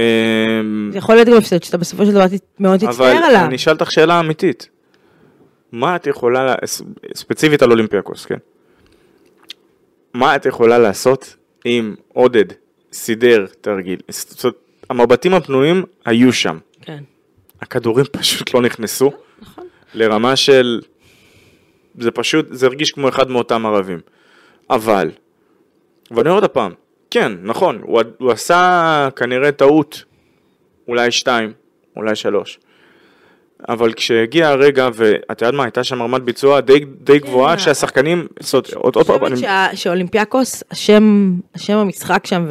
זה 0.91 0.97
יכול 0.97 1.15
להיות 1.15 1.27
גם 1.27 1.37
הפסד 1.37 1.63
שאתה 1.63 1.77
בסופו 1.77 2.05
של 2.05 2.11
דבר 2.11 2.25
מאוד 2.59 2.83
אבל 2.83 2.91
תצטער 2.91 3.23
עליו. 3.25 3.45
אני 3.45 3.55
אשאל 3.55 3.73
אותך 3.73 3.91
שאלה 3.91 4.19
אמיתית. 4.19 4.69
מה 5.71 5.95
את 5.95 6.07
יכולה, 6.07 6.55
ספציפית 7.13 7.61
על 7.61 7.71
אולימפיאקוס, 7.71 8.25
כן? 8.25 8.37
מה 10.13 10.35
את 10.35 10.45
יכולה 10.45 10.79
לעשות 10.79 11.35
אם 11.65 11.95
עודד 12.13 12.45
סידר 12.93 13.45
תרגיל? 13.61 13.99
זאת 14.09 14.43
אומרת, 14.43 14.55
המבטים 14.89 15.33
הפנויים 15.33 15.83
היו 16.05 16.33
שם. 16.33 16.57
כן, 16.81 17.03
הכדורים 17.61 18.05
פשוט 18.11 18.53
לא 18.53 18.61
נכנסו. 18.61 19.11
לרמה 19.93 20.35
של... 20.35 20.81
זה 21.99 22.11
פשוט, 22.11 22.45
זה 22.49 22.65
הרגיש 22.65 22.91
כמו 22.91 23.09
אחד 23.09 23.29
מאותם 23.29 23.65
ערבים. 23.65 23.99
אבל, 24.69 25.11
ואני 26.11 26.29
אומר 26.29 26.41
עוד 26.41 26.49
פעם, 26.49 26.73
כן, 27.11 27.31
נכון, 27.43 27.79
הוא, 27.83 28.01
הוא 28.17 28.31
עשה 28.31 29.09
כנראה 29.15 29.51
טעות, 29.51 30.03
אולי 30.87 31.11
שתיים, 31.11 31.53
אולי 31.95 32.15
שלוש. 32.15 32.59
אבל 33.69 33.93
כשהגיע 33.93 34.49
הרגע, 34.49 34.89
ואת 34.93 35.41
יודעת 35.41 35.53
מה, 35.53 35.63
הייתה 35.63 35.83
שם 35.83 36.01
רמת 36.01 36.21
ביצוע 36.21 36.61
די, 36.61 36.85
די 36.85 37.19
גבוהה, 37.19 37.55
כן. 37.55 37.63
שהשחקנים, 37.63 38.27
עוד, 38.53 38.95
עוד 38.95 39.23
אני 39.23 39.35
חושבת 39.35 39.49
שאולימפיאקוס, 39.73 40.63
השם, 40.71 41.35
השם 41.55 41.77
המשחק 41.77 42.25
שם 42.25 42.45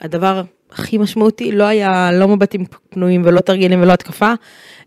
והדבר 0.00 0.42
הכי 0.72 0.98
משמעותי 0.98 1.52
לא 1.52 1.64
היה 1.64 2.10
לא 2.12 2.28
מבטים 2.28 2.64
פנויים 2.90 3.22
ולא 3.24 3.40
תרגילים 3.40 3.82
ולא 3.82 3.92
התקפה, 3.92 4.32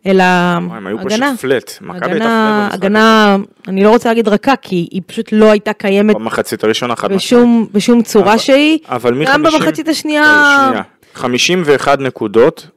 אלא 0.05 0.23
וואי, 0.23 0.77
הם 0.77 0.87
היו 0.87 0.99
הגנה. 0.99 1.27
פשוט 1.27 1.39
פלט. 1.41 1.71
מכבי 1.81 2.11
הייתה 2.11 2.15
הגנה, 2.15 2.67
פלט 2.71 2.79
הגנה, 2.83 3.37
אני 3.67 3.83
לא 3.83 3.89
רוצה 3.89 4.09
להגיד 4.09 4.27
רכה, 4.27 4.55
כי 4.61 4.87
היא 4.91 5.01
פשוט 5.05 5.29
לא 5.31 5.51
הייתה 5.51 5.73
קיימת 5.73 6.15
במחצית 6.15 6.63
הראשונה 6.63 6.95
חד 6.95 7.11
משמעית. 7.11 7.71
בשום, 7.73 8.01
צורה 8.03 8.29
אבל- 8.31 8.37
שהיא. 8.37 8.79
אבל 8.87 9.13
מ- 9.13 9.23
גם 9.25 9.31
50 9.45 9.59
במחצית 9.59 9.87
השנייה, 9.87 10.23
שנייה. 10.69 10.83
51 11.13 11.99
נקודות, 11.99 12.67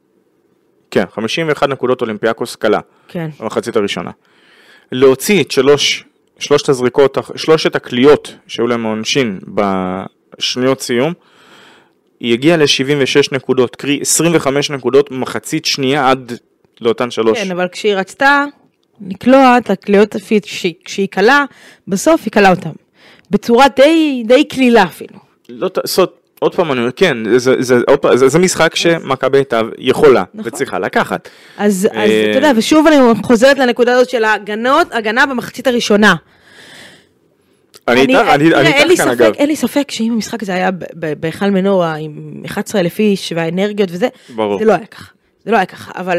כן, 0.91 1.03
51 1.15 1.69
נקודות 1.69 2.01
אולימפיאקוס 2.01 2.55
קלה, 2.55 2.79
כן, 3.07 3.29
במחצית 3.39 3.75
הראשונה. 3.75 4.11
להוציא 4.91 5.43
את 5.43 5.51
שלוש, 5.51 6.03
שלושת 6.39 6.69
הזריקות, 6.69 7.17
שלושת 7.35 7.75
הקליעות 7.75 8.35
שהיו 8.47 8.67
להם 8.67 8.85
העונשין 8.85 9.39
בשניות 10.39 10.81
סיום, 10.81 11.13
היא 12.23 12.33
הגיעה 12.33 12.57
ל-76 12.57 13.29
נקודות, 13.31 13.75
קרי 13.75 13.99
25 14.01 14.71
נקודות 14.71 15.11
מחצית 15.11 15.65
שנייה 15.65 16.09
עד 16.09 16.33
לאותן 16.81 17.11
שלוש. 17.11 17.39
כן, 17.39 17.51
אבל 17.51 17.67
כשהיא 17.71 17.95
רצתה 17.95 18.45
לקלוע 19.07 19.57
את 19.57 19.69
הקליעות 19.69 20.15
כשהיא 20.85 21.07
קלה, 21.11 21.45
בסוף 21.87 22.21
היא 22.25 22.31
קלה 22.31 22.49
אותם. 22.49 22.69
בצורה 23.31 23.65
די, 23.75 24.23
די 24.27 24.43
קלילה 24.43 24.83
אפילו. 24.83 25.15
לא, 25.49 25.69
זאת, 25.83 26.13
עוד 26.39 26.55
פעם 26.55 26.71
אני 26.71 26.79
אומר, 26.79 26.91
כן, 26.91 27.37
זה, 27.37 27.55
זה, 27.59 27.77
עוד 27.87 27.99
פעם, 27.99 28.17
זה, 28.17 28.27
זה 28.27 28.39
משחק 28.39 28.75
שמכבי 28.75 29.37
הייתה 29.37 29.61
יכולה 29.77 30.23
נכון. 30.33 30.51
וצריכה 30.53 30.79
לקחת. 30.79 31.29
אז, 31.57 31.87
אז 31.91 31.97
אה, 31.97 32.31
אתה 32.31 32.37
יודע, 32.37 32.51
ושוב 32.55 32.87
אני 32.87 32.95
חוזרת 33.23 33.57
לנקודה 33.57 33.93
הזאת 33.93 34.09
של 34.09 34.23
ההגנות, 34.23 34.87
הגנה 34.91 35.25
במחצית 35.25 35.67
הראשונה. 35.67 36.15
אני 37.87 38.01
איתך, 38.01 38.13
אני 38.33 38.47
איתך 38.89 39.03
כאן 39.03 39.13
ספק- 39.15 39.21
אגב. 39.21 39.33
אין 39.33 39.47
לי 39.47 39.55
ספק 39.55 39.91
שאם 39.91 40.11
המשחק 40.13 40.43
הזה 40.43 40.53
היה 40.53 40.69
בהיכל 41.19 41.49
מנורה 41.49 41.95
עם 41.95 42.43
11,000 42.45 42.99
איש 42.99 43.33
והאנרגיות 43.35 43.89
וזה, 43.91 44.07
ברור. 44.35 44.59
זה 44.59 44.65
לא 44.65 44.73
היה 44.73 44.85
ככה. 44.85 45.11
זה 45.45 45.51
לא 45.51 45.57
היה 45.57 45.65
ככה, 45.65 45.91
אבל 45.95 46.17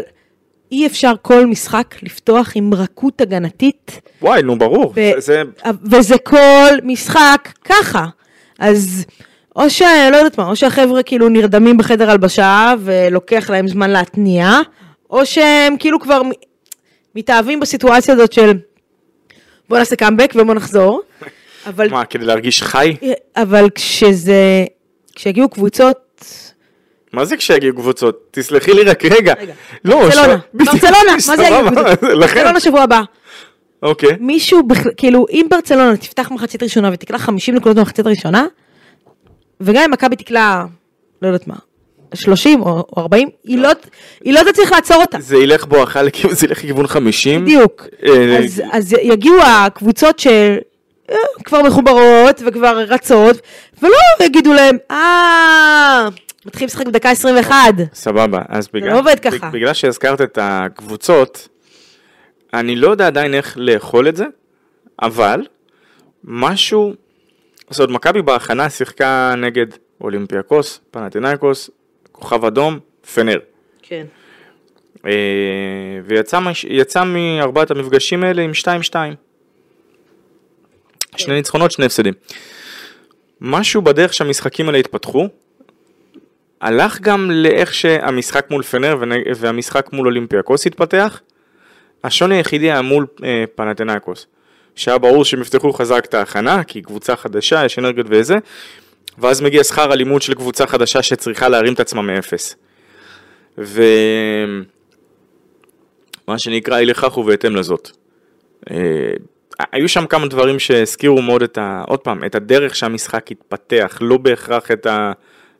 אי 0.73 0.87
אפשר 0.87 1.13
כל 1.23 1.47
משחק 1.47 1.95
לפתוח 2.03 2.53
עם 2.55 2.75
רכות 2.75 3.21
הגנתית, 3.21 4.01
וואי, 4.23 4.43
נו 4.43 4.59
ברור, 4.59 4.87
ו- 4.97 5.21
זה, 5.21 5.21
זה 5.21 5.43
וזה 5.91 6.19
כל 6.19 6.71
משחק 6.83 7.49
ככה. 7.65 8.07
אז 8.59 9.05
או 9.57 9.71
ש... 9.71 9.83
לא 9.83 10.17
יודעת 10.17 10.39
מה, 10.39 10.49
או 10.49 10.57
שהחבר'ה 10.57 11.03
כאילו 11.03 11.29
נרדמים 11.29 11.77
בחדר 11.77 12.11
הלבשה 12.11 12.75
ולוקח 12.81 13.51
להם 13.51 13.69
זמן 13.69 13.91
להתניע, 13.91 14.51
או 15.11 15.27
שהם 15.27 15.77
כאילו 15.79 16.01
כבר... 16.01 16.21
מתאהבים 17.17 17.61
בסיטואציה 17.61 18.15
הזאת 18.15 18.33
של 18.33 18.53
בוא 19.69 19.79
נעשה 19.79 19.97
קאמבק 19.97 20.33
ובוא 20.35 20.55
נחזור, 20.55 21.03
אבל, 21.67 21.89
מה, 21.91 22.05
כדי 22.05 22.25
להרגיש 22.25 22.63
חי? 22.63 22.97
אבל 23.37 23.69
כשזה, 23.75 24.65
כשיגיעו 25.15 25.49
קבוצות, 25.49 25.97
מה 27.13 27.25
זה 27.25 27.37
כשיגיעו 27.37 27.75
קבוצות? 27.77 28.29
תסלחי 28.31 28.73
לי 28.73 28.83
רק 28.83 29.05
רגע. 29.05 29.35
רגע. 29.39 29.53
לא, 29.85 30.03
ברצלונה, 30.09 30.37
ש- 30.41 30.55
ברצלונה, 30.55 31.13
מה 31.29 31.37
זה 31.37 31.43
יגיעו 31.45 31.67
קבוצות? 31.67 32.01
ברצלונה 32.21 32.61
שבוע 32.61 32.83
הבא. 32.83 33.01
אוקיי. 33.83 34.11
מישהו, 34.21 34.63
כאילו, 34.97 35.27
אם 35.31 35.47
ברצלונה 35.51 35.97
תפתח 35.97 36.31
מחצית 36.31 36.63
ראשונה 36.63 36.91
ותקלע 36.93 37.19
50 37.19 37.55
נקודות 37.55 37.77
במחצית 37.77 38.07
הראשונה, 38.07 38.47
וגם 39.61 39.83
אם 39.83 39.91
מכבי 39.91 40.17
תקלע, 40.17 40.65
לא 41.23 41.27
יודעת 41.29 41.47
מה, 41.47 41.55
30 42.15 42.61
או 42.63 42.67
או 42.97 43.03
40, 43.03 43.29
היא 43.45 43.59
לא, 43.59 43.69
היא 44.25 44.33
לא 44.35 44.41
תצליח 44.53 44.73
לעצור 44.73 44.97
אותה. 44.97 45.19
זה 45.21 45.37
ילך 45.37 45.65
בואכה 45.65 46.01
זה 46.31 46.47
ילך 46.47 46.59
לכיוון 46.59 46.87
50. 46.87 47.45
בדיוק. 47.45 47.87
אה, 48.07 48.39
אז, 48.39 48.63
אז 48.73 48.95
יגיעו 49.03 49.37
הקבוצות 49.43 50.19
שכבר 51.11 51.63
מחוברות 51.63 52.43
וכבר 52.47 52.79
רצות, 52.89 53.37
ולא 53.83 53.97
יגידו 54.23 54.53
להם, 54.53 54.77
אה, 54.91 56.09
מתחילים 56.47 56.67
לשחק 56.67 56.87
בדקה 56.87 57.11
21. 57.11 57.57
סבבה, 57.95 58.43
אז 58.49 58.69
בגלל, 58.73 58.93
לא 58.93 58.99
עובד 58.99 59.21
ככה. 59.21 59.51
בגלל 59.51 59.75
שהזכרת 59.75 60.21
את 60.21 60.39
הקבוצות, 60.43 61.49
אני 62.55 62.77
לא 62.77 62.91
יודע 62.91 63.07
עדיין 63.07 63.35
איך 63.35 63.55
לאכול 63.57 64.09
את 64.09 64.17
זה, 64.17 64.25
אבל 65.03 65.41
משהו, 66.25 66.95
זאת 67.71 67.79
אומרת, 67.79 67.91
מכבי 67.91 68.23
בהכנה 68.23 68.71
שיחקה 68.71 69.35
נגד 69.37 69.67
אולימפיאקוס, 70.01 70.81
פנטינאיקוס, 70.91 71.71
כוכב 72.13 72.45
אדום, 72.45 72.79
פנר. 73.15 73.39
כן. 73.83 74.05
אה, 75.07 75.13
ויצא 76.05 77.05
מארבעת 77.05 77.71
המפגשים 77.71 78.25
האלה 78.25 78.43
עם 78.43 78.51
2-2. 78.55 78.95
שני 81.17 81.35
ניצחונות, 81.35 81.71
שני 81.71 81.87
הפסדים. 81.87 82.15
משהו 83.41 83.83
בדרך 83.83 84.15
שהמשחקים 84.15 84.67
האלה 84.67 84.79
התפתחו, 84.79 85.29
הלך 86.61 87.01
גם 87.01 87.31
לאיך 87.31 87.75
שהמשחק 87.75 88.47
מול 88.51 88.63
פנר 88.63 88.97
והמשחק 89.37 89.93
מול 89.93 90.07
אולימפיאקוס 90.07 90.67
התפתח. 90.67 91.21
השוני 92.05 92.37
היחידי 92.37 92.73
היה 92.73 92.83
מול 92.83 93.07
אה, 93.25 93.45
פנתנאיקוס, 93.55 94.27
שהיה 94.75 94.99
ברור 94.99 95.25
שהם 95.25 95.41
יפתחו 95.41 95.73
חזק 95.73 96.05
את 96.05 96.15
ההכנה, 96.15 96.65
כי 96.65 96.83
קבוצה 96.83 97.17
חדשה, 97.17 97.65
יש 97.65 97.79
אנרגיות 97.79 98.07
וזה, 98.11 98.35
ואז 99.19 99.41
מגיע 99.41 99.65
שכר 99.65 99.93
הלימוד 99.93 100.23
של 100.23 100.35
קבוצה 100.35 100.67
חדשה 100.67 101.03
שצריכה 101.03 101.49
להרים 101.49 101.73
את 101.73 101.81
עצמה 101.81 102.03
מאפס. 102.03 102.57
ומה 103.59 104.65
שנקרא 106.39 106.79
אי 106.79 106.87
לכך 106.87 107.19
ובהתאם 107.19 107.57
לזאת. 107.57 107.91
היו 109.59 109.89
שם 109.89 110.07
כמה 110.07 110.27
דברים 110.27 110.59
שהזכירו 110.59 111.23
מאוד 111.23 111.43
את 111.43 111.59
ה... 111.59 111.85
עוד 111.87 112.01
פעם, 112.01 112.25
את 112.25 112.35
הדרך 112.35 112.77
שהמשחק 112.77 113.31
התפתח, 113.31 113.99
לא 114.01 114.17
בהכרח 114.17 114.71
את, 114.71 114.87
ה... 114.87 115.13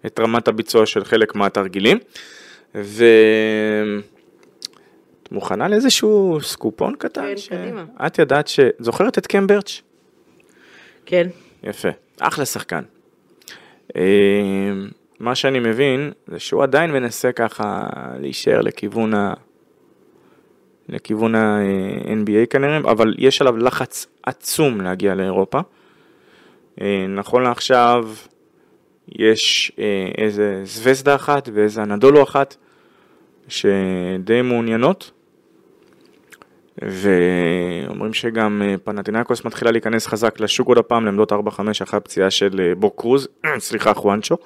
את 0.07 0.21
רמת 0.21 0.49
הביצוע 0.49 0.87
של 0.87 1.05
חלק 1.05 1.35
מהתרגילים. 1.35 1.99
ו... 2.75 3.05
את 5.23 5.33
מוכנה 5.33 5.69
לאיזשהו 5.69 6.39
סקופון 6.43 6.95
קטן? 6.99 7.23
כן, 7.49 7.57
קדימה. 7.57 7.85
את 8.07 8.19
ידעת 8.19 8.49
ש... 8.49 8.61
זוכרת 8.79 9.19
את 9.19 9.27
קם 9.27 9.47
ברץ'? 9.47 9.83
כן. 11.07 11.29
יפה, 11.63 11.89
אחלה 12.21 12.45
שחקן. 12.45 12.83
אה, 13.97 14.03
מה 15.21 15.35
שאני 15.35 15.59
מבין 15.59 16.13
זה 16.27 16.39
שהוא 16.39 16.63
עדיין 16.63 16.91
מנסה 16.93 17.33
ככה 17.33 17.87
להישאר 18.21 18.61
לכיוון 18.61 19.15
ה... 19.15 19.35
לכיוון 20.89 21.35
ה-NBA 21.35 22.47
כנראה, 22.51 22.79
אבל 22.79 23.15
יש 23.19 23.41
עליו 23.41 23.57
לחץ 23.57 24.07
עצום 24.23 24.81
להגיע 24.81 25.15
לאירופה. 25.15 25.61
אה, 26.81 27.07
נכון 27.09 27.43
לעכשיו 27.43 28.09
יש 29.09 29.73
אה, 29.79 30.09
איזה 30.19 30.61
זווסדה 30.65 31.15
אחת 31.15 31.49
ואיזה 31.53 31.83
אנדולו 31.83 32.23
אחת 32.23 32.57
שדי 33.49 34.43
מעוניינות. 34.43 35.11
ואומרים 36.83 38.13
שגם 38.13 38.63
אה, 38.65 38.75
פנטינקוס 38.85 39.45
מתחילה 39.45 39.71
להיכנס 39.71 40.07
חזק 40.07 40.41
לשוק 40.41 40.69
עוד 40.69 40.79
הפעם 40.79 41.05
לעמדות 41.05 41.33
4-5 41.33 41.37
אחרי 41.83 41.97
הפציעה 41.97 42.31
של 42.31 42.73
בוק 42.79 43.01
קרוז, 43.01 43.29
סליחה 43.59 43.95
חואנצ'ו. 43.95 44.37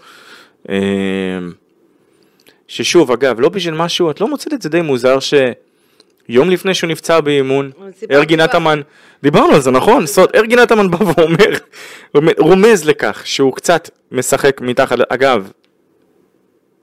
ששוב 2.69 3.13
אגב 3.13 3.41
לא 3.41 3.49
בשביל 3.49 3.75
משהו 3.75 4.11
את 4.11 4.21
לא 4.21 4.29
מוצאת 4.29 4.53
את 4.53 4.63
זה 4.63 4.69
די 4.69 4.83
מוזר 4.83 5.19
שיום 6.31 6.51
לפני 6.51 6.75
שהוא 6.75 6.91
נפצע 6.91 7.21
באימון 7.21 7.71
ארגי. 8.11 8.37
נתמן 8.37 8.81
דיברנו 9.23 9.55
על 9.55 9.61
זה 9.61 9.71
נכון 9.71 10.05
אומרת, 10.17 10.35
ארגי 10.35 10.57
נתמן 10.57 10.91
בא 10.91 10.99
ואומר 11.05 11.55
רומז 12.39 12.85
לכך 12.85 13.23
שהוא 13.25 13.53
קצת 13.53 13.91
משחק 14.13 14.61
מתחת 14.61 14.99
אגב 15.09 15.51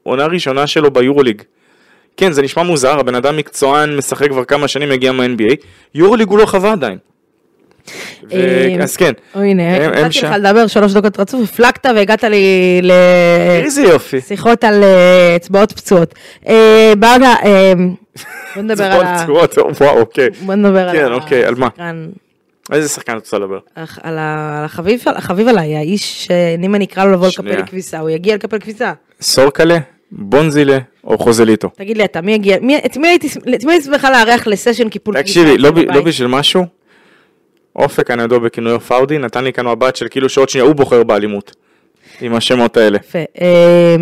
עונה 0.03 0.25
ראשונה 0.25 0.67
שלו 0.67 0.91
ביורוליג 0.91 1.41
כן, 2.17 2.31
זה 2.31 2.41
נשמע 2.41 2.63
מוזר, 2.63 2.99
הבן 2.99 3.15
אדם 3.15 3.37
מקצוען, 3.37 3.97
משחק 3.97 4.29
כבר 4.29 4.45
כמה 4.45 4.67
שנים, 4.67 4.89
מגיע 4.89 5.11
מה-NBA, 5.11 5.55
יורוליג 5.95 6.27
הוא 6.29 6.37
לא 6.39 6.45
חווה 6.45 6.71
עדיין. 6.71 6.97
אה, 8.33 8.75
אז 8.83 8.97
כן, 8.97 9.11
הנה, 9.35 9.89
נתתי. 10.05 10.19
לך 10.21 10.31
לדבר 10.39 10.67
שלוש 10.67 10.93
דקות 10.93 11.19
רצוף, 11.19 11.41
הפלגת 11.43 11.85
והגעת 11.95 12.23
לי 12.23 12.81
איזה 13.63 13.81
יופי. 13.81 14.17
לשיחות 14.17 14.63
על 14.63 14.83
אה, 14.83 15.35
אצבעות 15.35 15.71
פצועות. 15.71 16.13
אה, 16.47 16.93
ברגע, 16.99 17.33
אה, 17.45 17.73
בוא 18.55 18.63
נדבר 18.63 18.83
על 18.83 19.05
ה... 19.05 19.23
צבועות, 19.23 19.57
וואו, 19.57 19.99
אוקיי. 19.99 20.29
בוא 20.45 20.55
נדבר 20.55 20.89
על 20.89 20.95
כן, 20.97 21.05
ה- 21.11 21.13
אוקיי, 21.15 21.45
על 21.45 21.55
מה? 21.55 21.67
איזה 22.71 22.89
שחקן 22.89 23.11
את 23.17 23.17
רוצה 23.17 23.37
לדבר? 23.37 23.59
על 24.03 24.17
החביב 25.15 25.47
עליי, 25.47 25.75
האיש 25.75 26.25
שאם 26.25 26.75
אני 26.75 26.85
אקרא 26.85 27.05
לו 27.05 27.11
לבוא 27.11 27.27
לקפל 27.27 27.65
כביסה, 27.65 27.99
הוא 27.99 28.09
יגיע 28.09 28.35
לקפל 28.35 28.59
כביסה. 28.59 28.93
סורקלה, 29.21 29.77
בונזילה 30.11 30.77
או 31.03 31.17
חוזליטו? 31.17 31.69
תגיד 31.75 31.97
לי 31.97 32.05
אתה, 32.05 32.21
מי 32.21 32.33
יגיע, 32.33 32.57
את 32.85 32.97
מי 32.97 33.07
הייתי 33.07 33.29
שמחה 33.83 34.09
לארח 34.11 34.47
לסשן 34.47 34.89
קיפול 34.89 35.13
כביסה? 35.15 35.27
תקשיבי, 35.41 35.57
לא? 35.57 35.71
לא 35.93 36.01
בשביל 36.01 36.27
משהו, 36.27 36.65
אופק 37.75 38.11
הנדו 38.11 38.39
בכינויו 38.39 38.79
פאודי 38.79 39.17
נתן 39.17 39.43
לי 39.43 39.53
כאן 39.53 39.67
מבט 39.67 39.95
של 39.95 40.07
כאילו 40.09 40.29
שעוד 40.29 40.49
שנייה 40.49 40.65
הוא 40.67 40.75
בוחר 40.75 41.03
באלימות. 41.03 41.55
עם 42.21 42.35
השמות 42.35 42.77
האלה. 42.77 42.97
יפה. 42.97 43.19
אה, 43.41 43.95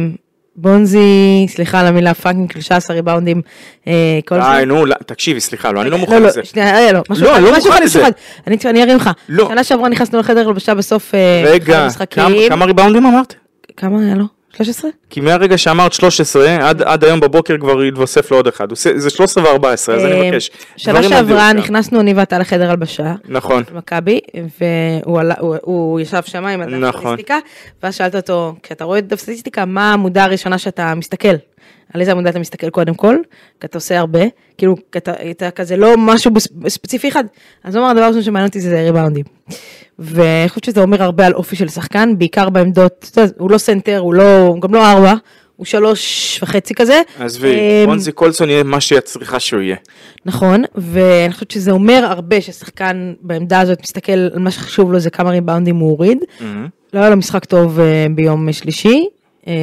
בונזי, 0.55 1.05
סליחה 1.47 1.79
על 1.79 1.85
המילה 1.85 2.13
פאקינג, 2.13 2.51
13 2.61 2.95
ריבאונדים, 2.95 3.41
אה, 3.87 4.19
כל 4.25 4.35
זה. 4.35 4.47
די, 4.59 4.65
נו, 4.65 4.85
לא, 4.85 4.95
תקשיבי, 5.05 5.39
סליחה, 5.39 5.71
לא, 5.71 5.81
אני 5.81 5.89
לא 5.89 5.95
רגע, 5.95 6.05
מוכן 6.05 6.23
לזה. 6.23 6.43
שנייה, 6.43 6.77
רגע, 6.77 6.91
לא, 6.91 7.01
משהו 7.09 7.25
לא, 7.25 7.29
אחד, 7.31 7.37
אני 7.37 7.45
לא 7.51 7.57
משהו 7.57 7.69
אחד, 7.71 7.83
משהו 7.83 7.99
לזה. 8.01 8.07
אחד. 8.07 8.11
אני 8.71 8.83
ארים 8.83 8.95
לך. 8.97 9.09
לא. 9.29 9.47
שנה 9.47 9.63
שעברה 9.63 9.89
נכנסנו 9.89 10.19
לחדר 10.19 10.47
הלבשה 10.47 10.73
בסוף 10.73 11.15
אה, 11.15 11.43
רגע, 11.45 11.83
המשחקים. 11.83 12.23
כמה- 12.23 12.35
כמה 12.49 12.65
ריבאונדים 12.65 13.05
אמרת? 13.05 13.35
כמה 13.77 14.01
היה 14.05 14.15
לו? 14.15 14.25
13? 14.57 14.91
כי 15.09 15.21
מהרגע 15.21 15.57
שאמרת 15.57 15.93
13, 15.93 16.69
עד, 16.69 16.81
עד 16.81 17.03
היום 17.03 17.19
בבוקר 17.19 17.57
כבר 17.59 17.81
התווסף 17.81 18.31
לו 18.31 18.37
עוד 18.37 18.47
אחד. 18.47 18.67
זה 18.95 19.09
13 19.09 19.43
ו-14, 19.43 19.65
אז 19.73 19.89
אני 19.89 20.11
אה, 20.21 20.27
מבקש. 20.31 20.51
שנה 20.77 21.03
שעברה. 21.03 21.53
נכנסנו 21.53 21.99
אני 21.99 22.13
ואתה 22.13 22.37
לחדר 22.39 22.69
הלבשה. 22.69 23.13
נכון. 23.29 23.63
מכבי, 23.73 24.19
והוא 25.05 25.19
עלה- 25.19 25.35
הוא- 25.39 25.55
הוא 25.61 25.99
ישב 25.99 26.21
שם 26.25 26.45
עם 26.45 26.61
הדף 26.61 26.71
נכון. 26.73 27.01
סטטיסטיקה, 27.01 27.37
ואז 27.83 27.95
שאלת 27.95 28.15
אותו, 28.15 28.55
כשאתה 28.63 28.83
רואה 28.83 28.99
את 28.99 29.07
דף 29.07 29.19
סטטיסטיקה, 29.19 29.65
מה 29.65 29.89
העמודה 29.91 30.23
הראשונה 30.23 30.57
שאתה 30.57 30.95
מסתכל? 30.95 31.35
על 31.93 32.01
איזה 32.01 32.11
עמודה 32.11 32.29
אתה 32.29 32.39
מסתכל 32.39 32.69
קודם 32.69 32.93
כל? 32.93 33.15
כי 33.59 33.67
אתה 33.67 33.77
עושה 33.77 33.99
הרבה, 33.99 34.19
כאילו, 34.57 34.75
אתה, 34.97 35.11
כזה 35.51 35.77
לא 35.77 35.93
משהו 35.97 36.31
ספציפי 36.67 37.09
אחד, 37.09 37.23
אז 37.63 37.75
הוא 37.75 37.83
אמר, 37.83 37.91
הדבר 37.91 38.03
הראשון 38.03 38.21
שמעניין 38.21 38.47
אותי 38.47 38.61
זה 38.61 38.81
ריבאונדים. 38.81 39.23
ואני 39.99 40.49
חושבת 40.49 40.63
שזה 40.63 40.81
אומר 40.81 41.03
הרבה 41.03 41.25
על 41.25 41.33
אופי 41.33 41.55
של 41.55 41.67
שחקן, 41.67 42.13
בעיקר 42.17 42.49
בעמדות, 42.49 43.09
אתה 43.11 43.21
יודע, 43.21 43.33
הוא 43.37 43.51
לא 43.51 43.57
סנטר, 43.57 43.97
הוא 43.97 44.13
לא, 44.13 44.37
הוא 44.37 44.61
גם 44.61 44.73
לא 44.73 44.91
ארבע, 44.91 45.13
הוא 45.55 45.65
שלוש 45.65 46.39
וחצי 46.43 46.73
כזה. 46.73 47.01
עזבי, 47.19 47.55
אמ, 47.55 47.85
בונזי 47.85 48.11
קולסון 48.11 48.49
יהיה 48.49 48.63
מה 48.63 48.81
שהיא 48.81 48.99
צריכה 48.99 49.39
שהוא 49.39 49.61
יהיה. 49.61 49.75
נכון, 50.25 50.63
ואני 50.75 51.33
חושבת 51.33 51.51
שזה 51.51 51.71
אומר 51.71 52.05
הרבה 52.09 52.41
ששחקן 52.41 53.13
בעמדה 53.21 53.59
הזאת 53.59 53.79
מסתכל 53.83 54.11
על 54.11 54.39
מה 54.39 54.51
שחשוב 54.51 54.91
לו 54.91 54.99
זה 54.99 55.09
כמה 55.09 55.29
ריבאונדים 55.29 55.75
הוא 55.75 55.89
הוריד. 55.89 56.17
לא 56.93 56.99
היה 56.99 57.09
לו 57.09 57.17
משחק 57.17 57.45
טוב 57.45 57.79
אה, 57.79 58.05
ביום 58.15 58.51
שלישי, 58.53 59.05
אה, 59.47 59.53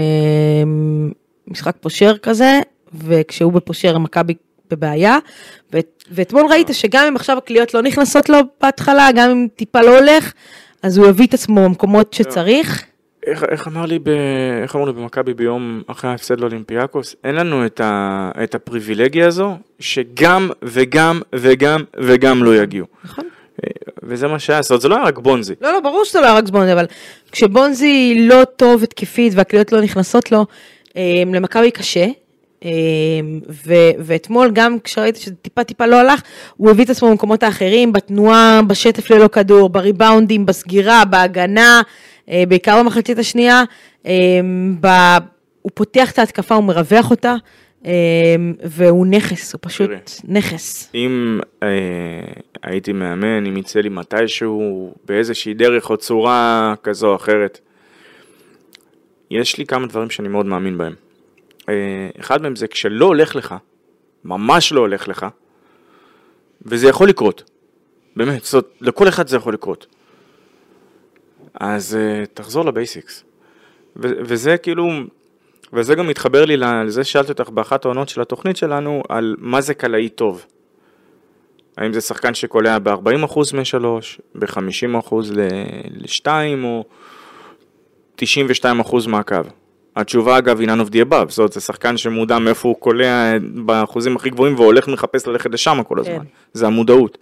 משחק 1.48 1.76
פושר 1.80 2.16
כזה, 2.16 2.60
וכשהוא 2.94 3.52
בפושר 3.52 3.98
מכבי 3.98 4.34
בבעיה, 4.70 5.18
ו- 5.74 5.78
ואתמול 6.10 6.46
ראית 6.50 6.68
שגם 6.72 7.04
אם 7.08 7.16
עכשיו 7.16 7.38
הקליעות 7.38 7.74
לא 7.74 7.82
נכנסות 7.82 8.28
לו 8.28 8.38
בהתחלה, 8.60 9.08
גם 9.14 9.30
אם 9.30 9.46
טיפה 9.56 9.80
לא 9.82 9.98
הולך, 9.98 10.32
אז 10.82 10.98
הוא 10.98 11.06
יביא 11.06 11.26
את 11.26 11.34
עצמו 11.34 11.64
במקומות 11.64 12.12
שצריך. 12.12 12.84
איך, 13.26 13.44
איך 13.50 13.68
אמר 13.68 13.86
לי, 13.86 13.98
ב, 13.98 14.08
איך 14.62 14.76
אמרו 14.76 14.86
לי 14.86 14.92
במכבי 14.92 15.34
ביום 15.34 15.82
אחרי 15.86 16.10
ההפסד 16.10 16.40
לאולימפיאקוס? 16.40 17.16
אין 17.24 17.34
לנו 17.34 17.66
את, 17.66 17.80
ה, 17.80 18.30
את 18.44 18.54
הפריבילגיה 18.54 19.26
הזו, 19.26 19.56
שגם 19.78 20.50
וגם 20.62 21.20
וגם 21.34 21.84
וגם 21.96 22.44
לא 22.44 22.56
יגיעו. 22.56 22.86
נכון. 23.04 23.24
אה, 23.64 23.70
וזה 24.02 24.28
מה 24.28 24.38
שהיה, 24.38 24.62
זאת 24.62 24.70
אומרת, 24.70 24.82
זה 24.82 24.88
לא 24.88 24.96
היה 24.96 25.04
רק 25.04 25.18
בונזי. 25.18 25.54
לא, 25.60 25.72
לא, 25.72 25.80
ברור 25.80 26.04
שזה 26.04 26.20
לא 26.20 26.24
היה 26.26 26.34
רק 26.34 26.48
בונזי, 26.48 26.72
אבל 26.72 26.86
כשבונזי 27.32 28.26
לא 28.28 28.44
טוב 28.44 28.82
התקפית 28.82 29.32
והקליעות 29.36 29.72
לא 29.72 29.80
נכנסות 29.80 30.32
לו, 30.32 30.46
אה, 30.96 31.22
למכבי 31.34 31.70
קשה, 31.70 32.06
ו- 33.66 33.90
ואתמול 33.98 34.50
גם 34.52 34.80
כשראיתי 34.84 35.20
שזה 35.20 35.34
טיפה 35.34 35.64
טיפה 35.64 35.86
לא 35.86 35.96
הלך, 35.96 36.22
הוא 36.56 36.70
הביא 36.70 36.84
את 36.84 36.90
עצמו 36.90 37.10
במקומות 37.10 37.42
האחרים, 37.42 37.92
בתנועה, 37.92 38.60
בשטף 38.66 39.10
ללא 39.10 39.28
כדור, 39.28 39.68
בריבאונדים, 39.68 40.46
בסגירה, 40.46 41.04
בהגנה, 41.04 41.82
אה, 42.30 42.42
בעיקר 42.48 42.82
במחצית 42.82 43.18
השנייה. 43.18 43.62
אה, 44.06 44.12
ב- 44.80 45.18
הוא 45.62 45.70
פותח 45.74 46.10
את 46.10 46.18
ההתקפה, 46.18 46.54
הוא 46.54 46.64
מרווח 46.64 47.10
אותה, 47.10 47.34
אה, 47.86 47.90
והוא 48.64 49.06
נכס, 49.06 49.52
הוא 49.52 49.58
פשוט 49.62 49.86
תראי. 49.86 49.98
נכס. 50.24 50.90
אם 50.94 51.40
אה, 51.62 51.68
הייתי 52.62 52.92
מאמן, 52.92 53.46
אם 53.46 53.56
יצא 53.56 53.80
לי 53.80 53.88
מתישהו, 53.88 54.94
באיזושהי 55.08 55.54
דרך 55.54 55.90
או 55.90 55.96
צורה 55.96 56.74
כזו 56.82 57.08
או 57.08 57.16
אחרת, 57.16 57.58
יש 59.30 59.58
לי 59.58 59.66
כמה 59.66 59.86
דברים 59.86 60.10
שאני 60.10 60.28
מאוד 60.28 60.46
מאמין 60.46 60.78
בהם. 60.78 60.94
אה, 61.68 61.74
אחד 62.20 62.42
מהם 62.42 62.56
זה 62.56 62.68
כשלא 62.68 63.06
הולך 63.06 63.36
לך, 63.36 63.54
ממש 64.24 64.72
לא 64.72 64.80
הולך 64.80 65.08
לך, 65.08 65.26
וזה 66.62 66.88
יכול 66.88 67.08
לקרות. 67.08 67.50
באמת, 68.16 68.44
זאת, 68.44 68.72
לכל 68.80 69.08
אחד 69.08 69.28
זה 69.28 69.36
יכול 69.36 69.54
לקרות. 69.54 69.86
אז 71.54 71.96
uh, 71.96 72.26
תחזור 72.34 72.64
לבייסיקס. 72.64 73.24
ו- 73.96 74.20
וזה 74.20 74.56
כאילו, 74.56 74.88
וזה 75.72 75.94
גם 75.94 76.06
מתחבר 76.06 76.44
לי 76.44 76.56
לזה 76.56 77.04
ששאלתי 77.04 77.32
אותך 77.32 77.48
באחת 77.48 77.84
העונות 77.84 78.08
של 78.08 78.20
התוכנית 78.20 78.56
שלנו, 78.56 79.02
על 79.08 79.36
מה 79.38 79.60
זה 79.60 79.74
קלעי 79.74 80.08
טוב. 80.08 80.46
האם 81.76 81.92
זה 81.92 82.00
שחקן 82.00 82.34
שקולע 82.34 82.78
ב-40% 82.78 83.56
משלוש, 83.56 84.20
ב-50% 84.34 85.14
ל-2 85.30 86.26
או 86.64 86.84
92% 88.20 88.22
מהקו? 89.08 89.36
התשובה 89.96 90.38
אגב 90.38 90.60
היא 90.60 90.68
none 90.68 90.88
of 90.88 90.90
the 90.90 91.10
above, 91.10 91.28
זאת 91.28 91.38
אומרת 91.38 91.52
זה 91.52 91.60
שחקן 91.60 91.96
שמודע 91.96 92.38
מאיפה 92.38 92.68
הוא 92.68 92.76
קולע 92.76 93.32
באחוזים 93.40 94.16
הכי 94.16 94.30
גבוהים 94.30 94.54
והולך 94.54 94.88
מחפש 94.88 95.26
ללכת 95.26 95.50
לשם 95.52 95.82
כל 95.82 96.00
הזמן, 96.00 96.18
כן. 96.18 96.24
זה 96.52 96.66
המודעות. 96.66 97.18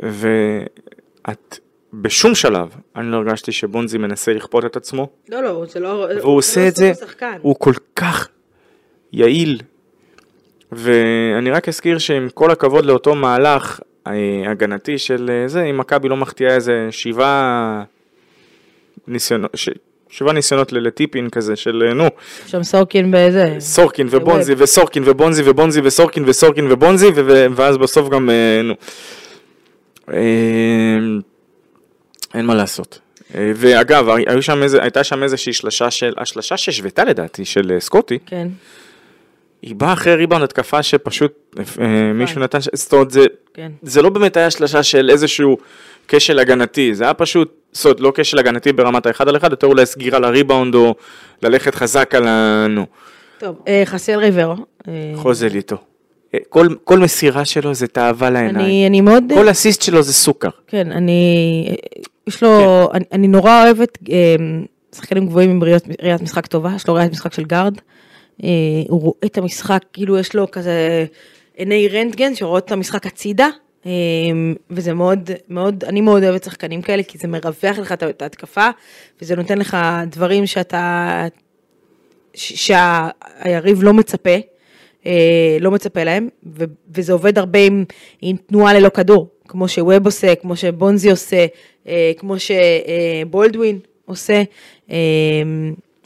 ואת 0.00 1.58
בשום 1.92 2.34
שלב, 2.34 2.68
אני 2.96 3.10
לא 3.10 3.16
הרגשתי 3.16 3.52
שבונזי 3.52 3.98
מנסה 3.98 4.32
לכפות 4.32 4.64
את 4.64 4.76
עצמו, 4.76 5.08
לא, 5.28 5.42
לא, 5.42 5.64
זה 5.68 5.80
לא... 5.80 6.06
והוא 6.20 6.36
עושה 6.36 6.68
את 6.68 6.76
זה, 6.76 6.92
הוא 7.42 7.56
כל 7.58 7.74
כך 7.96 8.28
יעיל. 9.12 9.60
ואני 10.72 11.50
רק 11.50 11.68
אזכיר 11.68 11.98
שעם 11.98 12.28
כל 12.34 12.50
הכבוד 12.50 12.84
לאותו 12.84 13.14
מהלך 13.14 13.80
אה, 14.06 14.50
הגנתי 14.50 14.98
של 14.98 15.30
אה, 15.32 15.48
זה, 15.48 15.62
אם 15.62 15.78
מכבי 15.78 16.08
לא 16.08 16.16
מחטיאה 16.16 16.54
איזה 16.54 16.88
שבעה 16.90 17.84
ניסיונות, 19.06 19.50
ש... 19.54 19.68
שבעה 20.12 20.32
ניסיונות 20.32 20.72
לטיפין 20.72 21.30
כזה 21.30 21.56
של 21.56 21.84
אה, 21.88 21.94
נו, 21.94 22.08
שם 22.46 22.62
סורקין 22.62 23.10
באיזה... 23.10 23.56
סורקין 23.58 24.06
ובונזי 24.10 24.54
וסורקין 24.58 25.02
ובונזי 25.06 25.42
ובונזי 25.46 25.80
וסורקין 25.84 26.24
וסורקין 26.26 26.72
ובונזי 26.72 27.10
ואז 27.54 27.78
בסוף 27.78 28.08
גם 28.08 28.30
אה, 28.30 28.62
נו. 28.62 28.74
אה, 30.12 30.18
אין 32.34 32.46
מה 32.46 32.54
לעשות. 32.54 32.98
אה, 33.34 33.52
ואגב, 33.56 34.06
שם 34.40 34.62
איזה, 34.62 34.82
הייתה 34.82 35.04
שם 35.04 35.22
איזושהי 35.22 35.52
שלשה 35.52 35.90
של, 35.90 36.14
השלשה 36.16 36.56
שהשוותה 36.56 37.04
לדעתי 37.04 37.44
של 37.44 37.76
סקוטי, 37.78 38.18
כן. 38.26 38.48
היא 39.62 39.74
באה 39.74 39.92
אחרי 39.92 40.14
ריבאונד 40.14 40.44
התקפה 40.44 40.82
שפשוט 40.82 41.58
מישהו 42.14 42.40
נתן, 42.40 42.58
זאת 42.72 42.92
אומרת 42.92 43.10
זה, 43.10 43.26
כן. 43.54 43.72
זה 43.82 44.02
לא 44.02 44.08
באמת 44.08 44.36
היה 44.36 44.50
שלשה 44.50 44.82
של 44.82 45.10
איזשהו 45.10 45.56
כשל 46.08 46.38
הגנתי, 46.38 46.94
זה 46.94 47.04
היה 47.04 47.14
פשוט, 47.14 47.54
זאת 47.72 47.84
אומרת, 47.84 48.00
לא 48.00 48.12
כשל 48.14 48.38
הגנתי 48.38 48.72
ברמת 48.72 49.06
האחד 49.06 49.28
על 49.28 49.36
אחד, 49.36 49.50
יותר 49.50 49.66
אולי 49.66 49.86
סגירה 49.86 50.18
לריבאונד 50.18 50.74
או 50.74 50.94
ללכת 51.42 51.74
חזק 51.74 52.14
על 52.14 52.28
ה... 52.28 52.66
נו. 52.70 52.86
טוב, 53.38 53.56
אה, 53.68 53.82
חסיאל 53.84 54.18
ריברו. 54.18 54.54
אה, 54.88 55.12
חוזל 55.14 55.54
איתו. 55.54 55.76
אה, 56.34 56.38
כל, 56.48 56.66
כל 56.84 56.98
מסירה 56.98 57.44
שלו 57.44 57.74
זה 57.74 57.86
תאווה 57.86 58.30
לעיניים. 58.30 58.66
אני, 58.66 58.86
אני 58.86 59.00
מאוד... 59.00 59.24
כל 59.34 59.50
אסיסט 59.50 59.82
שלו 59.82 60.02
זה 60.02 60.12
סוכר. 60.12 60.48
כן, 60.66 60.92
אני... 60.92 61.76
יש 62.26 62.42
לו... 62.42 62.88
אני, 62.94 63.04
אני 63.12 63.28
נורא 63.28 63.64
אוהבת 63.64 63.98
שחקנים 64.96 65.26
גבוהים 65.26 65.50
עם 65.50 65.64
ראיית, 65.64 65.84
ראיית 66.02 66.22
משחק 66.22 66.46
טובה, 66.46 66.72
יש 66.76 66.88
לו 66.88 66.94
ראיית 66.94 67.12
משחק 67.12 67.32
של 67.32 67.44
גארד. 67.44 67.74
הוא 68.88 69.00
רואה 69.00 69.16
את 69.24 69.38
המשחק, 69.38 69.82
כאילו 69.92 70.18
יש 70.18 70.34
לו 70.34 70.50
כזה 70.50 71.06
עיני 71.56 71.88
רנטגן 71.88 72.34
שרואות 72.34 72.64
את 72.64 72.72
המשחק 72.72 73.06
הצידה. 73.06 73.48
אה, 73.86 73.90
וזה 74.70 74.94
מאוד, 74.94 75.30
מאוד, 75.48 75.84
אני 75.84 76.00
מאוד 76.00 76.24
אוהבת 76.24 76.44
שחקנים 76.44 76.82
כאלה, 76.82 77.02
כי 77.02 77.18
זה 77.18 77.28
מרווח 77.28 77.78
לך 77.78 77.92
את 77.92 78.22
ההתקפה, 78.22 78.68
וזה 79.22 79.36
נותן 79.36 79.58
לך 79.58 79.76
דברים 80.06 80.46
שאתה, 80.46 81.26
שהיריב 82.34 83.82
לא 83.82 83.94
מצפה, 83.94 84.36
אה, 85.06 85.56
לא 85.60 85.70
מצפה 85.70 86.04
להם, 86.04 86.28
וזה 86.94 87.12
עובד 87.12 87.38
הרבה 87.38 87.58
עם, 87.58 87.84
עם 88.22 88.36
תנועה 88.36 88.74
ללא 88.74 88.88
כדור, 88.88 89.28
כמו 89.48 89.68
שווב 89.68 90.06
עושה, 90.06 90.34
כמו 90.34 90.56
שבונזי 90.56 91.10
עושה, 91.10 91.46
אה, 91.88 92.12
כמו 92.18 92.34
שבולדווין 92.38 93.78
עושה. 94.04 94.42
אה, 94.90 94.96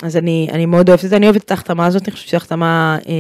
אז 0.03 0.17
אני, 0.17 0.49
אני 0.53 0.67
מאוד 0.67 0.89
אוהבת 0.89 1.05
את 1.05 1.11
זה, 1.11 1.17
אני 1.17 1.27
אוהבת 1.27 1.45
את 1.45 1.51
ההחתמה 1.51 1.87
הזאת, 1.87 2.03
אני 2.03 2.13
חושבת 2.13 2.29
שזו 2.29 2.37
החתמה 2.37 2.99
אה, 3.09 3.13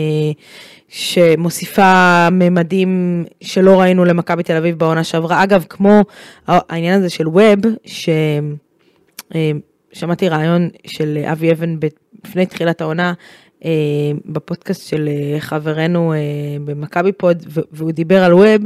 שמוסיפה 0.88 2.28
ממדים 2.32 3.24
שלא 3.40 3.80
ראינו 3.80 4.04
למכבי 4.04 4.42
תל 4.42 4.56
אביב 4.56 4.78
בעונה 4.78 5.04
שעברה. 5.04 5.42
אגב, 5.42 5.64
כמו 5.68 6.02
העניין 6.46 6.98
הזה 6.98 7.10
של 7.10 7.28
ווב, 7.28 7.58
ש... 7.84 8.08
אה, 9.34 9.50
רעיון 10.22 10.68
של 10.86 11.18
אבי 11.32 11.52
אבן 11.52 11.76
לפני 12.24 12.46
תחילת 12.46 12.80
העונה 12.80 13.12
אה, 13.64 13.70
בפודקאסט 14.24 14.88
של 14.88 15.08
אה, 15.08 15.40
חברנו 15.40 16.12
במכבי 16.64 17.12
פוד, 17.12 17.44
והוא 17.72 17.92
דיבר 17.92 18.22
על 18.22 18.34
ווב, 18.34 18.62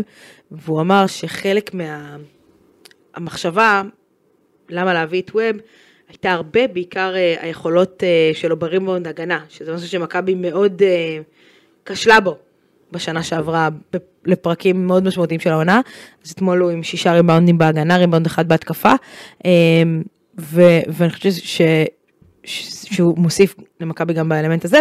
והוא 0.51 0.81
אמר 0.81 1.07
שחלק 1.07 1.71
מהמחשבה 3.16 3.83
למה 4.68 4.95
להביא 4.95 5.23
את 5.23 5.31
ווב, 5.31 5.57
הייתה 6.09 6.33
הרבה, 6.33 6.66
בעיקר 6.66 7.14
היכולות 7.41 8.03
שלו 8.33 8.57
בריבאונד 8.57 9.09
הגנה, 9.09 9.45
שזה 9.49 9.75
משהו 9.75 9.89
שמכבי 9.89 10.35
מאוד 10.35 10.83
אה, 10.83 11.18
כשלה 11.87 12.20
בו 12.20 12.37
בשנה 12.93 13.22
שעברה 13.22 13.68
לפרקים 14.24 14.87
מאוד 14.87 15.05
משמעותיים 15.05 15.41
של 15.41 15.51
העונה. 15.51 15.81
אז 16.24 16.31
אתמול 16.31 16.61
הוא 16.61 16.70
עם 16.70 16.83
שישה 16.83 17.12
ריבאונדים 17.12 17.59
בהגנה, 17.59 17.97
ריבאונד 17.97 18.26
אחד 18.26 18.49
בהתקפה, 18.49 18.93
אה, 19.47 19.51
ו- 20.41 20.81
ואני 20.89 21.11
חושבת 21.11 21.33
ש... 21.33 21.61
שהוא 22.45 23.18
מוסיף 23.18 23.55
למכבי 23.81 24.14
גם 24.14 24.28
באלמנט 24.28 24.64
הזה, 24.64 24.81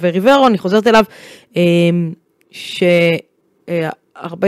וריברו, 0.00 0.46
אני 0.46 0.58
חוזרת 0.58 0.86
אליו, 0.86 1.04
אה, 1.56 1.62
שהרבה 2.50 2.90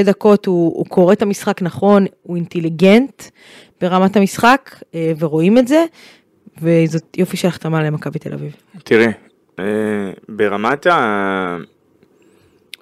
דקות 0.02 0.46
הוא, 0.46 0.76
הוא 0.76 0.86
קורא 0.86 1.12
את 1.12 1.22
המשחק 1.22 1.62
נכון, 1.62 2.06
הוא 2.22 2.36
אינטליגנט 2.36 3.22
ברמת 3.80 4.16
המשחק, 4.16 4.80
אה, 4.94 5.12
ורואים 5.18 5.58
את 5.58 5.68
זה, 5.68 5.84
וזאת 6.62 7.18
יופי 7.18 7.36
של 7.36 7.48
החתמה 7.48 7.82
למכבי 7.82 8.18
תל 8.18 8.32
אביב. 8.32 8.56
תראה, 8.84 9.10
אה, 9.58 9.64
ברמת 10.28 10.86
ה... 10.86 11.56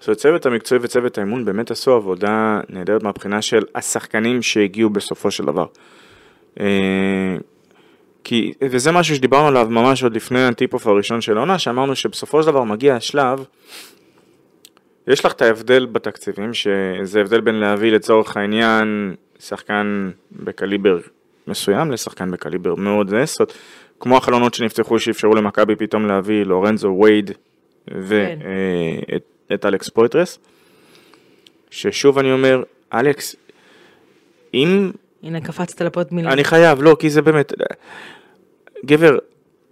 אומרת, 0.09 0.19
צוות 0.19 0.47
המקצועי 0.47 0.81
וצוות 0.83 1.19
האימון 1.19 1.45
באמת 1.45 1.71
עשו 1.71 1.93
עבודה 1.93 2.61
נהדרת 2.69 3.03
מהבחינה 3.03 3.43
של 3.43 3.63
השחקנים 3.75 4.43
שהגיעו 4.43 4.91
בסופו 4.91 5.31
של 5.31 5.45
דבר. 5.45 5.67
אה, 6.61 7.37
כי, 8.25 8.53
וזה 8.61 8.93
משהו 8.93 9.17
שדיברנו 9.17 9.49
עליו 9.49 9.67
ממש 9.71 10.03
עוד 10.03 10.17
לפני 10.17 10.45
ה 10.45 10.50
tip-off 10.50 10.87
הראשון 10.87 11.21
של 11.21 11.37
העונה, 11.37 11.59
שאמרנו 11.59 11.97
שבסופו 11.97 12.43
של 12.43 12.47
דבר 12.47 12.65
מגיע 12.65 12.95
השלב, 12.95 13.45
יש 15.07 15.25
לך 15.25 15.33
את 15.33 15.43
ההבדל 15.43 15.87
בתקציבים, 15.87 16.55
שזה 16.55 17.21
הבדל 17.21 17.41
בין 17.41 17.55
להביא 17.55 17.93
לצורך 17.93 18.37
העניין 18.37 19.15
שחקן 19.39 20.11
בקליבר 20.33 20.99
מסוים 21.47 21.91
לשחקן 21.91 22.31
בקליבר 22.31 22.75
מאוד 22.75 23.15
נסות, 23.15 23.53
כמו 24.01 24.17
החלונות 24.17 24.55
שנפתחו 24.55 24.99
שאפשרו 24.99 25.35
למכבי 25.35 25.77
פתאום 25.77 26.07
להביא 26.07 26.43
לורנזו 26.43 26.99
וייד 27.03 27.31
ואת 27.89 28.35
כן. 29.09 29.32
את 29.55 29.67
אלכס 29.67 29.89
פויטרס, 29.89 30.39
ששוב 31.71 32.19
אני 32.19 32.33
אומר, 32.33 32.63
אלכס, 32.93 33.37
אם 34.55 34.91
הנה, 35.23 35.41
קפצת 35.41 35.81
לפוד 35.83 36.07
מילה. 36.11 36.33
אני 36.33 36.45
חייב, 36.45 36.83
לא, 36.83 36.97
כי 36.99 37.11
זה 37.11 37.23
באמת... 37.23 37.53
גבר, 38.85 39.19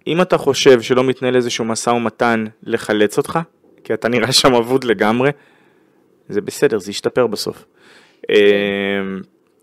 אם 0.07 0.21
אתה 0.21 0.37
חושב 0.37 0.81
שלא 0.81 1.03
מתנהל 1.03 1.35
איזשהו 1.35 1.65
משא 1.65 1.89
ומתן 1.89 2.45
לחלץ 2.63 3.17
אותך, 3.17 3.39
כי 3.83 3.93
אתה 3.93 4.09
נראה 4.09 4.31
שם 4.31 4.53
אבוד 4.53 4.83
לגמרי, 4.83 5.29
זה 6.29 6.41
בסדר, 6.41 6.79
זה 6.79 6.91
ישתפר 6.91 7.27
בסוף. 7.27 7.65
אמ, 8.29 8.35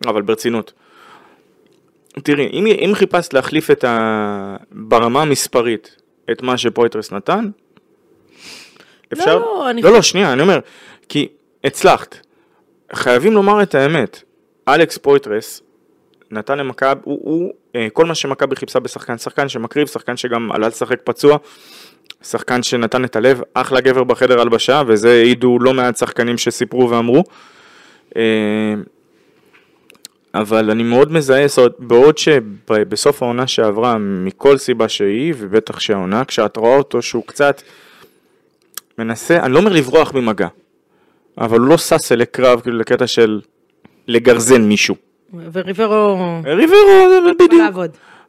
אבל 0.06 0.22
ברצינות. 0.22 0.72
תראי, 2.22 2.46
אם, 2.52 2.66
אם 2.66 2.94
חיפשת 2.94 3.34
להחליף 3.34 3.70
את 3.70 3.84
ה... 3.84 4.56
ברמה 4.72 5.22
המספרית 5.22 5.96
את 6.30 6.42
מה 6.42 6.58
שפויטרס 6.58 7.12
נתן, 7.12 7.50
אפשר... 9.12 9.38
לא, 9.38 9.70
אני 9.70 9.82
לא, 9.82 9.92
לא, 9.92 10.02
שנייה, 10.02 10.32
אני 10.32 10.42
אומר, 10.42 10.58
כי 11.08 11.28
הצלחת. 11.64 12.16
חייבים 12.92 13.32
לומר 13.32 13.62
את 13.62 13.74
האמת. 13.74 14.22
אלכס 14.68 14.98
פויטרס 14.98 15.62
נתן 16.30 16.58
למכבי, 16.58 17.00
הוא, 17.04 17.18
הוא 17.22 17.52
אה, 17.76 17.86
כל 17.92 18.06
מה 18.06 18.14
שמכבי 18.14 18.56
חיפשה 18.56 18.80
בשחקן, 18.80 19.18
שחקן 19.18 19.48
שמקריב, 19.48 19.86
שחקן 19.86 20.16
שגם 20.16 20.52
עלה 20.52 20.68
לשחק 20.68 21.00
פצוע, 21.04 21.36
שחקן 22.22 22.62
שנתן 22.62 23.04
את 23.04 23.16
הלב, 23.16 23.40
אחלה 23.54 23.80
גבר 23.80 24.04
בחדר 24.04 24.40
הלבשה, 24.40 24.82
וזה 24.86 25.10
העידו 25.10 25.58
לא 25.58 25.74
מעט 25.74 25.96
שחקנים 25.96 26.38
שסיפרו 26.38 26.90
ואמרו. 26.90 27.24
אה, 28.16 28.74
אבל 30.34 30.70
אני 30.70 30.82
מאוד 30.82 31.12
מזהה, 31.12 31.48
זאת 31.48 31.58
אומרת, 31.58 31.74
בעוד 31.78 32.18
שבסוף 32.18 33.22
העונה 33.22 33.46
שעברה, 33.46 33.98
מכל 33.98 34.58
סיבה 34.58 34.88
שהיא, 34.88 35.34
ובטח 35.38 35.80
שהעונה, 35.80 36.24
כשאת 36.24 36.56
רואה 36.56 36.76
אותו 36.76 37.02
שהוא 37.02 37.22
קצת 37.26 37.62
מנסה, 38.98 39.42
אני 39.42 39.52
לא 39.52 39.58
אומר 39.58 39.72
לברוח 39.72 40.14
ממגע, 40.14 40.48
אבל 41.38 41.58
הוא 41.58 41.68
לא 41.68 41.78
שש 41.78 42.12
אלי 42.12 42.26
קרב, 42.26 42.60
כאילו 42.60 42.78
לקטע 42.78 43.06
של 43.06 43.40
לגרזן 44.08 44.62
מישהו. 44.62 44.94
וריברו... 45.52 46.16
ריברו, 46.44 47.06
זה 47.10 47.32
בדיוק. 47.38 47.62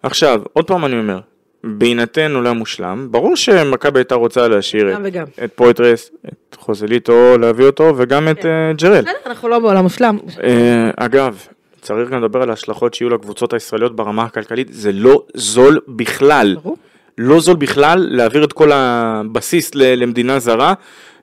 עכשיו, 0.03 0.41
עוד 0.53 0.67
פעם 0.67 0.86
אני 0.86 0.99
אומר, 0.99 1.20
בהינתן 1.63 2.36
עולם 2.36 2.57
מושלם, 2.57 3.07
ברור 3.11 3.36
שמכבי 3.36 3.99
הייתה 3.99 4.15
רוצה 4.15 4.47
להשאיר 4.47 4.93
את. 4.93 5.15
את 5.43 5.51
פויטרס, 5.55 6.11
את 6.28 6.57
חוזליטו, 6.59 7.38
להביא 7.38 7.65
אותו, 7.65 7.93
וגם 7.97 8.28
את 8.28 8.45
אה, 8.45 8.72
ג'רל. 8.78 9.01
בסדר, 9.01 9.11
אנחנו 9.26 9.49
לא 9.49 9.59
בעולם 9.59 9.84
מושלם. 9.84 10.17
אה, 10.43 10.91
אגב, 10.95 11.45
צריך 11.82 12.09
גם 12.09 12.24
לדבר 12.24 12.41
על 12.41 12.49
ההשלכות 12.49 12.93
שיהיו 12.93 13.09
לקבוצות 13.09 13.53
הישראליות 13.53 13.95
ברמה 13.95 14.24
הכלכלית, 14.24 14.67
זה 14.72 14.91
לא 14.91 15.24
זול 15.34 15.80
בכלל. 15.88 16.55
ברור. 16.63 16.78
לא 17.22 17.39
זול 17.39 17.55
בכלל 17.55 18.07
להעביר 18.11 18.43
את 18.43 18.53
כל 18.53 18.72
הבסיס 18.72 19.76
למדינה 19.76 20.39
זרה, 20.39 20.74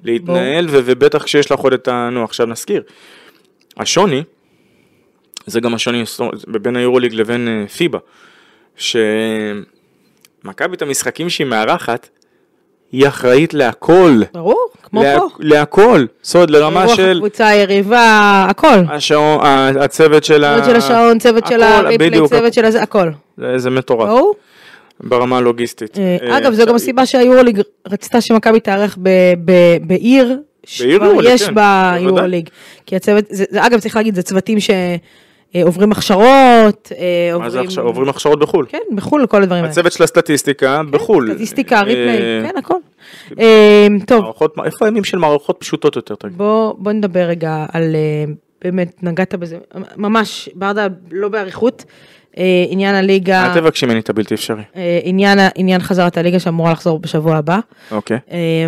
להתנהל, 0.04 0.66
ו- 0.68 0.80
ובטח 0.84 1.22
כשיש 1.22 1.52
לך 1.52 1.58
עוד 1.60 1.72
את 1.72 1.88
ה... 1.88 2.08
נו, 2.12 2.24
עכשיו 2.24 2.46
נזכיר. 2.46 2.82
השוני, 3.76 4.22
זה 5.46 5.60
גם 5.60 5.74
השוני 5.74 6.02
בין 6.48 6.76
היורוליג 6.76 7.14
לבין 7.14 7.48
אה, 7.48 7.68
פיבה, 7.68 7.98
שמכבי 8.76 9.06
את 10.76 10.82
המשחקים 10.82 11.30
שהיא 11.30 11.46
מארחת, 11.46 12.08
היא 12.92 13.08
אחראית 13.08 13.54
להכל. 13.54 14.20
ברור, 14.32 14.68
כמו 14.82 15.02
לה- 15.02 15.18
פה. 15.18 15.28
להכל. 15.38 16.04
זאת 16.22 16.34
אומרת, 16.34 16.50
לרמה 16.50 16.84
רוח 16.84 16.96
של... 16.96 17.12
הקבוצה, 17.16 17.46
היריבה, 17.48 18.46
הכל. 18.50 18.78
השעון, 18.88 19.40
הצוות 19.80 20.24
של 20.24 20.44
ה... 20.44 20.54
צוות 20.54 20.64
של 20.70 20.76
השעון, 20.76 21.18
צוות 21.18 21.46
של 21.46 21.62
הכל, 21.62 21.86
הריפלי, 21.86 22.10
בדיוק, 22.10 22.28
צוות 22.30 22.54
של 22.54 22.64
הזה, 22.64 22.82
הכל. 22.82 23.10
זה, 23.38 23.58
זה 23.58 23.70
מטורף, 23.70 24.08
ברור. 24.08 24.34
ברמה 25.00 25.38
הלוגיסטית. 25.38 25.98
אה, 25.98 26.16
אה, 26.22 26.38
אגב, 26.38 26.52
זו 26.52 26.52
עכשיו, 26.52 26.66
גם 26.66 26.74
הסיבה 26.74 27.06
שהיורוליג 27.06 27.60
רצתה 27.86 28.20
שמכבי 28.20 28.60
ב- 29.44 29.76
בעיר, 29.86 30.38
שכבר 30.66 31.12
יש 31.24 31.42
כן, 31.42 31.54
בה. 31.54 31.94
יורוליג. 32.00 32.48
כי 32.86 32.96
הצוות, 32.96 33.24
אגב, 33.56 33.80
צריך 33.80 33.96
להגיד, 33.96 34.14
זה 34.14 34.22
צוותים 34.22 34.58
שעוברים 34.60 35.92
הכשרות, 35.92 36.92
אה, 36.98 37.38
מה 37.38 37.50
זה 37.50 37.58
עוברים... 37.58 37.64
עכשיו? 37.64 37.84
עוברים 37.84 38.08
הכשרות 38.08 38.38
בחו"ל. 38.38 38.66
כן, 38.68 38.78
בחו"ל, 38.94 39.26
כל 39.26 39.42
הדברים 39.42 39.62
האלה. 39.62 39.72
הצוות 39.72 39.92
של 39.92 40.04
הסטטיסטיקה 40.04 40.82
בחו"ל. 40.90 41.30
סטטיסטיקה, 41.32 41.76
אה, 41.76 41.82
ריפלי, 41.82 42.48
כן, 42.48 42.58
הכל. 42.58 42.78
אה, 43.38 43.86
טוב, 44.06 44.24
איפה 44.64 44.84
הימים 44.84 45.04
של 45.04 45.18
מערכות 45.18 45.56
פשוטות 45.60 45.96
יותר? 45.96 46.14
תגיד? 46.14 46.38
בוא, 46.38 46.92
נדבר 46.92 47.20
רגע 47.20 47.66
על, 47.72 47.94
אה, 47.94 48.32
באמת, 48.62 49.02
נגעת 49.02 49.34
בזה, 49.34 49.58
ממש, 49.96 50.48
ברדה, 50.54 50.86
לא 51.10 51.28
באריכות, 51.28 51.84
אה, 52.38 52.64
עניין 52.68 52.94
הליגה, 52.94 53.46
אל 53.46 53.60
תבקשי 53.60 53.86
ממני 53.86 54.00
את 54.00 54.10
הבלתי 54.10 54.34
אפשרי. 54.34 54.62
אה, 54.76 55.00
עניין, 55.02 55.38
עניין 55.54 55.80
חזרת 55.80 56.16
הליגה 56.16 56.38
שאמורה 56.38 56.72
לחזור 56.72 56.98
בשבוע 56.98 57.36
הבא. 57.36 57.58
אוקיי. 57.90 58.18
אה, 58.30 58.66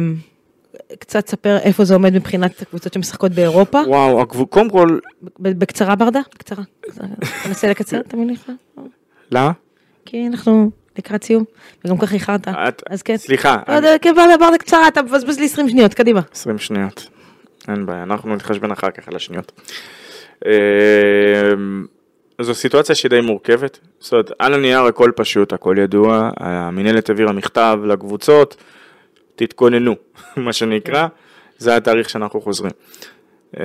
קצת 0.99 1.28
ספר 1.28 1.57
איפה 1.59 1.84
זה 1.84 1.95
עומד 1.95 2.14
מבחינת 2.14 2.62
הקבוצות 2.62 2.93
שמשחקות 2.93 3.32
באירופה. 3.32 3.80
וואו, 3.86 4.20
הגבול- 4.22 4.47
קודם 4.47 4.70
כל, 4.70 4.99
בקצרה 5.39 5.95
ברדה, 5.95 6.20
בקצרה. 6.34 6.64
תנסה 7.45 7.68
לקצר 7.70 8.01
המילים 8.12 8.36
שלך. 8.36 8.51
למה? 9.30 9.53
כי 10.07 10.26
אנחנו 10.26 10.70
לקראת 10.99 11.24
סיום, 11.24 11.45
וגם 11.84 11.99
ככה 11.99 12.14
איחרת. 12.14 12.49
אז 12.91 13.03
כן. 13.03 13.16
סליחה, 13.16 13.57
כן, 14.03 14.14
ברדה, 14.16 14.36
ברדה 14.41 14.59
קצרה, 14.59 14.89
אתה 14.89 15.03
מבזבז 15.03 15.39
לי 15.39 15.45
20 15.45 15.68
שניות, 15.68 15.95
קדימה. 15.95 16.20
20 16.32 16.59
שניות. 16.59 17.09
אין 17.69 17.87
בעיה, 17.87 18.03
אנחנו 18.03 18.35
נתחשבן 18.35 18.71
אחר 18.71 18.91
כך 18.91 19.09
על 19.09 19.16
השניות. 19.16 19.53
אה, 20.47 20.53
זו 22.41 22.55
סיטואציה 22.55 22.95
שהיא 22.95 23.11
די 23.11 23.21
מורכבת. 23.21 23.79
זאת 23.99 24.12
אומרת, 24.12 24.31
על 24.39 24.55
הנייר 24.55 24.81
הכל 24.81 25.12
פשוט, 25.16 25.53
הכל 25.53 25.77
ידוע. 25.79 26.31
המינהלת 26.37 27.09
העבירה 27.09 27.33
מכתב 27.33 27.79
לקבוצות, 27.87 28.57
תתכוננו, 29.37 29.95
מה 30.37 30.53
שנקרא. 30.53 31.07
זה 31.59 31.77
התאריך 31.77 32.11
שאנחנו 32.11 32.41
חוזרים. 32.41 32.73
אה, 33.61 33.64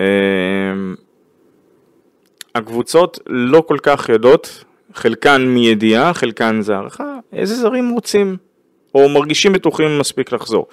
הקבוצות 2.56 3.20
לא 3.28 3.64
כל 3.68 3.78
כך 3.84 4.10
יודעות, 4.10 4.64
חלקן 4.94 5.42
מידיעה, 5.42 6.14
חלקן 6.14 6.62
זה 6.62 6.76
הערכה, 6.76 7.18
איזה 7.34 7.56
זרים 7.56 7.90
רוצים 7.90 8.38
או 8.96 9.10
מרגישים 9.10 9.54
בטוחים 9.54 10.00
מספיק 10.00 10.32
לחזור. 10.32 10.68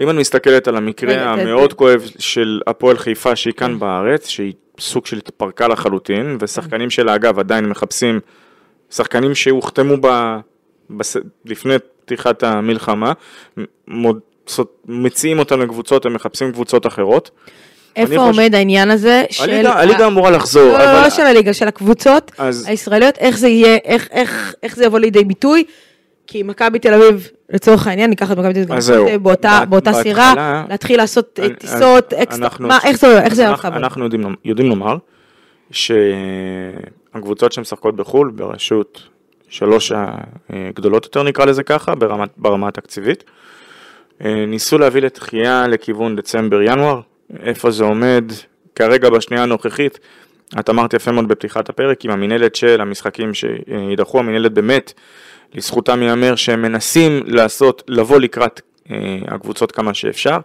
אם 0.00 0.10
את 0.10 0.14
מסתכלת 0.14 0.68
על 0.68 0.76
המקרה 0.76 1.14
המאוד 1.32 1.72
כואב 1.72 2.10
של 2.18 2.60
הפועל 2.66 2.98
חיפה 2.98 3.36
שהיא 3.36 3.54
כאן 3.54 3.78
בארץ, 3.78 4.26
שהיא 4.28 4.52
סוג 4.80 5.06
של 5.06 5.16
התפרקה 5.16 5.68
לחלוטין, 5.68 6.38
ושחקנים 6.40 6.90
שלה 6.90 7.14
אגב 7.14 7.38
עדיין 7.38 7.64
מחפשים, 7.66 8.20
שחקנים 8.90 9.34
שהוחתמו 9.34 9.94
ב... 10.00 10.36
בס... 10.90 11.16
לפני 11.44 11.74
פתיחת 12.04 12.42
המלחמה, 12.42 13.12
מוד... 13.88 14.18
מציעים 14.86 15.38
אותם 15.38 15.60
לקבוצות, 15.60 16.06
הם 16.06 16.14
מחפשים 16.14 16.52
קבוצות 16.52 16.86
אחרות. 16.86 17.30
איפה 17.96 18.08
חושב- 18.18 18.20
עומד 18.40 18.54
העניין 18.54 18.90
הזה 18.90 19.24
של... 19.30 19.42
הליגה, 19.42 19.72
הליגה 19.72 20.06
אמורה 20.06 20.30
לחזור, 20.30 20.62
לא, 20.72 20.78
לא, 20.78 20.84
אבל... 20.84 21.02
לא 21.02 21.10
של 21.10 21.22
הליגה, 21.22 21.54
של 21.54 21.68
הקבוצות 21.68 22.32
אז- 22.38 22.66
הישראליות, 22.68 23.18
איך 23.18 23.38
זה 23.38 23.48
יהיה, 23.48 23.76
איך- 23.84 24.08
איך 24.10 24.54
איך 24.62 24.76
זה 24.76 24.84
יבוא 24.84 24.98
לידי 24.98 25.24
ביטוי. 25.24 25.64
כי 26.30 26.42
מכבי 26.42 26.78
תל 26.78 26.94
אביב, 26.94 27.28
לצורך 27.50 27.86
העניין, 27.86 28.10
ניקח 28.10 28.32
את 28.32 28.38
מכבי 28.38 28.52
תל 28.52 28.72
אביב. 28.72 29.22
באותה 29.22 29.58
בת- 29.62 29.68
באותה 29.68 29.90
בהתחלה- 29.92 30.02
סירה, 30.02 30.64
להתחיל 30.70 30.96
לעשות 30.96 31.38
אה, 31.42 31.46
אני- 31.46 31.54
טיסות, 31.54 32.12
איך 32.12 32.34
זה 32.98 33.22
איך 33.22 33.32
אז 33.32 33.36
זה 33.36 33.42
היה 33.42 33.50
אנחנו- 33.50 33.68
לך? 33.70 33.74
אנחנו 33.76 34.04
יודעים, 34.04 34.22
לומר- 34.22 34.34
יודעים 34.44 34.68
לומר 34.68 34.96
שהקבוצות 35.70 37.52
שמשחקות 37.52 37.96
בחו"ל 37.96 38.30
בראשות 38.30 39.02
שלוש 39.48 39.92
הגדולות 40.50 41.04
יותר 41.04 41.22
נקרא 41.22 41.44
לזה 41.44 41.62
ככה 41.62 41.94
ברמה, 41.94 42.24
ברמה 42.36 42.68
התקציבית 42.68 43.24
אה, 44.24 44.44
ניסו 44.46 44.78
להביא 44.78 45.02
לתחייה 45.02 45.66
לכיוון 45.68 46.16
דצמבר-ינואר 46.16 47.00
איפה 47.42 47.70
זה 47.70 47.84
עומד 47.84 48.24
כרגע 48.74 49.10
בשנייה 49.10 49.42
הנוכחית 49.42 49.98
את 50.60 50.70
אמרת 50.70 50.94
יפה 50.94 51.12
מאוד 51.12 51.28
בפתיחת 51.28 51.68
הפרק 51.68 52.04
עם 52.04 52.10
המינהלת 52.10 52.54
של 52.54 52.80
המשחקים 52.80 53.30
שידחו 53.34 54.18
המינהלת 54.18 54.52
באמת 54.52 54.92
לזכותם 55.54 56.02
ייאמר 56.02 56.36
שהם 56.36 56.62
מנסים 56.62 57.22
לעשות 57.26 57.82
לבוא 57.88 58.20
לקראת 58.20 58.60
אה, 58.90 59.18
הקבוצות 59.28 59.72
כמה 59.72 59.94
שאפשר 59.94 60.38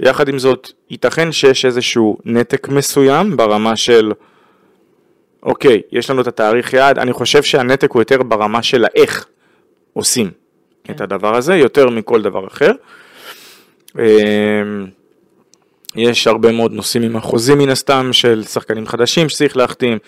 יחד 0.00 0.28
עם 0.28 0.38
זאת, 0.38 0.70
ייתכן 0.90 1.32
שיש 1.32 1.64
איזשהו 1.64 2.18
נתק 2.24 2.68
מסוים 2.68 3.36
ברמה 3.36 3.76
של, 3.76 4.12
אוקיי, 5.42 5.82
יש 5.92 6.10
לנו 6.10 6.20
את 6.20 6.26
התאריך 6.26 6.72
יעד, 6.72 6.98
אני 6.98 7.12
חושב 7.12 7.42
שהנתק 7.42 7.90
הוא 7.90 8.00
יותר 8.00 8.22
ברמה 8.22 8.62
של 8.62 8.84
האיך 8.84 9.26
עושים 9.92 10.30
את 10.90 11.00
הדבר 11.00 11.36
הזה, 11.36 11.56
יותר 11.56 11.90
מכל 11.90 12.22
דבר 12.22 12.46
אחר. 12.46 12.72
אמ, 13.98 14.02
יש 15.96 16.26
הרבה 16.26 16.52
מאוד 16.52 16.72
נושאים 16.72 17.02
עם 17.02 17.16
החוזים 17.16 17.58
מן 17.58 17.68
הסתם 17.68 18.12
של 18.12 18.44
שחקנים 18.44 18.86
חדשים 18.86 19.28
שצריך 19.28 19.56
להחתים, 19.56 19.98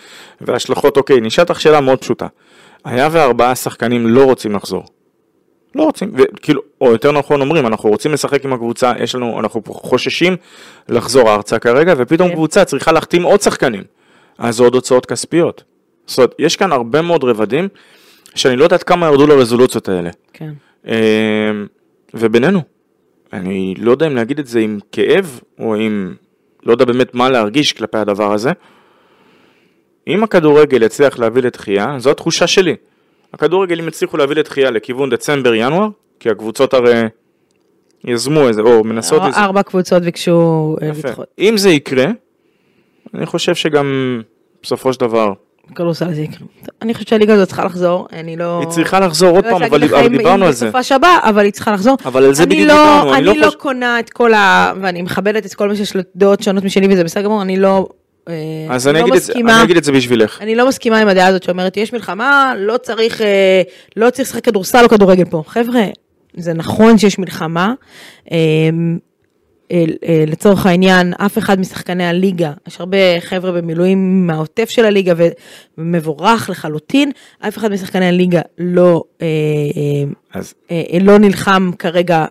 והשלכות, 0.41 0.97
אוקיי, 0.97 1.21
נשאלת 1.21 1.51
לך 1.51 1.61
שאלה 1.61 1.81
מאוד 1.81 1.99
פשוטה. 1.99 2.27
היה 2.85 3.09
וארבעה 3.13 3.55
שחקנים 3.55 4.07
לא 4.07 4.25
רוצים 4.25 4.53
לחזור. 4.53 4.85
לא 5.75 5.83
רוצים, 5.83 6.11
וכאילו, 6.15 6.63
או 6.81 6.93
יותר 6.93 7.13
נכון 7.13 7.41
אומרים, 7.41 7.67
אנחנו 7.67 7.89
רוצים 7.89 8.13
לשחק 8.13 8.45
עם 8.45 8.53
הקבוצה, 8.53 8.93
יש 8.99 9.15
לנו, 9.15 9.41
אנחנו 9.41 9.63
חוששים 9.67 10.37
לחזור 10.89 11.35
ארצה 11.35 11.59
כרגע, 11.59 11.95
ופתאום 11.97 12.29
כן. 12.29 12.35
קבוצה 12.35 12.65
צריכה 12.65 12.93
להחתים 12.93 13.23
עוד 13.23 13.41
שחקנים. 13.41 13.83
אז 14.39 14.57
זה 14.57 14.63
עוד 14.63 14.75
הוצאות 14.75 15.07
כספיות. 15.07 15.65
זאת 16.07 16.19
אומרת, 16.19 16.35
יש 16.39 16.57
כאן 16.57 16.73
הרבה 16.73 17.03
מאוד 17.03 17.25
רבדים, 17.25 17.69
שאני 18.35 18.57
לא 18.57 18.65
יודעת 18.65 18.83
כמה 18.83 19.07
ירדו 19.07 19.27
לרזולוציות 19.27 19.89
האלה. 19.89 20.11
כן. 20.33 20.53
אמ, 20.87 20.93
ובינינו, 22.15 22.63
אני 23.33 23.75
לא 23.79 23.91
יודע 23.91 24.07
אם 24.07 24.17
להגיד 24.17 24.39
את 24.39 24.47
זה 24.47 24.61
עם 24.61 24.79
כאב, 24.93 25.41
או 25.59 25.75
עם, 25.75 26.15
לא 26.63 26.73
יודע 26.73 26.85
באמת 26.85 27.15
מה 27.15 27.31
להרגיש 27.31 27.73
כלפי 27.73 27.99
הדבר 27.99 28.33
הזה. 28.33 28.53
אם 30.09 30.25
הכדורגל 30.25 30.83
יצליח 30.83 31.19
להביא 31.19 31.43
לתחייה, 31.43 31.95
זו 31.99 32.11
התחושה 32.11 32.47
שלי. 32.47 32.77
הכדורגל 33.35 33.81
אם 33.81 33.89
יצליחו 33.89 34.17
להביא 34.17 34.37
לתחייה 34.37 34.71
לכיוון 34.71 35.11
דצמבר-ינואר, 35.11 35.89
כי 36.21 36.31
הקבוצות 36.31 36.75
הרי 36.75 37.03
יזמו 38.05 38.49
איזה, 38.49 38.63
או 38.63 38.85
מנסות 38.85 39.23
איזה... 39.27 39.39
ארבע 39.39 39.63
קבוצות 39.63 40.03
ביקשו 40.03 40.77
אה. 40.83 40.89
לדחות. 40.89 41.27
אם 41.39 41.57
זה 41.57 41.71
יקרה, 41.71 42.07
אני 43.15 43.27
חושב 43.27 43.55
שגם 43.55 44.21
בסופו 44.63 44.93
של 44.93 45.01
דבר, 45.01 45.33
כדורסל 45.75 46.15
זה 46.15 46.23
יקרה. 46.23 46.47
אני 46.83 46.95
חושבת 46.95 47.09
שהליגה 47.09 47.35
הזאת 47.35 47.49
צריכה 47.49 47.65
לחזור, 47.65 48.07
אני 48.13 48.37
לא... 48.37 48.59
היא 48.61 48.69
צריכה 48.69 49.01
לחזור 49.01 49.31
עוד 49.37 49.45
לא 49.47 49.51
פעם, 49.51 49.63
אבל 49.63 50.09
דיברנו 50.09 50.45
על 50.45 50.53
זה. 50.53 50.67
בסופה 50.67 50.83
שבה, 50.83 51.19
אבל 51.23 51.45
היא 51.45 51.53
צריכה 51.53 51.73
לחזור. 51.73 51.97
אבל 52.05 52.25
על 52.25 52.35
זה 52.35 52.47
בדיוק 52.47 52.69
לא- 52.69 52.75
דיברנו, 52.75 53.15
אני 53.15 53.31
אני 53.31 53.39
לא 53.39 53.47
לא. 53.47 53.53
קונה 53.59 54.01
את 54.01 54.11
כל 54.11 54.35
ה... 54.35 54.73
ואני 54.83 55.03
מכבדת 55.03 55.47
את 55.47 55.55
כל 55.55 55.69
מי 55.69 55.77
שיש 55.77 55.97
לו 55.97 56.03
דעות 56.17 56.43
שונות 56.43 56.65
משלי 56.65 56.87
וזה 56.91 57.05
בסדר 57.05 57.23
גמור, 57.23 57.43
אני 57.43 57.57
לא... 57.57 57.89
אה, 58.29 58.35
אז 58.71 58.89
אני 58.89 58.99
לא 58.99 59.05
אגיד 59.05 59.15
את 59.15 59.23
זה- 59.23 59.33
מסכימה- 59.33 59.57
אני 59.57 59.65
אגיד 59.65 59.77
את 59.77 59.85
זה 59.85 59.93
בשבילך. 59.93 60.39
אני 60.43 60.55
לא 60.55 60.69
מסכימה 60.69 60.99
עם 60.99 61.09
הדעה 61.09 61.27
הזאת 61.27 61.43
שאומרת, 61.43 61.77
יש 61.77 61.93
מלחמה, 61.93 62.55
לא 62.59 62.77
צריך, 62.77 63.21
אה, 63.23 63.63
לא 63.97 64.11
צריך 64.11 64.29
לשחק 64.29 64.45
כדורסל 64.45 64.85
או 64.85 64.89
כדורגל 64.89 65.25
פה. 65.25 65.43
חבר'ה, 65.47 65.83
זה 66.37 66.53
נכון 66.53 66.99
שיש 66.99 67.19
מלחמה. 67.19 67.73
אה, 69.73 69.85
אה, 70.09 70.25
לצורך 70.27 70.67
העניין, 70.67 71.13
אף 71.27 71.39
אחד 71.39 71.61
משחקני 71.61 72.07
הליגה, 72.07 72.53
יש 72.69 72.81
הרבה 72.81 72.97
חבר'ה 73.21 73.53
במילואים 73.53 74.27
מהעוטף 74.27 74.71
של 74.71 74.85
הליגה 74.85 75.13
ומבורך 75.79 76.51
לחלוטין, 76.51 77.11
אף 77.41 77.59
אחד 77.59 77.73
משחקני 77.73 78.09
הליגה 78.09 78.41
לא, 78.59 79.05
אה, 79.23 79.27
אז 80.35 80.55
לא 81.01 81.19
נלחם 81.19 81.71
כרגע 81.79 82.25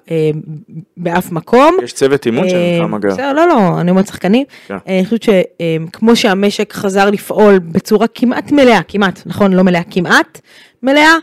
באף 0.97 1.31
מקום. 1.31 1.77
יש 1.83 1.93
צוות 1.93 2.25
אימון 2.25 2.49
שנלחם 2.49 2.95
אגב. 2.95 3.11
בסדר, 3.11 3.33
לא, 3.33 3.47
לא, 3.47 3.81
אני 3.81 3.91
אומרת 3.91 4.07
שחקנים. 4.07 4.45
כן. 4.67 4.77
אני 4.87 5.05
חושבת 5.05 5.23
שכמו 5.23 6.15
שהמשק 6.15 6.73
חזר 6.73 7.09
לפעול 7.09 7.59
בצורה 7.59 8.07
כמעט 8.07 8.51
מלאה, 8.51 8.81
כמעט, 8.87 9.21
נכון, 9.25 9.53
לא 9.53 9.63
מלאה, 9.63 9.81
כמעט 9.91 10.41
מלאה, 10.83 11.01
אה, 11.03 11.17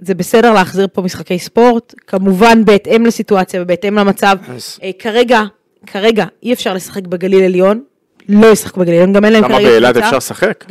זה 0.00 0.14
בסדר 0.14 0.52
להחזיר 0.52 0.86
פה 0.92 1.02
משחקי 1.02 1.38
ספורט, 1.38 1.94
כמובן 2.06 2.64
בהתאם 2.64 3.06
לסיטואציה 3.06 3.62
ובהתאם 3.62 3.98
למצב. 3.98 4.36
אז- 4.56 4.78
אה, 4.82 4.90
כרגע, 4.98 5.42
כרגע 5.86 6.24
אי 6.42 6.52
אפשר 6.52 6.74
לשחק 6.74 7.06
בגליל 7.06 7.44
עליון, 7.44 7.80
לא 8.28 8.46
ישחקו 8.46 8.80
בגליל 8.80 8.96
עליון, 8.96 9.12
גם 9.12 9.24
אין 9.24 9.32
להם 9.32 9.44
למה 9.44 9.54
כרגע 9.54 9.68
באילת 9.68 9.90
קבוצה. 9.92 10.06
אפשר 10.06 10.16
לשחק? 10.16 10.64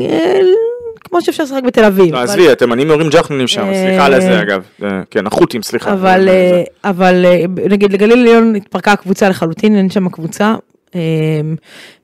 אה, 0.00 0.40
כמו 1.04 1.22
שאפשר 1.22 1.42
לשחק 1.42 1.62
בתל 1.62 1.84
אביב. 1.84 2.14
לא, 2.14 2.18
עזבי, 2.18 2.50
התימנים 2.50 2.88
יורים 2.88 3.08
ג'חנונים 3.10 3.48
שם, 3.48 3.60
אה, 3.64 3.74
סליחה 3.86 4.06
על 4.06 4.20
זה 4.20 4.40
אגב. 4.40 4.62
אה, 4.82 4.88
כן, 5.10 5.26
החות'ים, 5.26 5.62
סליחה. 5.62 5.92
אבל, 5.92 6.28
אה, 6.28 6.62
אה, 7.24 7.46
נגיד 7.68 7.92
לגליל 7.92 8.12
עליון 8.12 8.54
התפרקה 8.56 8.92
הקבוצה 8.92 9.28
לחלוטין, 9.28 9.76
אין 9.76 9.90
שם 9.90 10.08
קבוצה. 10.08 10.54
אה, 10.94 11.00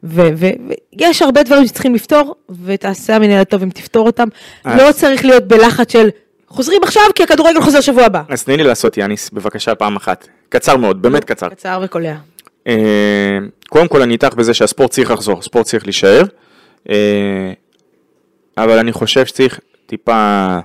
ויש 0.02 1.22
הרבה 1.22 1.42
דברים 1.42 1.66
שצריכים 1.66 1.94
לפתור, 1.94 2.34
ותעשה 2.64 3.16
המנהלת 3.16 3.50
טוב 3.50 3.62
אם 3.62 3.70
תפתור 3.70 4.06
אותם. 4.06 4.28
לא 4.64 4.92
צריך 4.92 5.24
להיות 5.24 5.48
בלחץ 5.48 5.92
של 5.92 6.08
חוזרים 6.48 6.82
עכשיו 6.82 7.02
כי 7.14 7.22
הכדורגל 7.22 7.60
חוזר 7.60 7.80
שבוע 7.80 8.04
הבא. 8.04 8.22
אז 8.28 8.44
תני 8.44 8.56
לי 8.56 8.64
לעשות 8.64 8.96
יאניס, 8.96 9.30
בבקשה, 9.30 9.74
פעם 9.74 9.96
אחת. 9.96 10.28
קצר 10.48 10.76
מאוד, 10.76 11.02
באמת 11.02 11.24
קצר. 11.24 11.48
קצר 11.48 11.80
וקולע. 11.84 12.16
אה, 12.66 13.38
קודם 13.68 13.88
כל 13.88 14.02
אני 14.02 14.12
איתך 14.12 14.34
בזה 14.34 14.54
שהספורט 14.54 14.90
צריך 14.90 15.10
לחזור, 15.10 15.38
הספורט 15.38 15.66
צריך 15.66 15.84
להישאר, 15.84 16.22
אה, 16.88 17.52
אבל 18.58 18.78
אני 18.78 18.92
חושב 18.92 19.26
שצריך 19.26 19.60
טיפה 19.86 20.58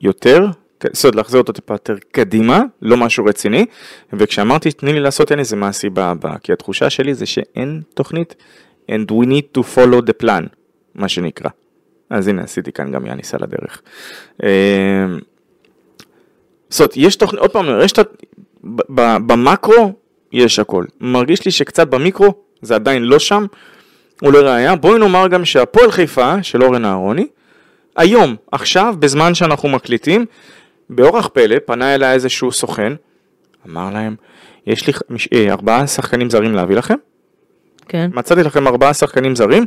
יותר, 0.00 0.46
זאת 0.92 1.04
אומרת 1.04 1.14
להחזיר 1.14 1.40
אותו 1.40 1.52
טיפה 1.52 1.74
יותר 1.74 1.96
קדימה, 2.12 2.62
לא 2.82 2.96
משהו 2.96 3.24
רציני, 3.24 3.66
וכשאמרתי 4.12 4.72
תני 4.72 4.92
לי 4.92 5.00
לעשות 5.00 5.30
יאניס 5.30 5.48
זה 5.48 5.56
מה 5.56 5.68
הסיבה 5.68 6.10
הבאה, 6.10 6.38
כי 6.42 6.52
התחושה 6.52 6.90
שלי 6.90 7.14
זה 7.14 7.26
שאין 7.26 7.82
תוכנית, 7.94 8.34
and 8.90 9.10
we 9.10 9.26
need 9.26 9.58
to 9.58 9.62
follow 9.76 10.02
the 10.06 10.24
plan, 10.24 10.46
מה 10.94 11.08
שנקרא. 11.08 11.50
אז 12.12 12.28
הנה 12.28 12.42
עשיתי 12.42 12.72
כאן 12.72 12.92
גם 12.92 13.06
יאניס 13.06 13.34
על 13.34 13.40
הדרך. 13.42 13.82
אה, 14.42 14.48
זאת 16.70 16.92
יש 16.96 17.16
תוכנית, 17.16 17.40
עוד 17.40 17.50
פעם, 17.50 17.66
יש, 17.84 17.92
ת- 17.92 17.98
ב- 18.64 18.80
ב- 19.00 19.16
במקרו 19.32 19.92
יש 20.32 20.58
הכל. 20.58 20.84
מרגיש 21.00 21.44
לי 21.44 21.50
שקצת 21.50 21.88
במיקרו 21.88 22.34
זה 22.62 22.74
עדיין 22.74 23.02
לא 23.02 23.18
שם. 23.18 23.46
ולראיה, 24.22 24.76
בואי 24.76 24.98
נאמר 24.98 25.28
גם 25.28 25.44
שהפועל 25.44 25.90
חיפה 25.90 26.42
של 26.42 26.62
אורן 26.62 26.84
אהרוני, 26.84 27.26
היום, 27.96 28.36
עכשיו, 28.52 28.94
בזמן 28.98 29.34
שאנחנו 29.34 29.68
מקליטים, 29.68 30.26
באורח 30.90 31.28
פלא 31.32 31.56
פנה 31.66 31.94
אליי 31.94 32.14
איזשהו 32.14 32.52
סוכן, 32.52 32.92
אמר 33.68 33.90
להם, 33.94 34.16
יש 34.66 34.86
לי 34.86 34.92
מש- 35.10 35.28
אה, 35.34 35.52
ארבעה 35.52 35.86
שחקנים 35.86 36.30
זרים 36.30 36.54
להביא 36.54 36.76
לכם, 36.76 36.94
כן. 37.88 38.10
מצאתי 38.14 38.42
לכם 38.42 38.66
ארבעה 38.68 38.94
שחקנים 38.94 39.36
זרים, 39.36 39.64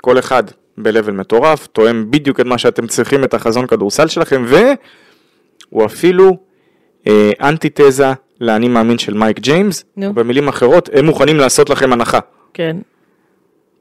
כל 0.00 0.18
אחד 0.18 0.42
ב-level 0.78 1.12
מטורף, 1.12 1.66
תואם 1.66 2.10
בדיוק 2.10 2.40
את 2.40 2.46
מה 2.46 2.58
שאתם 2.58 2.86
צריכים, 2.86 3.24
את 3.24 3.34
החזון 3.34 3.66
כדורסל 3.66 4.08
שלכם, 4.08 4.44
והוא 4.46 5.86
אפילו 5.86 6.36
אה, 7.06 7.30
אנטיתזה 7.40 8.12
לאני 8.40 8.68
מאמין 8.68 8.98
של 8.98 9.14
מייק 9.14 9.38
ג'יימס, 9.38 9.84
נו. 9.96 10.14
במילים 10.14 10.48
אחרות, 10.48 10.88
הם 10.92 11.06
מוכנים 11.06 11.36
לעשות 11.36 11.70
לכם 11.70 11.92
הנחה. 11.92 12.18
כן. 12.54 12.76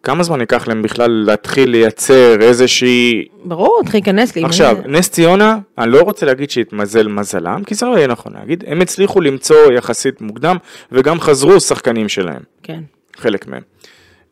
כמה 0.04 0.24
זמן 0.24 0.40
ייקח 0.40 0.68
להם 0.68 0.82
בכלל 0.82 1.12
להתחיל 1.12 1.70
לייצר 1.70 2.42
איזושהי... 2.42 3.26
ברור, 3.44 3.82
צריך 3.84 3.96
להיכנס 3.96 4.36
לי. 4.36 4.44
עכשיו, 4.44 4.78
נס 4.86 5.10
ציונה, 5.10 5.58
אני 5.78 5.92
לא 5.92 6.02
רוצה 6.02 6.26
להגיד 6.26 6.50
שהתמזל 6.50 7.08
מזלם, 7.08 7.64
כי 7.64 7.76
זה 7.76 7.86
לא 7.86 7.98
יהיה 7.98 8.08
נכון 8.08 8.34
להגיד, 8.34 8.64
הם 8.68 8.82
הצליחו 8.82 9.22
למצוא 9.22 9.72
יחסית 9.72 10.22
מוקדם, 10.22 10.58
וגם 10.92 11.20
חזרו 11.20 11.60
שחקנים 11.60 12.10
שלהם. 12.10 12.42
כן. 12.64 12.80
חלק 13.18 13.48
מהם. 13.48 13.62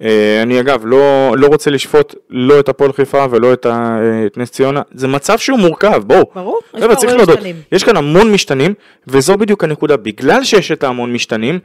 אה, 0.02 0.42
אני 0.42 0.60
אגב 0.60 0.86
לא, 0.86 1.36
לא 1.38 1.48
רוצה 1.48 1.72
לשפוט 1.72 2.16
לא 2.30 2.60
את 2.60 2.70
הפועל 2.70 2.94
חיפה 2.94 3.26
ולא 3.30 3.54
את, 3.54 3.66
ה, 3.66 4.00
אה, 4.02 4.26
את 4.26 4.38
נס 4.38 4.52
ציונה, 4.52 4.82
זה 4.94 5.08
מצב 5.08 5.38
שהוא 5.38 5.60
מורכב, 5.60 6.02
בואו. 6.06 6.26
ברור, 6.36 6.60
יש 6.74 6.84
פה 6.84 7.12
הרבה 7.12 7.24
משתנים. 7.24 7.56
יש 7.72 7.84
כאן 7.84 7.98
המון 7.98 8.32
משתנים, 8.32 8.74
וזו 9.08 9.38
בדיוק 9.38 9.64
הנקודה, 9.64 9.98
בגלל 9.98 10.44
שיש 10.44 10.72
את 10.72 10.84
ההמון 10.84 11.14
משתנים, 11.14 11.60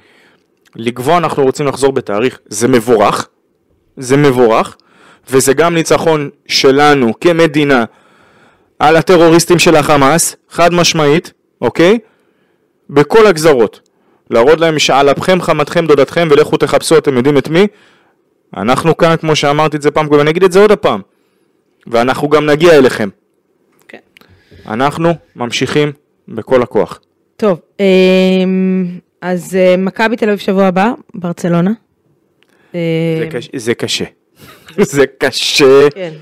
לקבוע 0.77 1.17
אנחנו 1.19 1.43
רוצים 1.43 1.67
לחזור 1.67 1.93
בתאריך, 1.93 2.39
זה 2.47 2.69
מבורך, 2.69 3.29
זה 3.97 4.17
מבורך, 4.17 4.77
וזה 5.31 5.55
גם 5.55 5.75
ניצחון 5.75 6.31
שלנו 6.47 7.13
כמדינה 7.21 7.85
על 8.79 8.97
הטרוריסטים 8.97 9.59
של 9.59 9.77
החמאס, 9.77 10.37
חד 10.51 10.75
משמעית, 10.75 11.33
אוקיי? 11.61 11.99
בכל 12.91 13.27
הגזרות. 13.27 13.81
להראות 14.31 14.61
להם 14.61 14.79
שעל 14.79 15.11
אפכם 15.11 15.41
חמתכם 15.41 15.87
דודתכם 15.87 16.29
ולכו 16.31 16.57
תחפשו 16.57 16.99
אתם 16.99 17.17
יודעים 17.17 17.39
את 17.39 17.49
מי. 17.49 17.67
אנחנו 18.57 18.97
כאן, 18.97 19.17
כמו 19.21 19.37
שאמרתי 19.37 19.77
את 19.77 19.83
זה 19.83 19.91
פעם, 19.91 20.11
ואני 20.11 20.31
אגיד 20.31 20.45
את 20.45 20.53
זה 20.53 20.61
עוד 20.61 20.73
הפעם. 20.73 21.01
ואנחנו 21.87 22.29
גם 22.29 22.47
נגיע 22.47 22.79
אליכם. 22.79 23.09
כן. 23.89 23.99
אנחנו 24.67 25.13
ממשיכים 25.37 25.93
בכל 26.29 26.63
הכוח. 26.63 27.01
טוב, 27.37 27.61
אמ, 27.81 28.99
אז 29.21 29.57
אה, 29.57 29.77
מכבי 29.79 30.17
תל 30.17 30.29
אביב 30.29 30.39
שבוע 30.39 30.67
הבא, 30.67 30.93
ברצלונה. 31.15 31.71
זה 32.73 32.79
אמ, 33.25 33.31
קשה. 33.31 33.51
זה 33.55 33.75
קשה. 33.75 34.05
זה 34.79 35.05
קשה. 35.19 35.91
כן, 35.95 36.13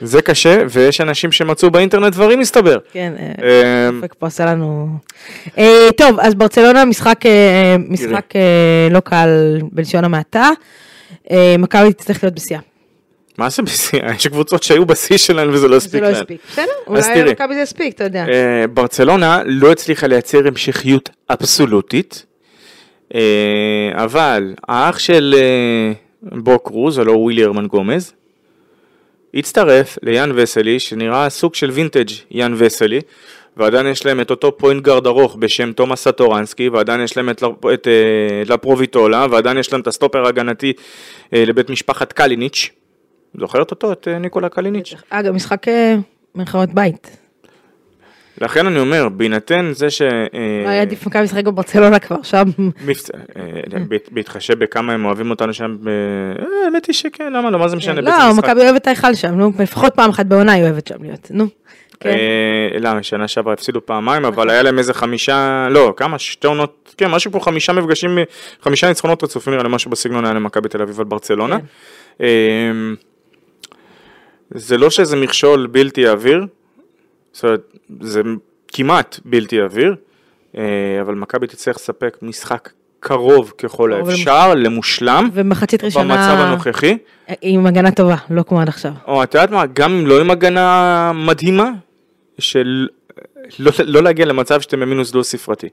זה 0.00 0.22
קשה, 0.22 0.62
ויש 0.70 1.00
אנשים 1.00 1.32
שמצאו 1.32 1.70
באינטרנט 1.70 2.12
דברים 2.12 2.40
מסתבר. 2.40 2.78
כן. 2.92 3.12
אה, 3.18 3.88
אמ, 3.88 3.96
אופק 3.96 4.14
פה 4.18 4.26
עשה 4.26 4.46
לנו... 4.46 4.88
אה, 5.58 5.88
טוב, 5.96 6.20
אז 6.20 6.34
ברצלונה 6.34 6.84
משחק, 6.84 7.20
לא 8.90 9.00
קל 9.00 9.58
בלשון 9.72 10.04
המעטה. 10.04 10.50
אה, 11.30 11.54
מכבי 11.58 11.92
תצטרך 11.92 12.24
להיות 12.24 12.34
בשיאה. 12.34 12.60
מה 13.38 13.50
זה 13.50 13.62
בשיא? 13.62 14.00
יש 14.16 14.26
קבוצות 14.26 14.62
שהיו 14.62 14.86
בשיא 14.86 15.16
שלהן 15.16 15.50
וזה 15.50 15.68
לא 15.68 15.78
זה 15.78 15.86
הספיק 15.86 16.02
לא 16.02 16.08
להן. 16.08 16.20
הספיק. 16.20 16.40
בסדר, 16.52 16.72
אולי. 16.86 17.22
למכבי 17.24 17.54
זה 17.54 17.62
הספיק, 17.62 17.94
אתה 17.94 18.04
יודע. 18.04 18.26
אה, 18.28 18.66
ברצלונה 18.66 19.42
לא 19.46 19.72
הצליחה 19.72 20.06
לייצר 20.06 20.46
המשכיות 20.48 21.10
אבסולוטית, 21.30 22.26
אה, 23.14 23.20
אבל 23.94 24.54
האח 24.68 24.98
של 24.98 25.34
אה, 25.38 25.92
בו 26.38 26.58
קרוז, 26.58 26.98
הלוא 26.98 27.16
ווילי 27.16 27.44
הרנאנגומז, 27.44 28.12
הצטרף 29.34 29.98
ליאן 30.02 30.32
וסלי, 30.34 30.80
שנראה 30.80 31.30
סוג 31.30 31.54
של 31.54 31.70
וינטג' 31.70 32.10
יאן 32.30 32.54
וסלי, 32.56 33.00
ועדיין 33.56 33.86
יש 33.86 34.06
להם 34.06 34.20
את 34.20 34.30
אותו 34.30 34.58
point 34.58 34.82
guard 34.82 35.06
ארוך 35.06 35.36
בשם 35.36 35.72
תומאש 35.72 36.08
סטורנסקי, 36.08 36.68
ועדיין 36.68 37.00
יש 37.00 37.16
להם 37.16 37.30
את, 37.30 37.42
את 37.74 37.88
אה, 37.88 38.42
לפרוביטולה, 38.54 39.26
ועדיין 39.30 39.58
יש 39.58 39.72
להם 39.72 39.80
את 39.80 39.86
הסטופר 39.86 40.24
ההגנתי 40.24 40.72
אה, 41.34 41.44
לבית 41.44 41.70
משפחת 41.70 42.12
קליניץ'. 42.12 42.70
זוכרת 43.40 43.70
אותו? 43.70 43.92
את 43.92 44.08
אה, 44.08 44.18
ניקולה 44.18 44.48
קליניץ'? 44.48 44.94
אגב, 45.10 45.32
משחק 45.32 45.66
מרכאות 46.34 46.74
בית. 46.74 47.16
לכן 48.40 48.66
אני 48.66 48.78
אומר, 48.78 49.08
בהינתן 49.08 49.70
זה 49.74 49.90
ש... 49.90 50.02
לא 50.02 50.68
היה 50.68 50.82
עדיף 50.82 51.06
מכבי 51.06 51.22
לשחק 51.22 51.44
בברצלונה 51.44 51.98
כבר 51.98 52.22
שם. 52.22 52.44
בהתחשב 54.10 54.58
בכמה 54.58 54.92
הם 54.92 55.04
אוהבים 55.04 55.30
אותנו 55.30 55.52
שם, 55.52 55.76
האמת 56.64 56.86
היא 56.86 56.94
שכן, 56.94 57.32
למה 57.32 57.50
לא, 57.50 57.58
מה 57.58 57.68
זה 57.68 57.76
משנה? 57.76 58.00
לא, 58.00 58.10
בעצם 58.10 58.28
משחק. 58.30 58.44
מכבי 58.44 58.60
אוהבת 58.60 58.82
את 58.82 58.86
ההיכל 58.86 59.14
שם, 59.14 59.50
לפחות 59.58 59.94
פעם 59.94 60.10
אחת 60.10 60.26
בעונה 60.26 60.52
היא 60.52 60.62
אוהבת 60.62 60.86
שם 60.86 61.02
להיות, 61.02 61.28
נו. 61.30 61.46
כן. 62.00 62.08
אה, 62.08 62.78
למה, 62.80 63.02
שנה 63.02 63.28
שעברה 63.28 63.52
הפסידו 63.52 63.86
פעמיים, 63.86 64.24
אבל 64.24 64.50
היה 64.50 64.62
להם 64.62 64.78
איזה 64.78 64.94
חמישה, 64.94 65.66
לא, 65.70 65.94
כמה, 65.96 66.18
שתי 66.18 66.46
עונות, 66.46 66.94
כן, 66.96 67.10
משהו 67.10 67.32
פה 67.32 67.40
חמישה 67.40 67.72
מפגשים, 67.72 68.18
חמישה 68.62 68.88
ניצחונות 68.88 69.24
רצופים 69.24 69.52
נראה 69.52 69.62
לי 69.62 69.68
משהו 69.72 69.90
בסגנון 69.90 70.24
היה 70.24 70.34
למכבי 70.34 70.68
תל 70.68 70.82
אביב 70.82 70.98
על 70.98 71.04
ברצלונה. 71.04 71.58
כן. 71.58 71.64
אה, 72.20 72.70
זה 74.50 74.78
לא 74.78 74.90
שזה 74.90 75.16
מכשול 75.16 75.66
בלתי 75.66 76.06
עביר, 76.06 76.46
זאת 77.32 77.44
אומרת, 77.44 77.60
זה 78.00 78.22
כמעט 78.68 79.20
בלתי 79.24 79.60
עביר, 79.60 79.94
אה, 80.56 80.62
אבל 81.00 81.14
מכבי 81.14 81.46
תצטרך 81.46 81.76
לספק 81.76 82.16
משחק 82.22 82.70
קרוב 83.00 83.52
ככל 83.58 83.92
האפשר, 83.92 84.54
למושלם, 84.54 85.28
ומחצית 85.32 85.84
במצב 85.84 85.98
ראשונה 85.98 86.48
הנוכחי. 86.48 86.98
עם 87.42 87.66
הגנה 87.66 87.90
טובה, 87.90 88.16
לא 88.30 88.42
כמו 88.42 88.60
עד 88.60 88.68
עכשיו. 88.68 88.92
או 89.06 89.22
את 89.22 89.34
יודעת 89.34 89.50
מה, 89.50 89.66
גם 89.66 89.92
אם 89.92 90.06
לא 90.06 90.20
עם 90.20 90.30
הגנה 90.30 91.12
מדהימה, 91.14 91.70
של 92.38 92.88
לא, 93.58 93.72
לא 93.84 94.02
להגיע 94.02 94.26
למצב 94.26 94.60
שאתם 94.60 94.80
במינוס 94.80 95.10
דו 95.10 95.24
ספרתי. 95.24 95.68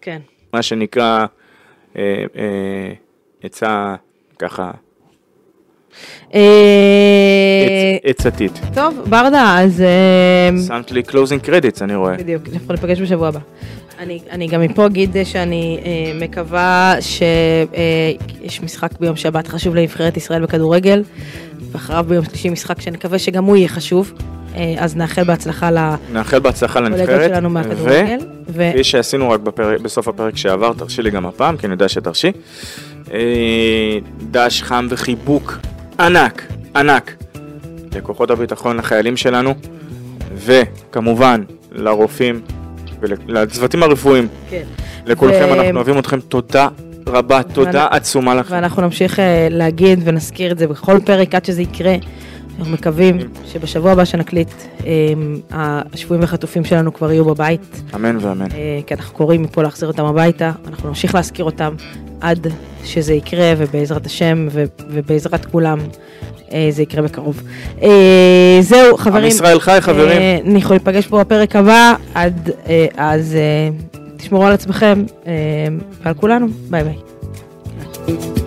כן. 0.00 0.20
מה 0.52 0.62
שנקרא 0.62 1.26
אה, 1.96 2.24
אה, 2.36 2.92
עצה 3.42 3.94
ככה 4.38 4.70
אה, 6.34 7.96
עץ 8.02 8.26
עתיד. 8.26 8.52
טוב, 8.74 9.02
ברדה, 9.08 9.56
אז 9.58 9.80
אה, 9.80 10.50
שמת 10.66 10.90
לי 10.90 11.02
closing 11.08 11.46
credits, 11.46 11.82
אני 11.82 11.94
רואה. 11.94 12.16
בדיוק, 12.16 12.42
אנחנו 12.52 12.74
ניפגש 12.74 13.00
בשבוע 13.00 13.28
הבא. 13.28 13.40
אני, 13.98 14.20
אני 14.30 14.46
גם 14.46 14.60
מפה 14.60 14.86
אגיד 14.86 15.16
שאני 15.24 15.80
אה, 15.84 16.20
מקווה 16.20 16.94
שיש 17.00 18.62
משחק 18.62 19.00
ביום 19.00 19.16
שבת 19.16 19.46
חשוב 19.46 19.74
לנבחרת 19.74 20.16
ישראל 20.16 20.42
בכדורגל, 20.42 21.02
ואחריו 21.72 22.04
ביום 22.08 22.24
שלישי 22.24 22.48
משחק 22.48 22.80
שנקווה 22.80 23.18
שגם 23.18 23.44
הוא 23.44 23.56
יהיה 23.56 23.68
חשוב. 23.68 24.12
אה, 24.58 24.74
אז 24.78 24.96
נאחל 24.96 25.24
בהצלחה 25.24 25.70
נאחל 26.12 26.38
בהצלחה 26.38 26.80
לנבחרת. 26.80 27.30
שלנו 27.30 27.50
מהכדורגל. 27.50 28.18
ו- 28.48 28.70
כפי 28.72 28.84
שעשינו 28.84 29.30
רק 29.30 29.40
בפרק, 29.40 29.80
בסוף 29.80 30.08
הפרק 30.08 30.36
שעבר, 30.36 30.72
תרשי 30.72 31.02
לי 31.02 31.10
גם 31.10 31.26
הפעם, 31.26 31.56
כי 31.56 31.66
אני 31.66 31.74
יודע 31.74 31.88
שתרשי. 31.88 32.32
אה, 33.12 33.18
דש 34.30 34.62
חם 34.62 34.86
וחיבוק 34.90 35.58
ענק, 36.00 36.42
ענק, 36.76 37.14
לכוחות 37.96 38.30
הביטחון, 38.30 38.76
לחיילים 38.76 39.16
שלנו, 39.16 39.54
וכמובן 40.36 41.42
לרופאים 41.72 42.40
ולצוותים 43.00 43.82
הרפואיים. 43.82 44.28
כן. 44.50 44.62
לכולכם, 45.06 45.46
ו- 45.48 45.54
אנחנו 45.54 45.76
אוהבים 45.76 45.98
אתכם, 45.98 46.20
תודה 46.20 46.68
רבה, 47.06 47.42
תודה 47.42 47.84
ואנ- 47.86 47.96
עצומה 47.96 48.34
לכם. 48.34 48.54
ואנחנו 48.54 48.82
נמשיך 48.82 49.18
אה, 49.20 49.48
להגיד 49.50 50.00
ונזכיר 50.04 50.52
את 50.52 50.58
זה 50.58 50.66
בכל 50.66 50.98
פרק 51.04 51.34
עד 51.34 51.44
שזה 51.44 51.62
יקרה. 51.62 51.94
אנחנו 52.58 52.72
מקווים 52.72 53.18
שבשבוע 53.44 53.92
הבא 53.92 54.04
שנקליט, 54.04 54.48
אה, 54.86 54.92
השבויים 55.92 56.20
והחטופים 56.20 56.64
שלנו 56.64 56.94
כבר 56.94 57.12
יהיו 57.12 57.24
בבית. 57.24 57.82
אמן 57.94 58.16
ואמן. 58.20 58.50
אה, 58.52 58.80
כי 58.86 58.94
אנחנו 58.94 59.16
קוראים 59.16 59.42
מפה 59.42 59.62
להחזיר 59.62 59.88
אותם 59.88 60.04
הביתה, 60.04 60.52
אנחנו 60.68 60.88
נמשיך 60.88 61.14
להזכיר 61.14 61.44
אותם 61.44 61.74
עד 62.20 62.46
שזה 62.84 63.14
יקרה, 63.14 63.52
ובעזרת 63.56 64.06
השם 64.06 64.48
ובעזרת 64.90 65.44
כולם 65.44 65.78
אה, 66.52 66.68
זה 66.70 66.82
יקרה 66.82 67.02
בקרוב. 67.02 67.42
אה, 67.82 68.58
זהו, 68.60 68.96
חברים. 68.96 69.24
עם 69.24 69.30
ישראל 69.30 69.60
חי, 69.60 69.78
חברים. 69.80 70.22
אנחנו 70.54 70.74
ניפגש 70.74 71.06
פה 71.06 71.20
בפרק 71.20 71.56
הבא, 71.56 71.94
עד 72.14 72.50
אז 72.96 73.36
תשמרו 74.16 74.46
על 74.46 74.52
עצמכם 74.52 75.04
ועל 76.04 76.14
כולנו, 76.14 76.46
ביי 76.70 76.84
ביי. 76.84 78.37